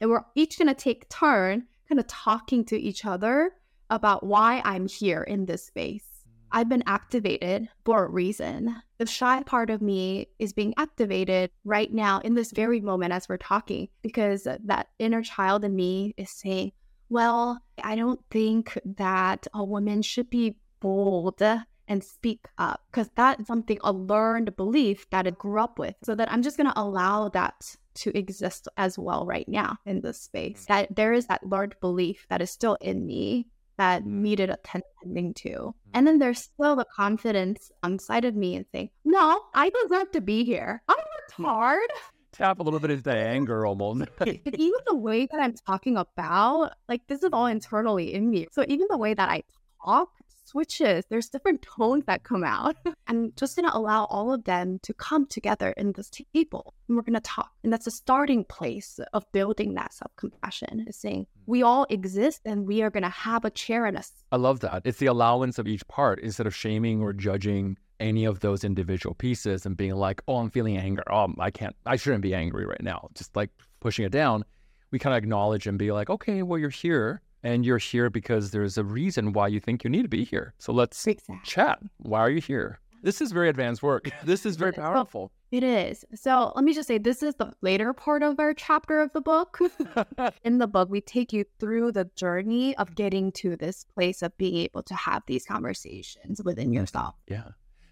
And 0.00 0.08
we're 0.08 0.24
each 0.34 0.56
going 0.56 0.68
to 0.68 0.74
take 0.74 1.10
turn 1.10 1.66
kind 1.90 2.00
of 2.00 2.06
talking 2.06 2.64
to 2.66 2.80
each 2.80 3.04
other 3.04 3.52
about 3.90 4.24
why 4.24 4.62
I'm 4.64 4.86
here 4.86 5.22
in 5.22 5.46
this 5.46 5.66
space. 5.66 6.04
I've 6.52 6.68
been 6.68 6.82
activated 6.86 7.68
for 7.84 8.04
a 8.04 8.10
reason. 8.10 8.74
The 8.98 9.06
shy 9.06 9.42
part 9.44 9.70
of 9.70 9.82
me 9.82 10.28
is 10.38 10.52
being 10.52 10.74
activated 10.76 11.50
right 11.64 11.92
now 11.92 12.20
in 12.20 12.34
this 12.34 12.50
very 12.50 12.80
moment 12.80 13.12
as 13.12 13.28
we're 13.28 13.36
talking 13.36 13.88
because 14.02 14.44
that 14.44 14.88
inner 14.98 15.22
child 15.22 15.64
in 15.64 15.76
me 15.76 16.14
is 16.16 16.30
saying, 16.30 16.72
well, 17.08 17.60
I 17.82 17.96
don't 17.96 18.20
think 18.30 18.78
that 18.84 19.46
a 19.54 19.64
woman 19.64 20.02
should 20.02 20.30
be 20.30 20.56
bold 20.80 21.42
and 21.88 22.04
speak 22.04 22.46
up 22.56 22.82
because 22.90 23.10
that's 23.16 23.46
something 23.46 23.78
a 23.82 23.92
learned 23.92 24.56
belief 24.56 25.08
that 25.10 25.26
I 25.26 25.30
grew 25.30 25.60
up 25.60 25.78
with. 25.78 25.94
So 26.04 26.14
that 26.14 26.30
I'm 26.32 26.42
just 26.42 26.56
going 26.56 26.70
to 26.70 26.80
allow 26.80 27.28
that 27.30 27.76
to 27.94 28.16
exist 28.16 28.68
as 28.76 28.98
well 28.98 29.26
right 29.26 29.48
now 29.48 29.76
in 29.84 30.00
this 30.00 30.20
space. 30.20 30.64
Mm. 30.64 30.66
That 30.66 30.96
there 30.96 31.12
is 31.12 31.26
that 31.26 31.46
learned 31.46 31.74
belief 31.80 32.26
that 32.28 32.40
is 32.40 32.50
still 32.50 32.76
in 32.80 33.06
me 33.06 33.48
that 33.80 34.04
needed 34.04 34.50
attending 34.50 35.32
to. 35.32 35.48
Mm-hmm. 35.48 35.90
And 35.94 36.06
then 36.06 36.18
there's 36.18 36.38
still 36.38 36.76
the 36.76 36.84
confidence 36.84 37.72
inside 37.82 38.26
of 38.26 38.36
me 38.36 38.54
and 38.56 38.66
saying, 38.70 38.90
no, 39.06 39.40
I 39.54 39.70
deserve 39.70 40.12
to 40.12 40.20
be 40.20 40.44
here. 40.44 40.82
I 40.86 40.92
worked 40.92 41.32
hard 41.32 41.88
tap 42.32 42.60
a 42.60 42.62
little 42.62 42.78
bit 42.78 42.90
into 42.92 43.02
the 43.02 43.16
anger 43.16 43.66
almost. 43.66 44.02
even 44.26 44.80
the 44.86 44.94
way 44.94 45.26
that 45.26 45.40
I'm 45.40 45.54
talking 45.66 45.96
about, 45.96 46.72
like 46.88 47.06
this 47.08 47.22
is 47.22 47.30
all 47.32 47.46
internally 47.46 48.14
in 48.14 48.30
me. 48.30 48.46
So 48.52 48.64
even 48.68 48.86
the 48.88 48.98
way 48.98 49.14
that 49.14 49.28
I 49.28 49.42
talk 49.84 50.10
switches, 50.50 51.04
there's 51.08 51.28
different 51.28 51.62
tones 51.62 52.04
that 52.06 52.24
come 52.24 52.44
out. 52.44 52.76
I'm 53.06 53.32
just 53.36 53.56
gonna 53.56 53.70
allow 53.72 54.04
all 54.06 54.32
of 54.32 54.44
them 54.44 54.78
to 54.82 54.92
come 54.94 55.26
together 55.26 55.70
in 55.76 55.92
this 55.92 56.10
table. 56.10 56.74
And 56.88 56.96
we're 56.96 57.02
gonna 57.02 57.20
talk. 57.20 57.50
And 57.62 57.72
that's 57.72 57.86
a 57.86 57.90
starting 57.90 58.44
place 58.44 58.98
of 59.12 59.30
building 59.32 59.74
that 59.74 59.92
self-compassion, 59.92 60.86
is 60.88 60.96
saying 60.96 61.26
hmm. 61.34 61.50
we 61.50 61.62
all 61.62 61.86
exist 61.88 62.40
and 62.44 62.66
we 62.66 62.82
are 62.82 62.90
gonna 62.90 63.10
have 63.10 63.44
a 63.44 63.50
chair 63.50 63.86
in 63.86 63.96
us. 63.96 64.12
I 64.32 64.36
love 64.36 64.60
that. 64.60 64.82
It's 64.84 64.98
the 64.98 65.06
allowance 65.06 65.58
of 65.58 65.68
each 65.68 65.86
part 65.88 66.20
instead 66.20 66.46
of 66.46 66.54
shaming 66.54 67.00
or 67.00 67.12
judging 67.12 67.76
any 68.00 68.24
of 68.24 68.40
those 68.40 68.64
individual 68.64 69.14
pieces 69.14 69.66
and 69.66 69.76
being 69.76 69.94
like, 69.94 70.22
oh, 70.26 70.38
I'm 70.38 70.50
feeling 70.50 70.78
anger. 70.78 71.02
Oh, 71.10 71.32
I 71.38 71.50
can't, 71.50 71.76
I 71.84 71.96
shouldn't 71.96 72.22
be 72.22 72.34
angry 72.34 72.64
right 72.64 72.82
now. 72.82 73.08
Just 73.14 73.36
like 73.36 73.50
pushing 73.80 74.04
it 74.04 74.12
down. 74.12 74.44
We 74.90 74.98
kind 74.98 75.14
of 75.14 75.18
acknowledge 75.18 75.66
and 75.66 75.78
be 75.78 75.92
like, 75.92 76.10
okay, 76.10 76.42
well, 76.42 76.58
you're 76.58 76.70
here 76.70 77.22
and 77.42 77.64
you're 77.64 77.78
here 77.78 78.10
because 78.10 78.50
there's 78.50 78.78
a 78.78 78.84
reason 78.84 79.32
why 79.32 79.48
you 79.48 79.60
think 79.60 79.84
you 79.84 79.90
need 79.90 80.02
to 80.02 80.08
be 80.08 80.24
here. 80.24 80.54
So 80.58 80.72
let's 80.72 81.06
exactly. 81.06 81.40
chat. 81.44 81.78
Why 81.98 82.20
are 82.20 82.30
you 82.30 82.40
here? 82.40 82.80
This 83.02 83.20
is 83.20 83.32
very 83.32 83.48
advanced 83.48 83.82
work. 83.82 84.10
This 84.24 84.44
is 84.44 84.56
very 84.56 84.72
powerful. 84.72 85.32
It 85.50 85.64
is. 85.64 86.04
So 86.14 86.52
let 86.54 86.64
me 86.64 86.72
just 86.74 86.86
say 86.86 86.98
this 86.98 87.22
is 87.22 87.34
the 87.34 87.52
later 87.62 87.92
part 87.92 88.22
of 88.22 88.38
our 88.38 88.54
chapter 88.54 89.00
of 89.00 89.12
the 89.12 89.20
book. 89.20 89.58
In 90.44 90.58
the 90.58 90.68
book, 90.68 90.88
we 90.90 91.00
take 91.00 91.32
you 91.32 91.44
through 91.58 91.92
the 91.92 92.08
journey 92.14 92.76
of 92.76 92.94
getting 92.94 93.32
to 93.32 93.56
this 93.56 93.84
place 93.84 94.22
of 94.22 94.36
being 94.36 94.56
able 94.56 94.82
to 94.84 94.94
have 94.94 95.22
these 95.26 95.44
conversations 95.44 96.42
within 96.44 96.72
yourself. 96.72 97.14
Yeah. 97.26 97.48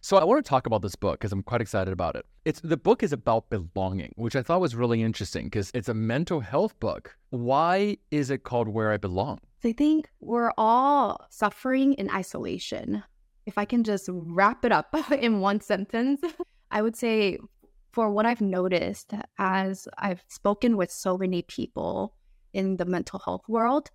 So 0.08 0.16
I 0.16 0.24
want 0.24 0.42
to 0.42 0.48
talk 0.48 0.64
about 0.64 0.80
this 0.80 0.96
book 0.96 1.20
because 1.20 1.32
I'm 1.32 1.42
quite 1.42 1.60
excited 1.60 1.92
about 1.92 2.16
it. 2.16 2.24
It's 2.46 2.60
the 2.60 2.78
book 2.78 3.02
is 3.02 3.12
about 3.12 3.50
belonging, 3.50 4.14
which 4.16 4.36
I 4.36 4.42
thought 4.42 4.62
was 4.62 4.74
really 4.74 5.02
interesting 5.02 5.44
because 5.50 5.70
it's 5.74 5.90
a 5.90 5.92
mental 5.92 6.40
health 6.40 6.80
book. 6.80 7.14
Why 7.28 7.98
is 8.10 8.30
it 8.30 8.42
called 8.42 8.68
Where 8.68 8.90
I 8.90 8.96
Belong? 8.96 9.38
I 9.62 9.72
think 9.72 10.08
we're 10.20 10.52
all 10.56 11.26
suffering 11.28 11.92
in 11.92 12.08
isolation. 12.08 13.02
If 13.44 13.58
I 13.58 13.66
can 13.66 13.84
just 13.84 14.08
wrap 14.10 14.64
it 14.64 14.72
up 14.72 14.96
in 15.12 15.40
one 15.40 15.60
sentence, 15.60 16.22
I 16.70 16.80
would 16.80 16.96
say 16.96 17.36
for 17.92 18.10
what 18.10 18.24
I've 18.24 18.40
noticed 18.40 19.12
as 19.36 19.86
I've 19.98 20.24
spoken 20.28 20.78
with 20.78 20.90
so 20.90 21.18
many 21.18 21.42
people 21.42 22.14
in 22.54 22.78
the 22.78 22.86
mental 22.86 23.18
health 23.18 23.46
world, 23.46 23.90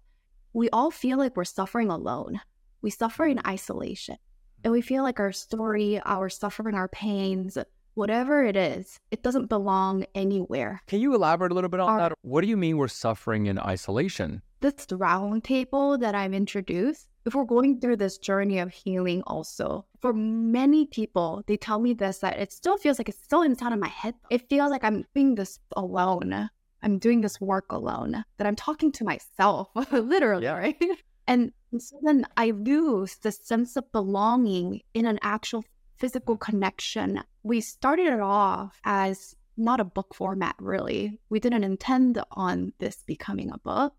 we 0.53 0.69
all 0.69 0.91
feel 0.91 1.17
like 1.17 1.35
we're 1.35 1.43
suffering 1.43 1.89
alone. 1.89 2.39
We 2.83 2.91
suffer 2.91 3.25
in 3.25 3.41
isolation 3.47 4.17
and 4.63 4.71
we 4.71 4.81
feel 4.81 5.03
like 5.03 5.19
our 5.19 5.31
story, 5.31 5.99
our 6.05 6.29
suffering, 6.29 6.75
our 6.75 6.87
pains, 6.87 7.57
whatever 7.95 8.43
it 8.43 8.55
is, 8.55 8.99
it 9.11 9.23
doesn't 9.23 9.47
belong 9.47 10.05
anywhere. 10.15 10.81
Can 10.87 10.99
you 10.99 11.13
elaborate 11.13 11.51
a 11.51 11.55
little 11.55 11.69
bit 11.69 11.79
on 11.79 11.89
our, 11.89 11.97
that? 11.97 12.13
What 12.21 12.41
do 12.41 12.47
you 12.47 12.57
mean 12.57 12.77
we're 12.77 12.87
suffering 12.87 13.45
in 13.45 13.59
isolation? 13.59 14.41
This 14.61 14.87
round 14.91 15.43
table 15.43 15.97
that 15.97 16.15
I've 16.15 16.33
introduced, 16.33 17.07
if 17.25 17.35
we're 17.35 17.43
going 17.43 17.79
through 17.79 17.97
this 17.97 18.17
journey 18.17 18.59
of 18.59 18.71
healing 18.71 19.21
also, 19.27 19.85
for 19.99 20.13
many 20.13 20.85
people, 20.85 21.43
they 21.47 21.57
tell 21.57 21.79
me 21.79 21.93
this 21.93 22.19
that 22.19 22.39
it 22.39 22.51
still 22.51 22.77
feels 22.77 22.97
like 22.97 23.09
it's 23.09 23.23
still 23.23 23.41
inside 23.41 23.73
of 23.73 23.79
my 23.79 23.89
head. 23.89 24.15
It 24.29 24.49
feels 24.49 24.71
like 24.71 24.83
I'm 24.83 25.05
doing 25.13 25.35
this 25.35 25.59
alone. 25.75 26.49
I'm 26.81 26.99
doing 26.99 27.21
this 27.21 27.39
work 27.39 27.71
alone, 27.71 28.25
that 28.37 28.45
I'm 28.45 28.57
talking 28.57 28.91
to 28.93 29.05
myself, 29.05 29.69
literally, 29.91 30.43
yeah. 30.43 30.57
right? 30.57 30.83
And 31.27 31.51
so 31.77 31.99
then 32.03 32.25
I 32.37 32.51
lose 32.51 33.15
the 33.15 33.31
sense 33.31 33.75
of 33.75 33.91
belonging 33.91 34.81
in 34.93 35.05
an 35.05 35.19
actual 35.21 35.63
physical 35.97 36.37
connection. 36.37 37.21
We 37.43 37.61
started 37.61 38.07
it 38.07 38.19
off 38.19 38.79
as 38.83 39.35
not 39.57 39.79
a 39.79 39.85
book 39.85 40.13
format, 40.13 40.55
really. 40.59 41.19
We 41.29 41.39
didn't 41.39 41.63
intend 41.63 42.21
on 42.31 42.73
this 42.79 43.03
becoming 43.05 43.51
a 43.51 43.59
book, 43.59 43.93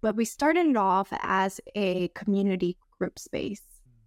but 0.00 0.16
we 0.16 0.24
started 0.24 0.66
it 0.66 0.76
off 0.76 1.08
as 1.22 1.60
a 1.74 2.08
community 2.08 2.76
group 2.98 3.18
space. 3.18 3.62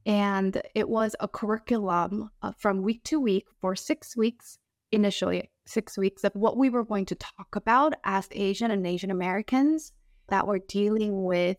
And 0.05 0.61
it 0.75 0.89
was 0.89 1.15
a 1.19 1.27
curriculum 1.27 2.29
uh, 2.41 2.51
from 2.57 2.81
week 2.81 3.03
to 3.05 3.19
week 3.19 3.45
for 3.61 3.75
six 3.75 4.17
weeks, 4.17 4.57
initially, 4.91 5.49
six 5.65 5.97
weeks 5.97 6.25
of 6.25 6.33
what 6.35 6.57
we 6.57 6.69
were 6.69 6.83
going 6.83 7.05
to 7.05 7.15
talk 7.15 7.55
about 7.55 7.93
as 8.03 8.27
Asian 8.31 8.69
and 8.69 8.85
Asian 8.85 9.11
Americans 9.11 9.93
that 10.27 10.45
were 10.45 10.59
dealing 10.59 11.23
with 11.23 11.57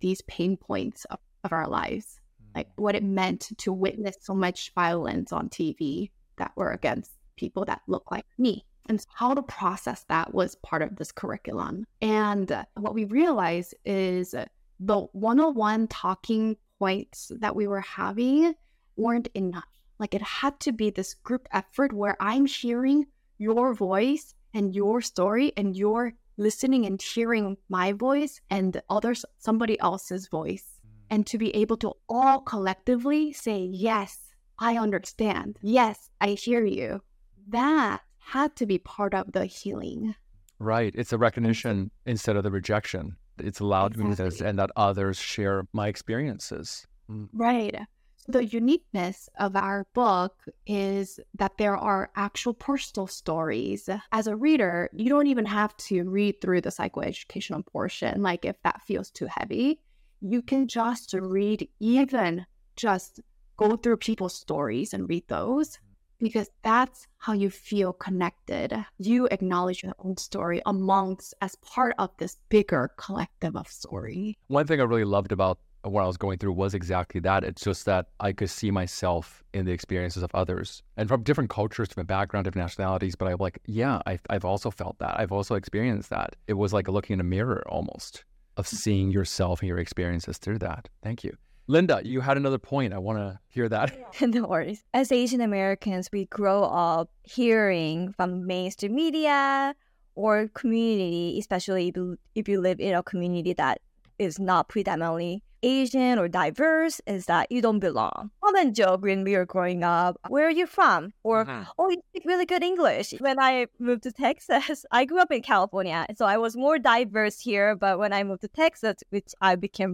these 0.00 0.22
pain 0.22 0.56
points 0.56 1.04
of, 1.06 1.18
of 1.44 1.52
our 1.52 1.68
lives, 1.68 2.20
like 2.54 2.68
mm. 2.68 2.72
what 2.76 2.94
it 2.94 3.04
meant 3.04 3.48
to 3.58 3.72
witness 3.72 4.16
so 4.20 4.34
much 4.34 4.72
violence 4.74 5.32
on 5.32 5.48
TV 5.48 6.10
that 6.38 6.52
were 6.56 6.70
against 6.70 7.12
people 7.36 7.64
that 7.64 7.82
look 7.86 8.10
like 8.10 8.26
me. 8.38 8.64
And 8.88 9.04
how 9.12 9.34
to 9.34 9.42
process 9.42 10.04
that 10.08 10.32
was 10.32 10.54
part 10.56 10.80
of 10.82 10.94
this 10.94 11.10
curriculum. 11.10 11.86
And 12.00 12.50
uh, 12.52 12.64
what 12.74 12.94
we 12.94 13.04
realized 13.04 13.74
is 13.84 14.32
the 14.78 15.00
one 15.12 15.40
on 15.40 15.54
one 15.54 15.88
talking 15.88 16.56
points 16.78 17.32
that 17.40 17.56
we 17.56 17.66
were 17.66 17.80
having 17.80 18.54
weren't 18.96 19.28
enough. 19.34 19.64
Like 19.98 20.14
it 20.14 20.22
had 20.22 20.60
to 20.60 20.72
be 20.72 20.90
this 20.90 21.14
group 21.14 21.48
effort 21.52 21.92
where 21.92 22.16
I'm 22.20 22.46
hearing 22.46 23.06
your 23.38 23.74
voice 23.74 24.34
and 24.54 24.74
your 24.74 25.00
story 25.00 25.52
and 25.56 25.76
your 25.76 26.12
listening 26.36 26.86
and 26.86 27.00
hearing 27.00 27.56
my 27.68 27.92
voice 27.92 28.40
and 28.50 28.80
others 28.90 29.24
somebody 29.38 29.78
else's 29.80 30.28
voice. 30.28 30.80
And 31.08 31.26
to 31.28 31.38
be 31.38 31.54
able 31.54 31.76
to 31.78 31.92
all 32.08 32.40
collectively 32.40 33.32
say 33.32 33.68
yes 33.72 34.18
i 34.58 34.76
understand. 34.76 35.58
Yes 35.62 36.10
i 36.20 36.28
hear 36.30 36.64
you. 36.64 37.02
That 37.48 38.00
had 38.18 38.56
to 38.56 38.66
be 38.66 38.78
part 38.78 39.14
of 39.14 39.32
the 39.32 39.46
healing. 39.46 40.14
Right. 40.58 40.92
It's 40.96 41.12
a 41.12 41.18
recognition 41.18 41.90
instead 42.06 42.36
of 42.36 42.42
the 42.42 42.50
rejection. 42.50 43.16
It's 43.38 43.60
allowed 43.60 43.92
exactly. 43.92 44.10
me 44.10 44.14
this 44.14 44.40
and 44.40 44.58
that 44.58 44.70
others 44.74 45.18
share 45.18 45.66
my 45.72 45.88
experiences. 45.88 46.86
Mm. 47.08 47.28
right 47.32 47.86
the 48.28 48.44
uniqueness 48.44 49.28
of 49.38 49.56
our 49.56 49.86
book 49.94 50.44
is 50.66 51.20
that 51.38 51.58
there 51.58 51.76
are 51.76 52.10
actual 52.16 52.54
personal 52.54 53.06
stories. 53.06 53.88
As 54.12 54.26
a 54.26 54.36
reader, 54.36 54.90
you 54.92 55.08
don't 55.08 55.26
even 55.26 55.46
have 55.46 55.76
to 55.88 56.04
read 56.04 56.40
through 56.40 56.62
the 56.62 56.70
psychoeducational 56.70 57.64
portion, 57.66 58.22
like 58.22 58.44
if 58.44 58.56
that 58.62 58.82
feels 58.82 59.10
too 59.10 59.28
heavy. 59.30 59.80
You 60.20 60.42
can 60.42 60.66
just 60.66 61.14
read 61.14 61.68
even 61.78 62.46
just 62.74 63.20
go 63.56 63.76
through 63.76 63.98
people's 63.98 64.34
stories 64.34 64.92
and 64.92 65.08
read 65.08 65.24
those 65.28 65.78
because 66.18 66.48
that's 66.62 67.06
how 67.18 67.32
you 67.32 67.50
feel 67.50 67.92
connected. 67.92 68.74
You 68.98 69.28
acknowledge 69.30 69.82
your 69.82 69.94
own 69.98 70.16
story 70.16 70.62
amongst 70.66 71.34
as 71.40 71.56
part 71.56 71.94
of 71.98 72.10
this 72.18 72.38
bigger 72.48 72.90
collective 72.96 73.56
of 73.56 73.68
story. 73.68 74.38
One 74.48 74.66
thing 74.66 74.80
I 74.80 74.84
really 74.84 75.04
loved 75.04 75.32
about 75.32 75.58
what 75.90 76.02
I 76.02 76.06
was 76.06 76.16
going 76.16 76.38
through 76.38 76.52
was 76.52 76.74
exactly 76.74 77.20
that. 77.20 77.44
It's 77.44 77.62
just 77.62 77.84
that 77.86 78.06
I 78.20 78.32
could 78.32 78.50
see 78.50 78.70
myself 78.70 79.42
in 79.54 79.64
the 79.66 79.72
experiences 79.72 80.22
of 80.22 80.30
others 80.34 80.82
and 80.96 81.08
from 81.08 81.22
different 81.22 81.50
cultures, 81.50 81.88
different 81.88 82.08
background, 82.08 82.44
different 82.44 82.64
nationalities. 82.64 83.14
But 83.14 83.28
I'm 83.28 83.36
like, 83.38 83.60
yeah, 83.66 84.00
I've, 84.06 84.22
I've 84.28 84.44
also 84.44 84.70
felt 84.70 84.98
that. 84.98 85.18
I've 85.18 85.32
also 85.32 85.54
experienced 85.54 86.10
that. 86.10 86.36
It 86.46 86.54
was 86.54 86.72
like 86.72 86.88
looking 86.88 87.14
in 87.14 87.20
a 87.20 87.24
mirror 87.24 87.64
almost 87.68 88.24
of 88.56 88.66
seeing 88.66 89.10
yourself 89.10 89.60
and 89.60 89.68
your 89.68 89.78
experiences 89.78 90.38
through 90.38 90.58
that. 90.60 90.88
Thank 91.02 91.24
you. 91.24 91.36
Linda, 91.68 92.00
you 92.04 92.20
had 92.20 92.36
another 92.36 92.58
point. 92.58 92.92
I 92.92 92.98
want 92.98 93.18
to 93.18 93.38
hear 93.48 93.68
that. 93.68 93.96
no 94.20 94.46
worries. 94.46 94.84
As 94.94 95.10
Asian 95.10 95.40
Americans, 95.40 96.08
we 96.12 96.26
grow 96.26 96.62
up 96.62 97.10
hearing 97.24 98.12
from 98.12 98.46
mainstream 98.46 98.94
media 98.94 99.74
or 100.14 100.48
community, 100.54 101.36
especially 101.40 101.92
if 102.34 102.48
you 102.48 102.60
live 102.60 102.78
in 102.78 102.94
a 102.94 103.02
community 103.02 103.52
that 103.54 103.80
is 104.18 104.38
not 104.38 104.68
predominantly 104.68 105.42
Asian 105.66 106.18
or 106.18 106.28
diverse, 106.28 107.00
is 107.06 107.26
that 107.26 107.50
you 107.50 107.60
don't 107.60 107.80
belong. 107.80 108.30
Common 108.44 108.72
joke 108.72 109.02
when 109.02 109.24
we 109.24 109.36
were 109.36 109.44
growing 109.54 109.82
up, 109.82 110.16
where 110.28 110.46
are 110.46 110.56
you 110.60 110.66
from? 110.78 111.00
Or, 111.24 111.44
Mhm. 111.44 111.66
oh, 111.78 111.88
you 111.90 112.00
speak 112.10 112.24
really 112.24 112.46
good 112.52 112.62
English. 112.62 113.08
When 113.26 113.38
I 113.40 113.66
moved 113.78 114.04
to 114.04 114.12
Texas, 114.12 114.76
I 114.98 115.04
grew 115.04 115.18
up 115.24 115.32
in 115.32 115.42
California, 115.42 116.06
so 116.18 116.24
I 116.24 116.36
was 116.44 116.56
more 116.56 116.78
diverse 116.78 117.38
here. 117.40 117.74
But 117.84 117.98
when 117.98 118.12
I 118.12 118.22
moved 118.22 118.42
to 118.42 118.48
Texas, 118.48 118.96
which 119.10 119.30
I 119.40 119.56
became 119.56 119.92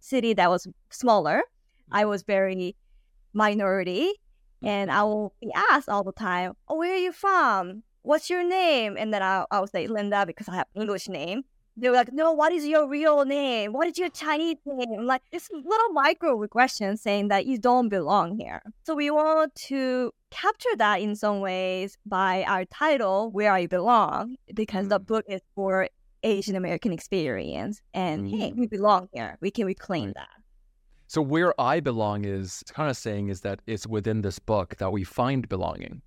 city 0.00 0.34
that 0.34 0.50
was 0.50 0.62
smaller, 0.90 1.38
I 1.90 2.04
was 2.04 2.22
very 2.22 2.76
minority. 3.32 4.12
And 4.62 4.90
I 4.90 5.02
will 5.04 5.34
be 5.40 5.50
asked 5.70 5.88
all 5.88 6.04
the 6.04 6.12
time, 6.12 6.52
oh, 6.68 6.76
where 6.76 6.92
are 6.94 7.04
you 7.08 7.12
from? 7.12 7.82
What's 8.02 8.28
your 8.30 8.44
name? 8.44 8.96
And 9.00 9.12
then 9.12 9.22
I'll, 9.22 9.46
I'll 9.50 9.66
say 9.66 9.86
Linda 9.86 10.24
because 10.26 10.48
I 10.48 10.54
have 10.56 10.68
English 10.74 11.08
name. 11.08 11.44
They 11.76 11.88
were 11.88 11.96
like, 11.96 12.12
no, 12.12 12.30
what 12.32 12.52
is 12.52 12.64
your 12.66 12.88
real 12.88 13.24
name? 13.24 13.72
What 13.72 13.88
is 13.88 13.98
your 13.98 14.08
Chinese 14.08 14.58
name? 14.64 15.06
Like, 15.06 15.22
it's 15.32 15.48
little 15.50 15.90
microaggressions 15.92 16.98
saying 16.98 17.28
that 17.28 17.46
you 17.46 17.58
don't 17.58 17.88
belong 17.88 18.38
here. 18.38 18.62
So 18.86 18.94
we 18.94 19.10
want 19.10 19.54
to 19.66 20.12
capture 20.30 20.76
that 20.78 21.00
in 21.00 21.16
some 21.16 21.40
ways 21.40 21.98
by 22.06 22.44
our 22.44 22.64
title, 22.66 23.30
Where 23.32 23.52
I 23.52 23.66
Belong, 23.66 24.36
because 24.54 24.88
the 24.88 25.00
Mm. 25.00 25.06
book 25.06 25.24
is 25.28 25.40
for 25.56 25.88
Asian 26.22 26.54
American 26.54 26.92
experience. 26.92 27.80
And 27.92 28.28
hey, 28.28 28.52
Mm. 28.52 28.56
we 28.56 28.66
belong 28.68 29.08
here. 29.12 29.36
We 29.40 29.50
can 29.50 29.66
reclaim 29.66 30.06
Right. 30.06 30.14
that. 30.14 30.28
So 31.08 31.20
where 31.20 31.58
I 31.60 31.80
belong 31.80 32.24
is 32.24 32.62
kind 32.68 32.88
of 32.88 32.96
saying 32.96 33.28
is 33.28 33.40
that 33.40 33.60
it's 33.66 33.86
within 33.86 34.22
this 34.22 34.38
book 34.38 34.76
that 34.76 34.90
we 34.92 35.02
find 35.04 35.48
belonging. 35.48 36.02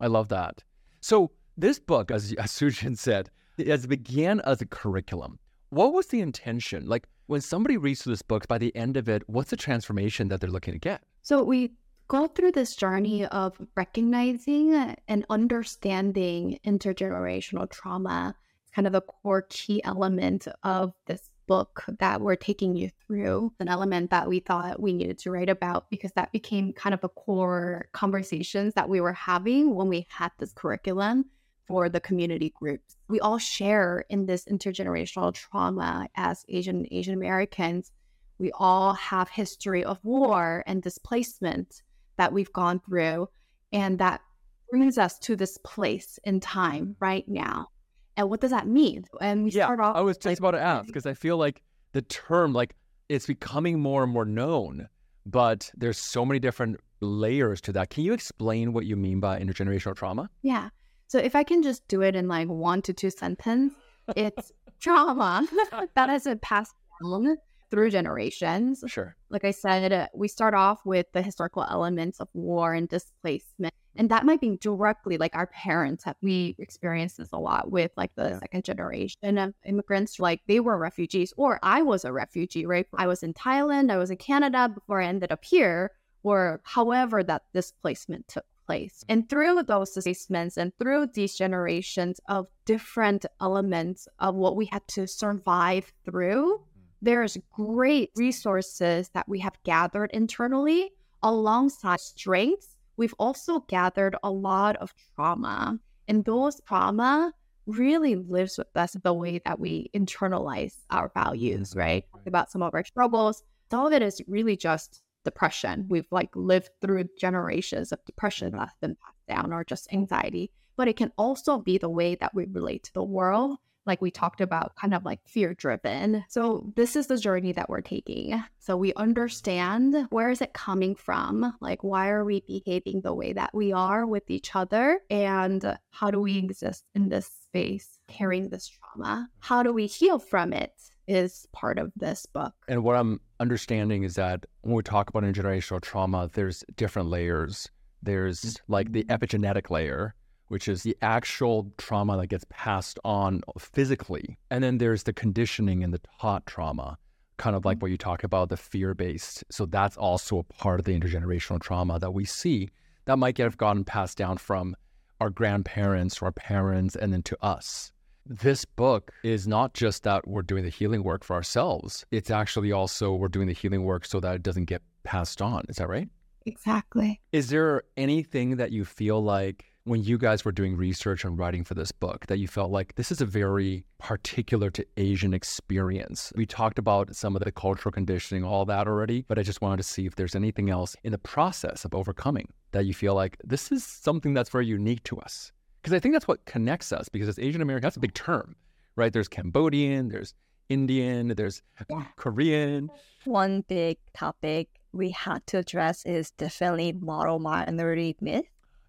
I 0.00 0.06
love 0.06 0.28
that. 0.28 0.62
So 1.00 1.32
this 1.56 1.78
book, 1.80 2.10
as, 2.12 2.32
as 2.38 2.50
Soo 2.52 2.70
Jin 2.70 2.94
said, 2.96 3.30
as 3.66 3.84
it 3.84 3.88
began 3.88 4.40
as 4.40 4.60
a 4.60 4.66
curriculum. 4.66 5.38
What 5.70 5.92
was 5.92 6.06
the 6.06 6.20
intention? 6.20 6.86
Like 6.86 7.06
when 7.26 7.40
somebody 7.40 7.76
reads 7.76 8.02
through 8.02 8.12
this 8.12 8.22
book, 8.22 8.48
by 8.48 8.58
the 8.58 8.74
end 8.74 8.96
of 8.96 9.08
it, 9.08 9.22
what's 9.28 9.50
the 9.50 9.56
transformation 9.56 10.28
that 10.28 10.40
they're 10.40 10.50
looking 10.50 10.72
to 10.72 10.78
get? 10.78 11.02
So 11.22 11.42
we 11.42 11.72
go 12.08 12.26
through 12.26 12.52
this 12.52 12.74
journey 12.74 13.26
of 13.26 13.54
recognizing 13.76 14.74
and 15.08 15.26
understanding 15.28 16.58
intergenerational 16.66 17.70
trauma. 17.70 18.34
Kind 18.74 18.86
of 18.86 18.94
a 18.94 19.00
core 19.00 19.46
key 19.48 19.82
element 19.84 20.46
of 20.62 20.92
this 21.06 21.30
book 21.46 21.84
that 21.98 22.20
we're 22.20 22.36
taking 22.36 22.76
you 22.76 22.90
through, 23.06 23.52
an 23.58 23.68
element 23.68 24.10
that 24.10 24.28
we 24.28 24.38
thought 24.38 24.80
we 24.80 24.92
needed 24.92 25.18
to 25.18 25.30
write 25.30 25.48
about 25.48 25.90
because 25.90 26.12
that 26.12 26.30
became 26.30 26.72
kind 26.74 26.94
of 26.94 27.02
a 27.02 27.08
core 27.08 27.88
conversations 27.92 28.74
that 28.74 28.88
we 28.88 29.00
were 29.00 29.14
having 29.14 29.74
when 29.74 29.88
we 29.88 30.06
had 30.10 30.30
this 30.38 30.52
curriculum 30.52 31.24
for 31.68 31.88
the 31.88 32.00
community 32.00 32.52
groups. 32.58 32.96
We 33.08 33.20
all 33.20 33.38
share 33.38 34.04
in 34.08 34.26
this 34.26 34.46
intergenerational 34.46 35.34
trauma 35.34 36.08
as 36.16 36.44
Asian 36.48 36.86
Asian 36.90 37.14
Americans. 37.14 37.92
We 38.38 38.50
all 38.58 38.94
have 38.94 39.28
history 39.28 39.84
of 39.84 39.98
war 40.02 40.64
and 40.66 40.82
displacement 40.82 41.82
that 42.16 42.32
we've 42.32 42.52
gone 42.52 42.80
through 42.80 43.28
and 43.72 43.98
that 43.98 44.22
brings 44.70 44.98
us 44.98 45.18
to 45.20 45.36
this 45.36 45.58
place 45.58 46.18
in 46.24 46.40
time 46.40 46.96
right 47.00 47.26
now. 47.28 47.68
And 48.16 48.28
what 48.28 48.40
does 48.40 48.50
that 48.50 48.66
mean? 48.66 49.04
And 49.20 49.44
we 49.44 49.50
start 49.50 49.80
off 49.80 49.96
I 49.96 50.00
was 50.00 50.16
just 50.16 50.26
like, 50.26 50.38
about 50.38 50.52
to 50.52 50.60
ask 50.60 50.86
because 50.86 51.06
I 51.06 51.14
feel 51.14 51.36
like 51.36 51.62
the 51.92 52.02
term, 52.02 52.52
like 52.52 52.74
it's 53.08 53.26
becoming 53.26 53.78
more 53.78 54.02
and 54.02 54.12
more 54.12 54.24
known, 54.24 54.88
but 55.24 55.70
there's 55.76 55.98
so 55.98 56.24
many 56.24 56.40
different 56.40 56.80
layers 57.00 57.60
to 57.62 57.72
that. 57.72 57.90
Can 57.90 58.04
you 58.04 58.12
explain 58.12 58.72
what 58.72 58.86
you 58.86 58.96
mean 58.96 59.20
by 59.20 59.38
intergenerational 59.38 59.94
trauma? 59.94 60.28
Yeah. 60.42 60.70
So 61.08 61.18
if 61.18 61.34
I 61.34 61.42
can 61.42 61.62
just 61.62 61.86
do 61.88 62.02
it 62.02 62.14
in 62.14 62.28
like 62.28 62.48
one 62.48 62.82
to 62.82 62.92
two 62.92 63.10
sentence, 63.10 63.72
it's 64.16 64.52
trauma 64.80 65.46
that 65.94 66.08
has 66.08 66.24
been 66.24 66.38
passed 66.38 66.74
down 67.02 67.36
through 67.70 67.90
generations. 67.90 68.84
Sure. 68.86 69.16
Like 69.30 69.44
I 69.44 69.50
said, 69.50 69.92
uh, 69.92 70.08
we 70.14 70.28
start 70.28 70.54
off 70.54 70.84
with 70.86 71.06
the 71.12 71.22
historical 71.22 71.66
elements 71.68 72.20
of 72.20 72.28
war 72.34 72.74
and 72.74 72.88
displacement. 72.88 73.74
And 73.96 74.10
that 74.10 74.24
might 74.24 74.40
be 74.40 74.56
directly 74.58 75.18
like 75.18 75.34
our 75.34 75.48
parents 75.48 76.04
have. 76.04 76.16
We 76.22 76.54
experience 76.58 77.14
this 77.14 77.30
a 77.32 77.38
lot 77.38 77.70
with 77.70 77.90
like 77.96 78.14
the 78.14 78.28
Yeah. 78.30 78.38
second 78.38 78.64
generation 78.64 79.38
of 79.38 79.54
immigrants. 79.64 80.20
Like 80.20 80.40
they 80.46 80.60
were 80.60 80.78
refugees, 80.78 81.32
or 81.36 81.58
I 81.62 81.82
was 81.82 82.04
a 82.04 82.12
refugee, 82.12 82.64
right? 82.64 82.86
I 82.94 83.06
was 83.06 83.22
in 83.22 83.34
Thailand, 83.34 83.90
I 83.90 83.96
was 83.96 84.10
in 84.10 84.18
Canada 84.18 84.68
before 84.68 85.00
I 85.02 85.06
ended 85.06 85.32
up 85.32 85.44
here, 85.44 85.90
or 86.22 86.60
however 86.64 87.22
that 87.24 87.42
displacement 87.52 88.28
took 88.28 88.44
place. 88.68 89.02
And 89.08 89.28
through 89.28 89.62
those 89.62 89.96
assessments 89.96 90.58
and 90.58 90.72
through 90.78 91.08
these 91.14 91.34
generations 91.34 92.20
of 92.28 92.46
different 92.66 93.24
elements 93.40 94.06
of 94.18 94.34
what 94.34 94.56
we 94.56 94.66
had 94.66 94.86
to 94.88 95.06
survive 95.06 95.90
through, 96.04 96.58
mm. 96.58 96.62
there's 97.00 97.38
great 97.50 98.10
resources 98.14 99.08
that 99.14 99.26
we 99.26 99.38
have 99.40 99.56
gathered 99.64 100.10
internally 100.12 100.90
alongside 101.22 102.00
strengths. 102.00 102.76
We've 102.98 103.14
also 103.18 103.60
gathered 103.60 104.16
a 104.22 104.30
lot 104.30 104.76
of 104.76 104.92
trauma, 105.14 105.78
and 106.06 106.24
those 106.24 106.60
trauma 106.68 107.32
really 107.66 108.16
lives 108.16 108.58
with 108.58 108.74
us 108.76 108.96
the 109.02 109.14
way 109.14 109.40
that 109.46 109.58
we 109.58 109.90
internalize 109.96 110.74
our 110.90 111.10
values, 111.14 111.72
mm. 111.72 111.78
right? 111.78 112.04
Talk 112.12 112.26
About 112.26 112.50
some 112.50 112.62
of 112.62 112.74
our 112.74 112.84
struggles. 112.84 113.42
Some 113.70 113.86
of 113.86 113.92
it 113.94 114.02
is 114.02 114.20
really 114.26 114.56
just 114.56 115.02
depression. 115.30 115.86
We've 115.88 116.10
like 116.10 116.30
lived 116.34 116.70
through 116.80 117.04
generations 117.18 117.92
of 117.92 118.04
depression 118.04 118.48
mm-hmm. 118.48 118.58
that's 118.60 118.74
been 118.80 118.96
passed 118.96 119.26
down 119.28 119.52
or 119.52 119.64
just 119.64 119.92
anxiety. 119.92 120.50
But 120.76 120.88
it 120.88 120.96
can 120.96 121.12
also 121.18 121.58
be 121.58 121.76
the 121.76 121.90
way 121.90 122.14
that 122.14 122.34
we 122.34 122.46
relate 122.46 122.84
to 122.84 122.94
the 122.94 123.02
world 123.02 123.58
like 123.88 124.02
we 124.02 124.10
talked 124.10 124.40
about, 124.40 124.76
kind 124.76 124.94
of 124.94 125.04
like 125.04 125.18
fear 125.26 125.54
driven. 125.54 126.22
So 126.28 126.70
this 126.76 126.94
is 126.94 127.06
the 127.06 127.16
journey 127.16 127.52
that 127.52 127.70
we're 127.70 127.80
taking. 127.80 128.40
So 128.58 128.76
we 128.76 128.92
understand 128.94 130.06
where 130.10 130.30
is 130.30 130.42
it 130.42 130.52
coming 130.52 130.94
from? 130.94 131.54
Like 131.60 131.82
why 131.82 132.10
are 132.10 132.24
we 132.24 132.44
behaving 132.46 133.00
the 133.00 133.14
way 133.14 133.32
that 133.32 133.54
we 133.54 133.72
are 133.72 134.06
with 134.06 134.30
each 134.30 134.54
other? 134.54 135.00
And 135.10 135.76
how 135.90 136.10
do 136.10 136.20
we 136.20 136.36
exist 136.36 136.84
in 136.94 137.08
this 137.08 137.30
space 137.46 137.98
carrying 138.06 138.50
this 138.50 138.68
trauma? 138.68 139.28
How 139.40 139.62
do 139.62 139.72
we 139.72 139.86
heal 139.86 140.18
from 140.18 140.52
it? 140.52 140.74
Is 141.08 141.48
part 141.52 141.78
of 141.78 141.90
this 141.96 142.26
book. 142.26 142.52
And 142.68 142.84
what 142.84 142.94
I'm 142.94 143.18
understanding 143.40 144.02
is 144.02 144.14
that 144.14 144.46
when 144.62 144.74
we 144.74 144.82
talk 144.82 145.08
about 145.08 145.22
intergenerational 145.22 145.80
trauma, 145.80 146.28
there's 146.32 146.64
different 146.76 147.08
layers. 147.08 147.68
There's 148.02 148.40
mm-hmm. 148.40 148.72
like 148.72 148.92
the 148.92 149.04
epigenetic 149.04 149.70
layer, 149.70 150.14
which 150.48 150.68
is 150.68 150.82
the 150.82 150.96
actual 151.02 151.72
trauma 151.78 152.16
that 152.16 152.28
gets 152.28 152.44
passed 152.50 152.98
on 153.04 153.42
physically. 153.58 154.38
And 154.50 154.62
then 154.62 154.78
there's 154.78 155.04
the 155.04 155.12
conditioning 155.12 155.84
and 155.84 155.92
the 155.92 156.00
taught 156.20 156.46
trauma, 156.46 156.98
kind 157.36 157.56
of 157.56 157.64
like 157.64 157.76
mm-hmm. 157.76 157.84
what 157.84 157.90
you 157.90 157.98
talk 157.98 158.24
about, 158.24 158.48
the 158.48 158.56
fear 158.56 158.94
based. 158.94 159.44
So 159.50 159.66
that's 159.66 159.96
also 159.96 160.38
a 160.38 160.44
part 160.44 160.80
of 160.80 160.86
the 160.86 160.98
intergenerational 160.98 161.60
trauma 161.60 161.98
that 161.98 162.12
we 162.12 162.24
see 162.24 162.70
that 163.08 163.18
might 163.18 163.34
get 163.34 163.44
have 163.44 163.56
gotten 163.56 163.84
passed 163.84 164.18
down 164.18 164.36
from 164.36 164.76
our 165.20 165.30
grandparents 165.30 166.16
to 166.16 166.26
our 166.26 166.32
parents 166.32 166.94
and 166.94 167.12
then 167.12 167.22
to 167.22 167.36
us. 167.42 167.90
This 168.30 168.66
book 168.66 169.10
is 169.22 169.48
not 169.48 169.72
just 169.72 170.02
that 170.02 170.28
we're 170.28 170.42
doing 170.42 170.62
the 170.62 170.68
healing 170.68 171.02
work 171.02 171.24
for 171.24 171.34
ourselves, 171.34 172.04
it's 172.10 172.30
actually 172.30 172.72
also 172.72 173.14
we're 173.14 173.28
doing 173.28 173.46
the 173.46 173.54
healing 173.54 173.84
work 173.84 174.04
so 174.04 174.20
that 174.20 174.34
it 174.34 174.42
doesn't 174.42 174.66
get 174.66 174.82
passed 175.02 175.40
on. 175.40 175.64
Is 175.70 175.76
that 175.76 175.88
right? 175.88 176.10
Exactly. 176.44 177.22
Is 177.32 177.48
there 177.48 177.84
anything 177.96 178.56
that 178.56 178.70
you 178.70 178.84
feel 178.84 179.22
like 179.22 179.64
when 179.84 180.04
you 180.04 180.18
guys 180.18 180.44
were 180.44 180.52
doing 180.52 180.76
research 180.76 181.24
and 181.24 181.38
writing 181.38 181.64
for 181.64 181.72
this 181.72 181.90
book 181.90 182.26
that 182.26 182.36
you 182.36 182.46
felt 182.46 182.70
like 182.70 182.94
this 182.96 183.10
is 183.10 183.22
a 183.22 183.26
very 183.26 183.86
particular 183.96 184.68
to 184.72 184.84
Asian 184.98 185.32
experience? 185.32 186.30
We 186.36 186.44
talked 186.44 186.78
about 186.78 187.16
some 187.16 187.34
of 187.34 187.42
the 187.42 187.50
cultural 187.50 187.92
conditioning, 187.92 188.44
all 188.44 188.66
that 188.66 188.86
already, 188.86 189.24
but 189.26 189.38
I 189.38 189.42
just 189.42 189.62
wanted 189.62 189.78
to 189.78 189.84
see 189.84 190.04
if 190.04 190.16
there's 190.16 190.36
anything 190.36 190.68
else 190.68 190.94
in 191.02 191.12
the 191.12 191.18
process 191.18 191.86
of 191.86 191.94
overcoming 191.94 192.52
that 192.72 192.84
you 192.84 192.92
feel 192.92 193.14
like 193.14 193.38
this 193.42 193.72
is 193.72 193.84
something 193.84 194.34
that's 194.34 194.50
very 194.50 194.66
unique 194.66 195.02
to 195.04 195.18
us. 195.18 195.50
Because 195.88 195.96
I 195.96 196.00
think 196.00 196.14
that's 196.14 196.28
what 196.28 196.44
connects 196.44 196.92
us, 196.92 197.08
because 197.08 197.28
as 197.28 197.38
Asian 197.38 197.62
American, 197.62 197.86
that's 197.86 197.96
a 197.96 198.00
big 198.00 198.12
term, 198.12 198.54
right? 198.94 199.10
There's 199.10 199.26
Cambodian, 199.26 200.10
there's 200.10 200.34
Indian, 200.68 201.28
there's 201.28 201.62
Yeah. 201.88 202.04
Korean. 202.16 202.90
One 203.24 203.62
big 203.62 203.96
topic 204.12 204.68
we 204.92 205.08
had 205.12 205.46
to 205.46 205.56
address 205.56 206.04
is 206.04 206.30
definitely 206.32 206.92
model 206.92 207.38
minority 207.38 208.14
myth. 208.20 208.44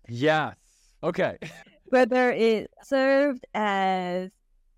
Yes. 0.10 0.58
Okay. 1.02 1.38
Whether 1.86 2.32
it 2.32 2.70
served 2.84 3.46
as 3.54 4.30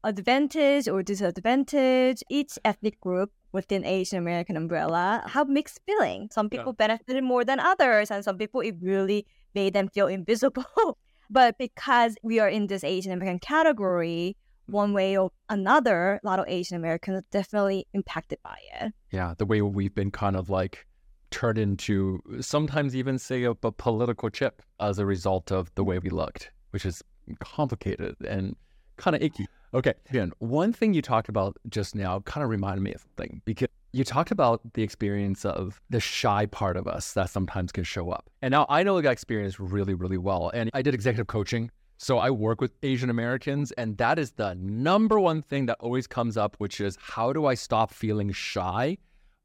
advantage 0.03 0.87
or 0.87 1.01
disadvantage, 1.01 2.21
each 2.29 2.59
ethnic 2.63 3.01
group 3.01 3.31
within 3.51 3.83
Asian 3.83 4.19
American 4.19 4.57
umbrella 4.57 5.23
have 5.25 5.49
mixed 5.49 5.79
feelings. 5.87 6.35
Some 6.35 6.51
people 6.51 6.75
yeah. 6.77 6.85
benefited 6.87 7.23
more 7.23 7.43
than 7.43 7.59
others, 7.59 8.11
and 8.11 8.23
some 8.23 8.37
people 8.37 8.61
it 8.61 8.75
really 8.79 9.25
made 9.55 9.73
them 9.73 9.87
feel 9.89 10.05
invisible. 10.05 10.65
but 11.31 11.57
because 11.57 12.15
we 12.21 12.39
are 12.39 12.49
in 12.49 12.67
this 12.67 12.83
Asian 12.83 13.13
American 13.13 13.39
category, 13.39 14.35
mm. 14.69 14.73
one 14.73 14.93
way 14.93 15.17
or 15.17 15.31
another, 15.49 16.19
a 16.23 16.27
lot 16.27 16.39
of 16.39 16.45
Asian 16.47 16.77
Americans 16.77 17.19
are 17.19 17.25
definitely 17.31 17.87
impacted 17.93 18.39
by 18.43 18.57
it. 18.79 18.93
Yeah, 19.11 19.33
the 19.37 19.45
way 19.45 19.61
we've 19.61 19.95
been 19.95 20.11
kind 20.11 20.35
of 20.35 20.49
like 20.49 20.85
turned 21.31 21.57
into 21.57 22.21
sometimes 22.41 22.95
even 22.95 23.17
say 23.17 23.43
a, 23.43 23.51
a 23.51 23.71
political 23.71 24.29
chip 24.29 24.61
as 24.79 24.99
a 24.99 25.05
result 25.05 25.51
of 25.51 25.73
the 25.75 25.83
way 25.83 25.97
we 25.97 26.09
looked, 26.09 26.51
which 26.71 26.85
is 26.85 27.01
complicated 27.39 28.15
and 28.27 28.55
kind 28.97 29.15
of 29.15 29.21
icky. 29.21 29.47
Okay, 29.73 29.93
again, 30.09 30.33
one 30.39 30.73
thing 30.73 30.93
you 30.93 31.01
talked 31.01 31.29
about 31.29 31.55
just 31.69 31.95
now 31.95 32.19
kind 32.21 32.43
of 32.43 32.49
reminded 32.49 32.83
me 32.83 32.93
of 32.93 33.01
something 33.01 33.41
because 33.45 33.69
you 33.93 34.03
talked 34.03 34.31
about 34.31 34.61
the 34.73 34.83
experience 34.83 35.45
of 35.45 35.81
the 35.89 35.99
shy 35.99 36.45
part 36.45 36.77
of 36.77 36.87
us 36.87 37.13
that 37.13 37.29
sometimes 37.29 37.71
can 37.71 37.83
show 37.83 38.09
up. 38.09 38.29
And 38.41 38.51
now 38.51 38.65
I 38.69 38.83
know 38.83 39.01
that 39.01 39.11
experience 39.11 39.59
really, 39.59 39.93
really 39.93 40.17
well. 40.17 40.49
And 40.53 40.69
I 40.73 40.81
did 40.81 40.93
executive 40.93 41.27
coaching 41.27 41.71
so 42.03 42.17
I 42.17 42.31
work 42.31 42.61
with 42.61 42.73
Asian 42.81 43.11
Americans, 43.11 43.71
and 43.73 43.95
that 43.99 44.17
is 44.17 44.31
the 44.31 44.55
number 44.55 45.19
one 45.19 45.43
thing 45.43 45.67
that 45.67 45.77
always 45.79 46.07
comes 46.07 46.35
up, 46.35 46.55
which 46.57 46.81
is 46.81 46.97
how 46.99 47.31
do 47.31 47.45
I 47.45 47.53
stop 47.53 47.93
feeling 47.93 48.31
shy 48.31 48.97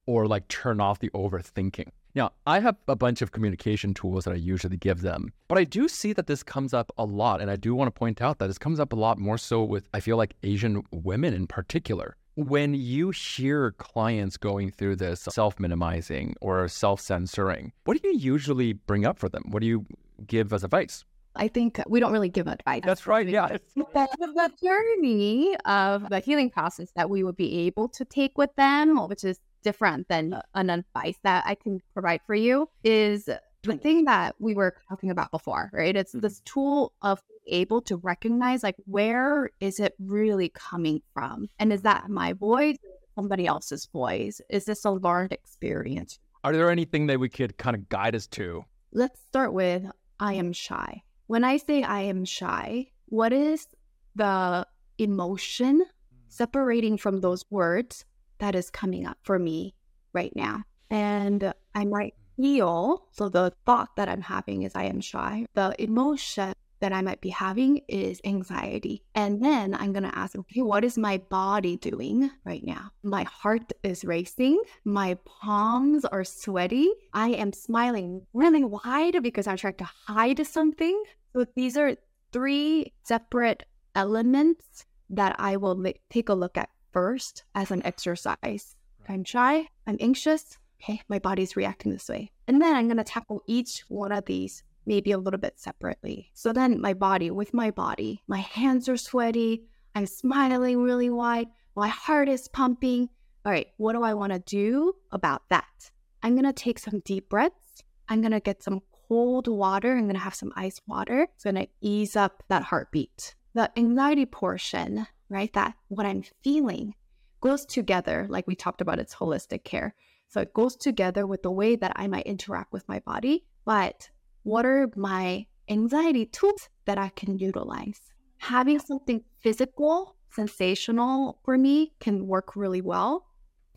or 0.07 0.27
like 0.27 0.49
turn 0.49 0.81
off 0.81 1.01
the 1.01 1.11
overthinking? 1.11 1.89
Now, 2.15 2.33
I 2.47 2.61
have 2.61 2.77
a 2.89 2.97
bunch 2.97 3.21
of 3.21 3.31
communication 3.31 3.93
tools 3.93 4.25
that 4.25 4.31
I 4.31 4.37
usually 4.37 4.79
give 4.79 5.03
them, 5.03 5.35
but 5.49 5.59
I 5.59 5.65
do 5.65 5.87
see 5.87 6.15
that 6.15 6.29
this 6.29 6.43
comes 6.43 6.73
up 6.73 6.91
a 6.97 7.05
lot. 7.05 7.43
And 7.43 7.51
I 7.51 7.57
do 7.57 7.75
want 7.75 7.95
to 7.95 7.99
point 7.99 8.23
out 8.23 8.39
that 8.39 8.47
this 8.47 8.57
comes 8.57 8.81
up 8.81 8.95
a 8.95 8.97
lot 8.97 9.19
more 9.19 9.37
so 9.37 9.63
with, 9.63 9.87
I 9.93 10.01
feel 10.01 10.17
like, 10.17 10.35
Asian 10.43 10.83
women 10.91 11.35
in 11.35 11.47
particular. 11.47 12.17
When 12.37 12.75
you 12.75 13.13
hear 13.13 13.73
clients 13.73 14.37
going 14.37 14.71
through 14.71 14.97
this 14.97 15.21
self 15.21 15.59
minimizing 15.59 16.35
or 16.43 16.69
self 16.69 17.01
censoring, 17.01 17.73
what 17.85 18.01
do 18.01 18.07
you 18.07 18.15
usually 18.15 18.75
bring 18.75 19.07
up 19.07 19.19
for 19.19 19.31
them? 19.31 19.45
What 19.49 19.61
do 19.61 19.67
you 19.67 19.87
give 20.27 20.53
as 20.53 20.63
advice? 20.63 21.07
I 21.35 21.49
think 21.49 21.81
we 21.87 21.99
don't 21.99 22.13
really 22.13 22.29
give 22.29 22.47
advice. 22.47 22.83
That's 22.85 23.07
right. 23.07 23.27
Yeah. 23.27 23.57
The, 23.75 24.09
the 24.21 24.51
journey 24.63 25.57
of 25.65 26.11
the 26.11 26.21
healing 26.21 26.51
process 26.51 26.91
that 26.95 27.09
we 27.09 27.25
would 27.25 27.37
be 27.37 27.61
able 27.61 27.89
to 27.89 28.05
take 28.05 28.37
with 28.37 28.55
them, 28.57 28.99
which 29.09 29.25
is 29.25 29.41
different 29.63 30.09
than 30.09 30.39
an 30.55 30.69
advice 30.69 31.17
that 31.25 31.45
I 31.47 31.55
can 31.55 31.81
provide 31.95 32.21
for 32.27 32.35
you, 32.35 32.69
is 32.85 33.31
the 33.67 33.77
thing 33.77 34.05
that 34.05 34.35
we 34.39 34.55
were 34.55 34.77
talking 34.89 35.11
about 35.11 35.31
before, 35.31 35.71
right? 35.73 35.95
It's 35.97 36.13
mm-hmm. 36.13 36.21
this 36.21 36.41
tool 36.45 36.93
of 37.03 37.21
able 37.49 37.81
to 37.83 37.97
recognize 37.97 38.63
like 38.63 38.77
where 38.87 39.51
is 39.61 39.79
it 39.79 39.95
really 39.99 40.51
coming 40.51 41.01
from? 41.15 41.49
And 41.59 41.73
is 41.73 41.83
that 41.83 42.09
my 42.09 42.33
voice, 42.33 42.77
somebody 43.15 43.47
else's 43.47 43.87
voice? 43.87 44.41
Is 44.51 44.65
this 44.65 44.85
a 44.85 44.91
learned 44.91 45.33
experience? 45.33 46.19
Are 46.45 46.53
there 46.53 46.71
anything 46.71 47.07
that 47.09 47.21
we 47.21 47.29
could 47.29 47.57
kind 47.59 47.77
of 47.77 47.89
guide 47.89 48.15
us 48.15 48.27
to? 48.29 48.65
Let's 48.93 49.21
start 49.21 49.53
with 49.53 49.85
I 50.21 50.35
am 50.35 50.53
shy. 50.53 51.03
When 51.27 51.45
I 51.45 51.57
say 51.57 51.83
I 51.83 52.03
am 52.03 52.25
shy, 52.25 52.91
what 53.07 53.33
is 53.33 53.67
the 54.15 54.67
emotion 54.99 55.85
separating 56.29 56.97
from 56.97 57.21
those 57.21 57.45
words 57.51 58.05
that 58.39 58.55
is 58.55 58.71
coming 58.71 59.07
up 59.07 59.19
for 59.23 59.39
me 59.39 59.75
right 60.13 60.35
now? 60.37 60.63
And 60.89 61.53
I 61.75 61.85
might 61.85 62.15
feel, 62.37 63.07
so 63.13 63.29
the 63.29 63.53
thought 63.65 63.97
that 63.97 64.09
I'm 64.09 64.23
having 64.23 64.63
is 64.63 64.73
I 64.75 64.85
am 64.85 65.01
shy. 65.01 65.47
The 65.55 65.75
emotion 65.83 66.55
that 66.81 66.93
I 66.93 67.01
might 67.01 67.21
be 67.21 67.31
having 67.31 67.81
is 67.89 68.21
anxiety. 68.25 69.03
And 69.15 69.43
then 69.43 69.75
I'm 69.75 69.93
going 69.93 70.03
to 70.03 70.19
ask, 70.19 70.37
okay, 70.37 70.61
what 70.61 70.85
is 70.85 70.99
my 70.99 71.19
body 71.19 71.77
doing 71.77 72.31
right 72.45 72.63
now? 72.63 72.91
My 73.03 73.23
heart 73.25 73.73
is 73.83 74.05
racing. 74.05 74.61
My 74.85 75.17
palms 75.25 76.05
are 76.05 76.25
sweaty. 76.25 76.91
I 77.15 77.31
am 77.31 77.53
smiling 77.53 78.27
really 78.35 78.65
wide 78.65 79.23
because 79.23 79.47
I'm 79.47 79.57
trying 79.57 79.77
to 79.77 79.91
hide 80.07 80.47
something. 80.47 81.03
So 81.33 81.47
these 81.55 81.77
are 81.77 81.97
three 82.33 82.93
separate 83.05 83.63
elements 83.95 84.85
that 85.09 85.37
I 85.39 85.57
will 85.57 85.83
take 86.11 86.29
a 86.29 86.35
look 86.35 86.59
at 86.59 86.69
first 86.93 87.45
as 87.55 87.71
an 87.71 87.85
exercise. 87.87 88.77
I'm 89.09 89.25
shy, 89.25 89.69
I'm 89.87 89.97
anxious. 90.01 90.59
Okay, 90.83 91.01
my 91.09 91.19
body's 91.19 91.57
reacting 91.57 91.93
this 91.93 92.09
way. 92.09 92.31
And 92.47 92.61
then 92.61 92.77
I'm 92.77 92.87
going 92.87 92.99
to 92.99 93.05
tackle 93.05 93.43
each 93.47 93.85
one 93.89 94.13
of 94.13 94.25
these 94.27 94.63
maybe 94.87 95.13
a 95.13 95.19
little 95.19 95.41
bit 95.41 95.59
separately. 95.59 96.31
So 96.35 96.53
then 96.53 96.81
my 96.81 96.95
body, 96.95 97.31
with 97.31 97.53
my 97.53 97.71
body, 97.71 98.23
my 98.29 98.39
hands 98.39 98.89
are 98.89 98.97
sweaty, 98.97 99.65
I'm 99.95 100.07
smiling 100.07 100.83
really 100.83 101.11
wide, 101.11 101.49
my 101.75 101.89
heart 101.89 102.29
is 102.29 102.49
pumping. 102.49 103.09
All 103.45 103.53
right, 103.53 103.69
what 103.77 103.93
do 103.93 104.03
I 104.03 104.15
want 104.15 104.33
to 104.33 104.39
do 104.39 104.95
about 105.13 105.43
that? 105.51 105.91
I'm 106.23 106.35
going 106.35 106.45
to 106.47 106.53
take 106.53 106.79
some 106.79 107.01
deep 107.01 107.29
breaths. 107.29 107.83
I'm 108.09 108.21
going 108.21 108.33
to 108.33 108.41
get 108.41 108.63
some 108.63 108.83
cold 109.09 109.47
water. 109.47 109.93
I'm 109.93 110.05
going 110.05 110.15
to 110.15 110.21
have 110.21 110.35
some 110.35 110.53
ice 110.57 110.81
water. 110.87 111.29
It's 111.35 111.45
going 111.45 111.57
to 111.57 111.69
ease 111.81 112.17
up 112.17 112.43
that 112.49 112.63
heartbeat. 112.63 113.35
The 113.55 113.71
anxiety 113.77 114.27
portion, 114.27 115.07
right? 115.29 115.53
That 115.53 115.75
what 115.89 116.07
I'm 116.07 116.25
feeling 116.43 116.95
goes 117.41 117.65
together, 117.65 118.27
like 118.29 118.47
we 118.47 118.55
talked 118.55 118.81
about, 118.81 118.99
it's 118.99 119.15
holistic 119.15 119.65
care. 119.65 119.95
So 120.29 120.41
it 120.41 120.53
goes 120.55 120.77
together 120.77 121.27
with 121.27 121.43
the 121.43 121.51
way 121.51 121.77
that 121.77 121.93
I 121.97 122.09
might 122.09 122.27
interact 122.27 122.73
with 122.73 122.89
my 122.89 123.01
body. 123.01 123.45
But 123.65 124.11
what 124.43 124.67
are 124.67 124.89
my 124.97 125.47
anxiety 125.69 126.27
tools 126.27 126.69
that 126.85 126.99
I 126.99 127.09
can 127.11 127.39
utilize? 127.39 128.01
Having 128.39 128.81
something 128.81 129.25
physical, 129.41 130.17
sensational 130.31 131.39
for 131.45 131.57
me 131.57 131.93
can 132.01 132.27
work 132.27 132.55
really 132.55 132.83
well. 132.83 133.27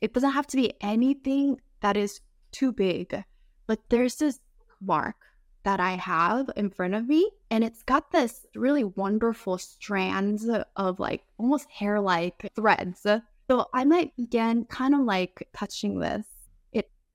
It 0.02 0.14
doesn't 0.14 0.32
have 0.32 0.48
to 0.48 0.58
be 0.58 0.74
anything 0.82 1.62
that 1.82 1.96
is 1.96 2.22
too 2.52 2.72
big, 2.72 3.24
but 3.68 3.80
there's 3.90 4.16
this 4.16 4.40
mark 4.82 5.16
that 5.64 5.80
I 5.80 5.92
have 5.92 6.50
in 6.56 6.70
front 6.70 6.94
of 6.94 7.08
me, 7.08 7.30
and 7.52 7.64
it's 7.64 7.84
got 7.84 8.12
this 8.12 8.46
really 8.56 8.84
wonderful 8.84 9.58
strands 9.58 10.48
of 10.76 11.00
like 11.00 11.24
almost 11.38 11.70
hair 11.70 12.00
like 12.00 12.52
threads. 12.56 13.02
So 13.02 13.66
I 13.74 13.84
might 13.86 14.16
begin 14.16 14.66
kind 14.66 14.94
of 14.94 15.02
like 15.02 15.48
touching 15.56 16.00
this. 16.00 16.26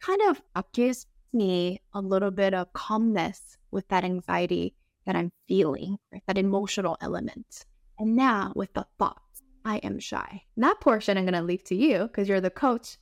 Kind 0.05 0.21
of 0.29 0.43
gives 0.73 1.07
me 1.33 1.81
a 1.95 2.01
little 2.01 2.31
bit 2.31 2.53
of 2.53 2.71
calmness 2.75 3.57
with 3.71 3.89
that 3.89 4.05
anxiety 4.05 4.75
that 5.07 5.17
I'm 5.17 5.33
feeling, 5.49 5.97
right? 6.13 6.23
that 6.27 6.37
emotional 6.37 6.99
element. 7.01 7.65
And 7.99 8.15
now 8.15 8.53
with 8.55 8.75
the 8.75 8.87
thoughts, 8.99 9.24
I 9.65 9.79
am 9.79 9.99
shy. 9.99 10.43
That 10.59 10.81
portion 10.81 11.17
I'm 11.17 11.25
going 11.25 11.35
to 11.35 11.43
leave 11.43 11.65
to 11.65 11.75
you 11.75 12.03
because 12.03 12.29
you're 12.29 12.41
the 12.41 12.51
coach, 12.51 12.99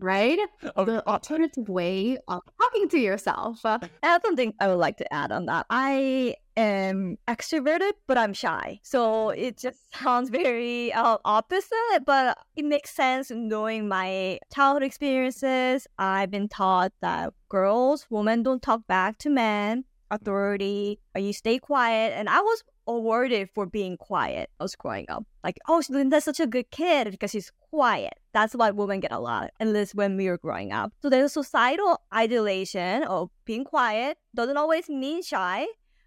right? 0.00 0.38
the 0.62 1.02
alternative 1.06 1.68
way 1.68 2.18
of 2.26 2.42
talking 2.60 2.88
to 2.88 2.98
yourself. 2.98 3.60
I 3.64 3.88
have 4.02 4.22
something 4.24 4.54
I 4.60 4.68
would 4.68 4.78
like 4.78 4.96
to 4.98 5.14
add 5.14 5.30
on 5.30 5.46
that. 5.46 5.66
I 5.70 6.34
am 6.56 7.16
extroverted, 7.28 7.92
but 8.08 8.18
I'm 8.18 8.32
shy. 8.32 8.80
So 8.82 9.30
it 9.30 9.56
just 9.56 9.78
sounds 10.02 10.30
very 10.30 10.92
uh, 10.92 11.18
opposite, 11.24 12.04
but 12.04 12.38
it 12.56 12.64
makes 12.64 12.90
sense 12.90 13.30
knowing 13.30 13.86
my 13.86 14.40
childhood 14.52 14.82
experiences. 14.82 15.86
I've 15.98 16.30
been 16.30 16.48
taught 16.48 16.92
that 17.02 17.34
girls, 17.48 18.06
women 18.10 18.42
don't 18.42 18.62
talk 18.62 18.86
back 18.88 19.18
to 19.18 19.30
men, 19.30 19.84
authority, 20.10 20.98
or 21.14 21.20
you 21.20 21.32
stay 21.32 21.58
quiet. 21.58 22.14
And 22.16 22.28
I 22.28 22.40
was 22.40 22.64
awarded 22.86 23.48
for 23.54 23.66
being 23.66 23.96
quiet. 23.96 24.50
I 24.60 24.64
was 24.64 24.76
growing 24.76 25.06
up. 25.08 25.24
Like, 25.42 25.58
oh, 25.68 25.82
Linda's 25.88 26.24
such 26.24 26.40
a 26.40 26.46
good 26.46 26.70
kid 26.70 27.10
because 27.10 27.30
she's 27.30 27.50
quiet. 27.70 28.14
That's 28.32 28.54
why 28.54 28.70
women 28.70 29.00
get 29.00 29.12
a 29.12 29.20
lot, 29.20 29.50
at 29.60 29.68
least 29.68 29.94
when 29.94 30.16
we 30.16 30.28
were 30.28 30.38
growing 30.38 30.72
up. 30.72 30.92
So 31.02 31.10
there's 31.10 31.26
a 31.26 31.28
societal 31.28 32.00
idealization 32.12 33.04
of 33.04 33.30
being 33.44 33.64
quiet. 33.64 34.18
Doesn't 34.34 34.56
always 34.56 34.88
mean 34.88 35.22
shy 35.22 35.66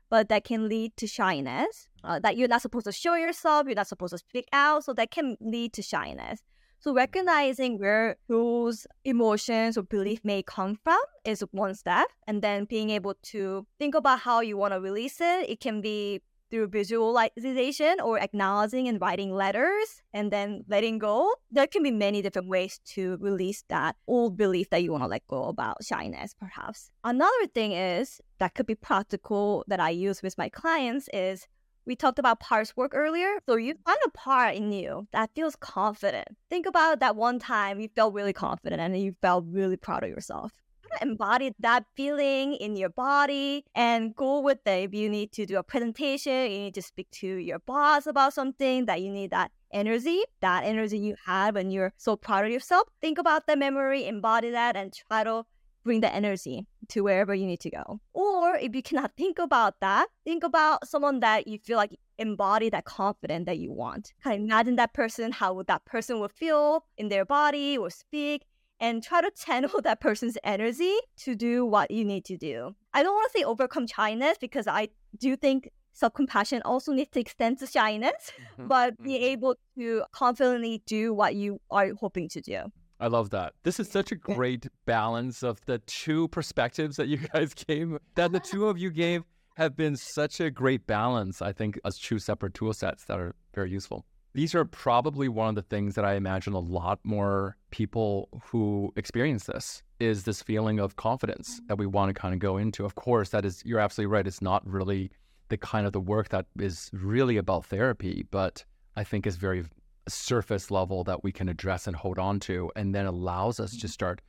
but 0.09 0.29
that 0.29 0.43
can 0.43 0.69
lead 0.69 0.95
to 0.97 1.07
shyness. 1.07 1.87
Uh, 2.03 2.19
that 2.19 2.37
you're 2.37 2.47
not 2.47 2.61
supposed 2.61 2.85
to 2.85 2.91
show 2.91 3.15
yourself, 3.15 3.65
you're 3.65 3.75
not 3.75 3.87
supposed 3.87 4.13
to 4.13 4.17
speak 4.17 4.47
out, 4.53 4.83
so 4.83 4.93
that 4.93 5.11
can 5.11 5.35
lead 5.41 5.73
to 5.73 5.81
shyness. 5.81 6.41
So 6.79 6.93
recognizing 6.93 7.79
where 7.79 8.17
those 8.29 8.85
emotions 9.03 9.77
or 9.77 9.83
belief 9.83 10.23
may 10.23 10.43
come 10.43 10.77
from 10.83 10.99
is 11.25 11.43
one 11.51 11.73
step, 11.73 12.07
and 12.27 12.41
then 12.41 12.65
being 12.65 12.91
able 12.91 13.15
to 13.23 13.65
think 13.79 13.95
about 13.95 14.19
how 14.19 14.41
you 14.41 14.57
want 14.57 14.73
to 14.73 14.79
release 14.79 15.19
it. 15.19 15.49
It 15.49 15.59
can 15.59 15.81
be 15.81 16.21
through 16.49 16.67
visualization 16.67 17.99
or 18.01 18.19
acknowledging 18.19 18.87
and 18.87 18.99
writing 19.01 19.33
letters 19.33 20.01
and 20.13 20.31
then 20.31 20.63
letting 20.67 20.97
go. 20.97 21.33
There 21.51 21.67
can 21.67 21.83
be 21.83 21.91
many 21.91 22.21
different 22.21 22.47
ways 22.47 22.79
to 22.93 23.17
release 23.19 23.63
that 23.69 23.95
old 24.07 24.37
belief 24.37 24.69
that 24.69 24.83
you 24.83 24.91
want 24.91 25.03
to 25.03 25.07
let 25.07 25.27
go 25.27 25.45
about 25.45 25.83
shyness, 25.83 26.33
perhaps. 26.33 26.91
Another 27.03 27.47
thing 27.53 27.71
is 27.71 28.21
that 28.39 28.55
could 28.55 28.65
be 28.65 28.75
practical 28.75 29.63
that 29.67 29.79
I 29.79 29.89
use 29.89 30.21
with 30.21 30.37
my 30.37 30.49
clients 30.49 31.09
is 31.13 31.47
we 31.85 31.95
talked 31.95 32.19
about 32.19 32.41
parts 32.41 32.75
work 32.75 32.91
earlier. 32.93 33.39
So 33.47 33.55
you 33.55 33.73
find 33.85 33.97
a 34.05 34.09
part 34.09 34.55
in 34.55 34.71
you 34.73 35.07
that 35.13 35.29
feels 35.33 35.55
confident. 35.55 36.27
Think 36.49 36.65
about 36.65 36.99
that 36.99 37.15
one 37.15 37.39
time 37.39 37.79
you 37.79 37.87
felt 37.95 38.13
really 38.13 38.33
confident 38.33 38.81
and 38.81 38.99
you 38.99 39.15
felt 39.21 39.45
really 39.47 39.77
proud 39.77 40.03
of 40.03 40.09
yourself 40.09 40.51
embody 41.01 41.53
that 41.59 41.85
feeling 41.95 42.53
in 42.55 42.75
your 42.75 42.89
body 42.89 43.65
and 43.75 44.15
go 44.15 44.39
with 44.39 44.59
it. 44.65 44.89
If 44.89 44.93
you 44.93 45.09
need 45.09 45.31
to 45.33 45.45
do 45.45 45.57
a 45.57 45.63
presentation, 45.63 46.51
you 46.51 46.59
need 46.59 46.75
to 46.75 46.81
speak 46.81 47.09
to 47.11 47.27
your 47.27 47.59
boss 47.59 48.07
about 48.07 48.33
something 48.33 48.85
that 48.85 49.01
you 49.01 49.11
need 49.11 49.31
that 49.31 49.51
energy, 49.71 50.23
that 50.41 50.63
energy 50.63 50.97
you 50.97 51.15
had 51.25 51.55
when 51.55 51.71
you're 51.71 51.93
so 51.97 52.15
proud 52.15 52.45
of 52.45 52.51
yourself. 52.51 52.87
Think 53.01 53.17
about 53.17 53.47
the 53.47 53.55
memory, 53.55 54.07
embody 54.07 54.51
that, 54.51 54.75
and 54.75 54.93
try 54.93 55.23
to 55.23 55.43
bring 55.83 56.01
the 56.01 56.13
energy 56.13 56.67
to 56.89 57.01
wherever 57.01 57.33
you 57.33 57.45
need 57.45 57.61
to 57.61 57.69
go. 57.69 57.99
Or 58.13 58.55
if 58.55 58.75
you 58.75 58.83
cannot 58.83 59.13
think 59.17 59.39
about 59.39 59.79
that, 59.79 60.07
think 60.25 60.43
about 60.43 60.87
someone 60.87 61.21
that 61.21 61.47
you 61.47 61.59
feel 61.59 61.77
like 61.77 61.97
embody 62.17 62.69
that 62.69 62.83
confidence 62.85 63.45
that 63.45 63.57
you 63.57 63.71
want. 63.71 64.13
Kind 64.21 64.41
of 64.41 64.45
imagine 64.45 64.75
that 64.75 64.93
person, 64.93 65.31
how 65.31 65.53
would 65.53 65.67
that 65.67 65.85
person 65.85 66.19
would 66.19 66.31
feel 66.31 66.83
in 66.97 67.07
their 67.07 67.23
body 67.25 67.77
or 67.77 67.89
speak, 67.89 68.43
and 68.79 69.03
try 69.03 69.21
to 69.21 69.31
channel 69.31 69.81
that 69.83 69.99
person's 69.99 70.37
energy 70.43 70.95
to 71.17 71.35
do 71.35 71.65
what 71.65 71.91
you 71.91 72.05
need 72.05 72.25
to 72.25 72.37
do. 72.37 72.75
I 72.93 73.03
don't 73.03 73.13
want 73.13 73.31
to 73.31 73.39
say 73.39 73.43
overcome 73.43 73.87
shyness 73.87 74.37
because 74.39 74.67
I 74.67 74.89
do 75.17 75.35
think 75.35 75.69
self 75.93 76.13
compassion 76.13 76.61
also 76.63 76.93
needs 76.93 77.09
to 77.11 77.19
extend 77.19 77.59
to 77.59 77.67
shyness, 77.67 78.31
mm-hmm. 78.53 78.67
but 78.67 78.97
be 79.01 79.11
mm-hmm. 79.13 79.23
able 79.23 79.55
to 79.77 80.03
confidently 80.11 80.81
do 80.85 81.13
what 81.13 81.35
you 81.35 81.59
are 81.71 81.93
hoping 81.99 82.29
to 82.29 82.41
do. 82.41 82.63
I 82.99 83.07
love 83.07 83.29
that. 83.29 83.53
This 83.63 83.79
is 83.79 83.89
such 83.89 84.11
a 84.11 84.15
great 84.15 84.67
balance 84.85 85.43
of 85.43 85.63
the 85.65 85.77
two 85.79 86.27
perspectives 86.29 86.97
that 86.97 87.07
you 87.07 87.17
guys 87.33 87.53
gave, 87.53 87.97
that 88.15 88.31
the 88.31 88.39
two 88.39 88.67
of 88.67 88.77
you 88.77 88.89
gave 88.89 89.23
have 89.55 89.75
been 89.75 89.95
such 89.95 90.39
a 90.39 90.49
great 90.51 90.85
balance, 90.87 91.41
I 91.41 91.51
think, 91.51 91.79
as 91.83 91.97
two 91.97 92.19
separate 92.19 92.53
tool 92.53 92.73
sets 92.73 93.05
that 93.05 93.19
are 93.19 93.35
very 93.53 93.71
useful. 93.71 94.05
These 94.37 94.53
are 94.53 94.65
probably 94.65 95.27
one 95.29 95.49
of 95.49 95.55
the 95.55 95.63
things 95.63 95.95
that 95.95 96.05
I 96.05 96.13
imagine 96.13 96.53
a 96.53 96.59
lot 96.59 96.99
more 97.03 97.57
people 97.71 98.29
who 98.43 98.93
experience 98.95 99.45
this 99.45 99.81
is 99.99 100.25
this 100.25 100.43
feeling 100.43 100.79
of 100.79 100.95
confidence 100.95 101.55
mm-hmm. 101.55 101.65
that 101.69 101.79
we 101.79 101.87
want 101.87 102.13
to 102.13 102.21
kind 102.21 102.35
of 102.35 102.39
go 102.39 102.57
into. 102.57 102.85
Of 102.85 102.93
course, 102.93 103.29
that 103.29 103.45
is, 103.45 103.63
you're 103.65 103.79
absolutely 103.79 104.13
right. 104.13 104.27
It's 104.27 104.39
not 104.39 104.63
really 104.63 105.09
the 105.49 105.57
kind 105.57 105.87
of 105.87 105.93
the 105.93 105.99
work 105.99 106.29
that 106.29 106.45
is 106.59 106.91
really 106.93 107.37
about 107.37 107.65
therapy, 107.65 108.27
but 108.29 108.63
I 108.95 109.03
think 109.03 109.25
is 109.25 109.37
very 109.37 109.65
surface 110.07 110.69
level 110.69 111.03
that 111.05 111.23
we 111.23 111.31
can 111.31 111.49
address 111.49 111.87
and 111.87 111.95
hold 111.95 112.19
on 112.19 112.39
to, 112.41 112.71
and 112.75 112.93
then 112.93 113.07
allows 113.07 113.59
us 113.59 113.71
to 113.71 113.77
mm-hmm. 113.77 113.87
start 113.87 114.21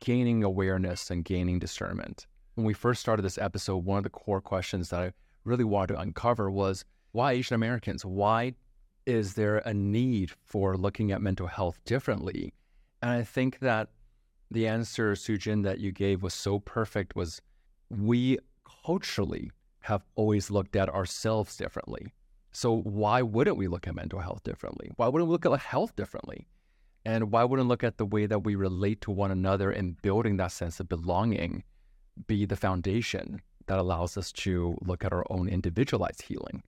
gaining 0.00 0.44
awareness 0.44 1.10
and 1.10 1.24
gaining 1.24 1.58
discernment. 1.58 2.26
When 2.56 2.66
we 2.66 2.74
first 2.74 3.00
started 3.00 3.22
this 3.22 3.38
episode, 3.38 3.78
one 3.78 3.96
of 3.96 4.04
the 4.04 4.10
core 4.10 4.42
questions 4.42 4.90
that 4.90 5.00
I 5.00 5.12
really 5.44 5.64
wanted 5.64 5.94
to 5.94 6.00
uncover 6.00 6.50
was 6.50 6.84
why 7.12 7.32
Asian 7.32 7.54
Americans? 7.54 8.04
Why 8.04 8.52
is 9.06 9.34
there 9.34 9.58
a 9.58 9.74
need 9.74 10.30
for 10.44 10.76
looking 10.76 11.12
at 11.12 11.20
mental 11.20 11.46
health 11.46 11.78
differently? 11.84 12.52
And 13.02 13.10
I 13.10 13.22
think 13.22 13.58
that 13.60 13.90
the 14.50 14.66
answer, 14.66 15.14
Soo 15.14 15.36
Jin, 15.36 15.62
that 15.62 15.80
you 15.80 15.92
gave 15.92 16.22
was 16.22 16.34
so 16.34 16.60
perfect 16.60 17.16
was 17.16 17.42
we 17.90 18.38
culturally 18.84 19.50
have 19.80 20.04
always 20.14 20.50
looked 20.50 20.76
at 20.76 20.88
ourselves 20.88 21.56
differently. 21.56 22.12
So 22.52 22.80
why 22.82 23.20
wouldn't 23.20 23.56
we 23.56 23.68
look 23.68 23.86
at 23.86 23.94
mental 23.94 24.20
health 24.20 24.42
differently? 24.44 24.90
Why 24.96 25.08
wouldn't 25.08 25.28
we 25.28 25.32
look 25.32 25.44
at 25.44 25.58
health 25.60 25.94
differently? 25.96 26.46
And 27.04 27.30
why 27.30 27.44
wouldn't 27.44 27.68
look 27.68 27.84
at 27.84 27.98
the 27.98 28.06
way 28.06 28.26
that 28.26 28.44
we 28.44 28.54
relate 28.54 29.02
to 29.02 29.10
one 29.10 29.30
another 29.30 29.70
and 29.70 30.00
building 30.00 30.38
that 30.38 30.52
sense 30.52 30.80
of 30.80 30.88
belonging 30.88 31.64
be 32.26 32.46
the 32.46 32.56
foundation 32.56 33.42
that 33.66 33.78
allows 33.78 34.16
us 34.16 34.32
to 34.32 34.78
look 34.82 35.04
at 35.04 35.12
our 35.12 35.26
own 35.28 35.48
individualized 35.48 36.22
healing? 36.22 36.62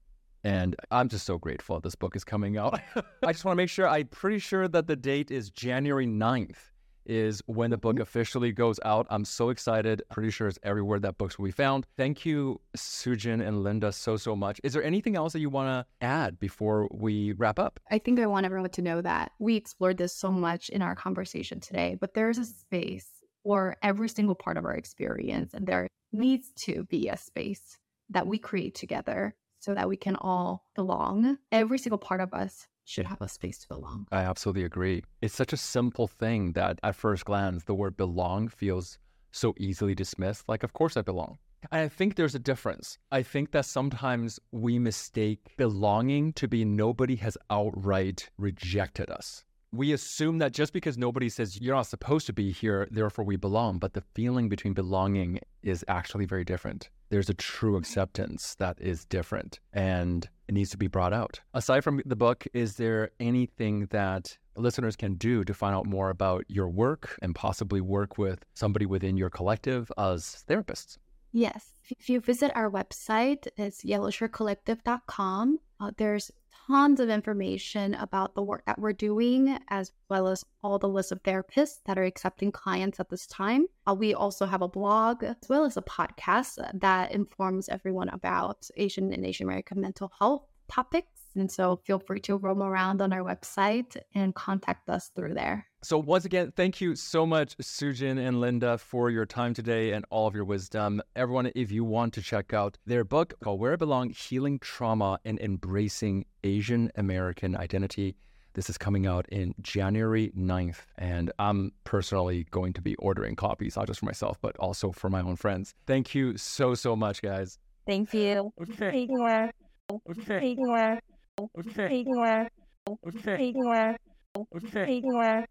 And 0.46 0.76
I'm 0.92 1.08
just 1.08 1.26
so 1.26 1.38
grateful 1.38 1.80
this 1.80 1.96
book 1.96 2.14
is 2.14 2.22
coming 2.22 2.56
out. 2.56 2.78
I 3.24 3.32
just 3.32 3.44
want 3.44 3.56
to 3.56 3.60
make 3.60 3.68
sure, 3.68 3.88
I'm 3.88 4.06
pretty 4.06 4.38
sure 4.38 4.68
that 4.68 4.86
the 4.86 4.94
date 4.94 5.32
is 5.32 5.50
January 5.50 6.06
9th 6.06 6.70
is 7.04 7.42
when 7.46 7.70
the 7.70 7.76
book 7.76 7.96
mm-hmm. 7.96 8.02
officially 8.02 8.52
goes 8.52 8.78
out. 8.84 9.08
I'm 9.10 9.24
so 9.24 9.50
excited. 9.50 10.04
Pretty 10.08 10.30
sure 10.30 10.46
it's 10.46 10.56
everywhere 10.62 11.00
that 11.00 11.18
books 11.18 11.36
will 11.36 11.46
be 11.46 11.50
found. 11.50 11.84
Thank 11.96 12.24
you, 12.24 12.60
Soo 12.76 13.16
Jin 13.16 13.40
and 13.40 13.64
Linda, 13.64 13.90
so, 13.90 14.16
so 14.16 14.36
much. 14.36 14.60
Is 14.62 14.72
there 14.72 14.84
anything 14.84 15.16
else 15.16 15.32
that 15.32 15.40
you 15.40 15.50
want 15.50 15.66
to 15.66 16.06
add 16.06 16.38
before 16.38 16.88
we 16.92 17.32
wrap 17.32 17.58
up? 17.58 17.80
I 17.90 17.98
think 17.98 18.20
I 18.20 18.26
want 18.26 18.46
everyone 18.46 18.70
to 18.70 18.82
know 18.82 19.00
that 19.00 19.32
we 19.40 19.56
explored 19.56 19.98
this 19.98 20.14
so 20.14 20.30
much 20.30 20.68
in 20.68 20.80
our 20.80 20.94
conversation 20.94 21.58
today, 21.58 21.96
but 22.00 22.14
there's 22.14 22.38
a 22.38 22.44
space 22.44 23.08
for 23.42 23.74
every 23.82 24.08
single 24.08 24.36
part 24.36 24.58
of 24.58 24.64
our 24.64 24.76
experience, 24.76 25.54
and 25.54 25.66
there 25.66 25.88
needs 26.12 26.52
to 26.58 26.84
be 26.84 27.08
a 27.08 27.16
space 27.16 27.78
that 28.10 28.28
we 28.28 28.38
create 28.38 28.76
together 28.76 29.34
so 29.66 29.74
that 29.74 29.88
we 29.88 29.96
can 29.96 30.14
all 30.20 30.64
belong. 30.76 31.38
Every 31.50 31.76
single 31.76 31.98
part 31.98 32.20
of 32.20 32.32
us 32.32 32.68
should 32.84 33.06
have 33.06 33.20
a 33.20 33.28
space 33.28 33.58
to 33.58 33.68
belong. 33.68 34.06
I 34.12 34.22
absolutely 34.22 34.62
agree. 34.62 35.02
It's 35.20 35.34
such 35.34 35.52
a 35.52 35.56
simple 35.56 36.06
thing 36.06 36.52
that 36.52 36.78
at 36.84 36.94
first 36.94 37.24
glance, 37.24 37.64
the 37.64 37.74
word 37.74 37.96
belong 37.96 38.46
feels 38.46 39.00
so 39.32 39.56
easily 39.58 39.92
dismissed. 39.92 40.48
Like, 40.48 40.62
of 40.62 40.72
course 40.72 40.96
I 40.96 41.02
belong. 41.02 41.38
And 41.72 41.80
I 41.80 41.88
think 41.88 42.14
there's 42.14 42.36
a 42.36 42.38
difference. 42.38 42.96
I 43.10 43.24
think 43.24 43.50
that 43.50 43.64
sometimes 43.64 44.38
we 44.52 44.78
mistake 44.78 45.40
belonging 45.56 46.32
to 46.34 46.46
be 46.46 46.64
nobody 46.64 47.16
has 47.16 47.36
outright 47.50 48.30
rejected 48.38 49.10
us. 49.10 49.44
We 49.72 49.92
assume 49.92 50.38
that 50.38 50.52
just 50.52 50.72
because 50.72 50.96
nobody 50.96 51.28
says 51.28 51.60
you're 51.60 51.74
not 51.74 51.86
supposed 51.86 52.26
to 52.26 52.32
be 52.32 52.52
here, 52.52 52.88
therefore 52.90 53.24
we 53.24 53.36
belong. 53.36 53.78
But 53.78 53.92
the 53.92 54.02
feeling 54.14 54.48
between 54.48 54.72
belonging 54.74 55.40
is 55.62 55.84
actually 55.88 56.24
very 56.24 56.44
different 56.44 56.88
there's 57.08 57.28
a 57.28 57.34
true 57.34 57.76
acceptance 57.76 58.54
that 58.56 58.80
is 58.80 59.04
different 59.04 59.60
and 59.72 60.28
it 60.48 60.52
needs 60.52 60.70
to 60.70 60.76
be 60.76 60.86
brought 60.86 61.12
out. 61.12 61.40
Aside 61.54 61.82
from 61.82 62.02
the 62.04 62.16
book, 62.16 62.46
is 62.52 62.76
there 62.76 63.10
anything 63.20 63.86
that 63.86 64.36
listeners 64.56 64.96
can 64.96 65.14
do 65.14 65.44
to 65.44 65.54
find 65.54 65.74
out 65.74 65.86
more 65.86 66.10
about 66.10 66.44
your 66.48 66.68
work 66.68 67.18
and 67.22 67.34
possibly 67.34 67.80
work 67.80 68.18
with 68.18 68.44
somebody 68.54 68.86
within 68.86 69.16
your 69.16 69.30
collective 69.30 69.90
as 69.98 70.44
therapists? 70.48 70.98
Yes. 71.32 71.74
If 71.90 72.08
you 72.08 72.20
visit 72.20 72.50
our 72.54 72.70
website, 72.70 73.46
it's 73.56 73.84
yellowchaircollective.com. 73.84 75.58
Uh, 75.78 75.90
there's 75.98 76.30
tons 76.66 77.00
of 77.00 77.08
information 77.08 77.94
about 77.94 78.34
the 78.34 78.42
work 78.42 78.64
that 78.66 78.78
we're 78.78 78.92
doing, 78.92 79.58
as 79.68 79.92
well 80.08 80.28
as 80.28 80.44
all 80.62 80.78
the 80.78 80.88
list 80.88 81.12
of 81.12 81.22
therapists 81.22 81.78
that 81.86 81.98
are 81.98 82.04
accepting 82.04 82.52
clients 82.52 83.00
at 83.00 83.08
this 83.08 83.26
time. 83.26 83.66
Uh, 83.86 83.94
we 83.94 84.14
also 84.14 84.46
have 84.46 84.62
a 84.62 84.68
blog 84.68 85.22
as 85.22 85.36
well 85.48 85.64
as 85.64 85.76
a 85.76 85.82
podcast 85.82 86.58
that 86.80 87.12
informs 87.12 87.68
everyone 87.68 88.08
about 88.10 88.68
Asian 88.76 89.12
and 89.12 89.24
Asian 89.24 89.46
American 89.46 89.80
mental 89.80 90.10
health 90.18 90.42
topics. 90.68 91.22
And 91.34 91.50
so 91.50 91.80
feel 91.84 91.98
free 91.98 92.20
to 92.20 92.36
roam 92.36 92.62
around 92.62 93.02
on 93.02 93.12
our 93.12 93.22
website 93.22 93.96
and 94.14 94.34
contact 94.34 94.88
us 94.88 95.10
through 95.14 95.34
there. 95.34 95.66
So, 95.86 95.98
once 95.98 96.24
again, 96.24 96.50
thank 96.50 96.80
you 96.80 96.96
so 96.96 97.24
much, 97.24 97.54
Soo 97.60 97.92
Jin 97.92 98.18
and 98.18 98.40
Linda, 98.40 98.76
for 98.76 99.08
your 99.08 99.24
time 99.24 99.54
today 99.54 99.92
and 99.92 100.04
all 100.10 100.26
of 100.26 100.34
your 100.34 100.44
wisdom. 100.44 101.00
Everyone, 101.14 101.52
if 101.54 101.70
you 101.70 101.84
want 101.84 102.12
to 102.14 102.22
check 102.22 102.52
out 102.52 102.76
their 102.84 103.04
book 103.04 103.34
called 103.38 103.60
Where 103.60 103.74
I 103.74 103.76
Belong 103.76 104.10
Healing 104.10 104.58
Trauma 104.58 105.20
and 105.24 105.38
Embracing 105.38 106.24
Asian 106.42 106.90
American 106.96 107.56
Identity, 107.56 108.16
this 108.54 108.68
is 108.68 108.76
coming 108.76 109.06
out 109.06 109.28
in 109.28 109.54
January 109.60 110.32
9th. 110.36 110.78
And 110.98 111.30
I'm 111.38 111.70
personally 111.84 112.48
going 112.50 112.72
to 112.72 112.82
be 112.82 112.96
ordering 112.96 113.36
copies, 113.36 113.76
not 113.76 113.86
just 113.86 114.00
for 114.00 114.06
myself, 114.06 114.38
but 114.42 114.56
also 114.56 114.90
for 114.90 115.08
my 115.08 115.20
own 115.20 115.36
friends. 115.36 115.72
Thank 115.86 116.16
you 116.16 116.36
so, 116.36 116.74
so 116.74 116.96
much, 116.96 117.22
guys. 117.22 117.60
Thank 117.86 118.12
you. 118.12 118.52
Okay. 118.60 118.90
Take 118.90 119.10
care. 119.16 119.52
Okay. 119.88 120.40
Take 120.40 120.58
care. 120.58 121.00
Okay. 121.38 121.62
Take 121.86 122.06
care. 122.12 122.48
Okay. 122.90 123.36
Take 123.36 123.54
care. 123.54 123.96
Okay. 124.36 124.84
Take 124.84 125.04
care. 125.04 125.46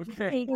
Okay. 0.00 0.46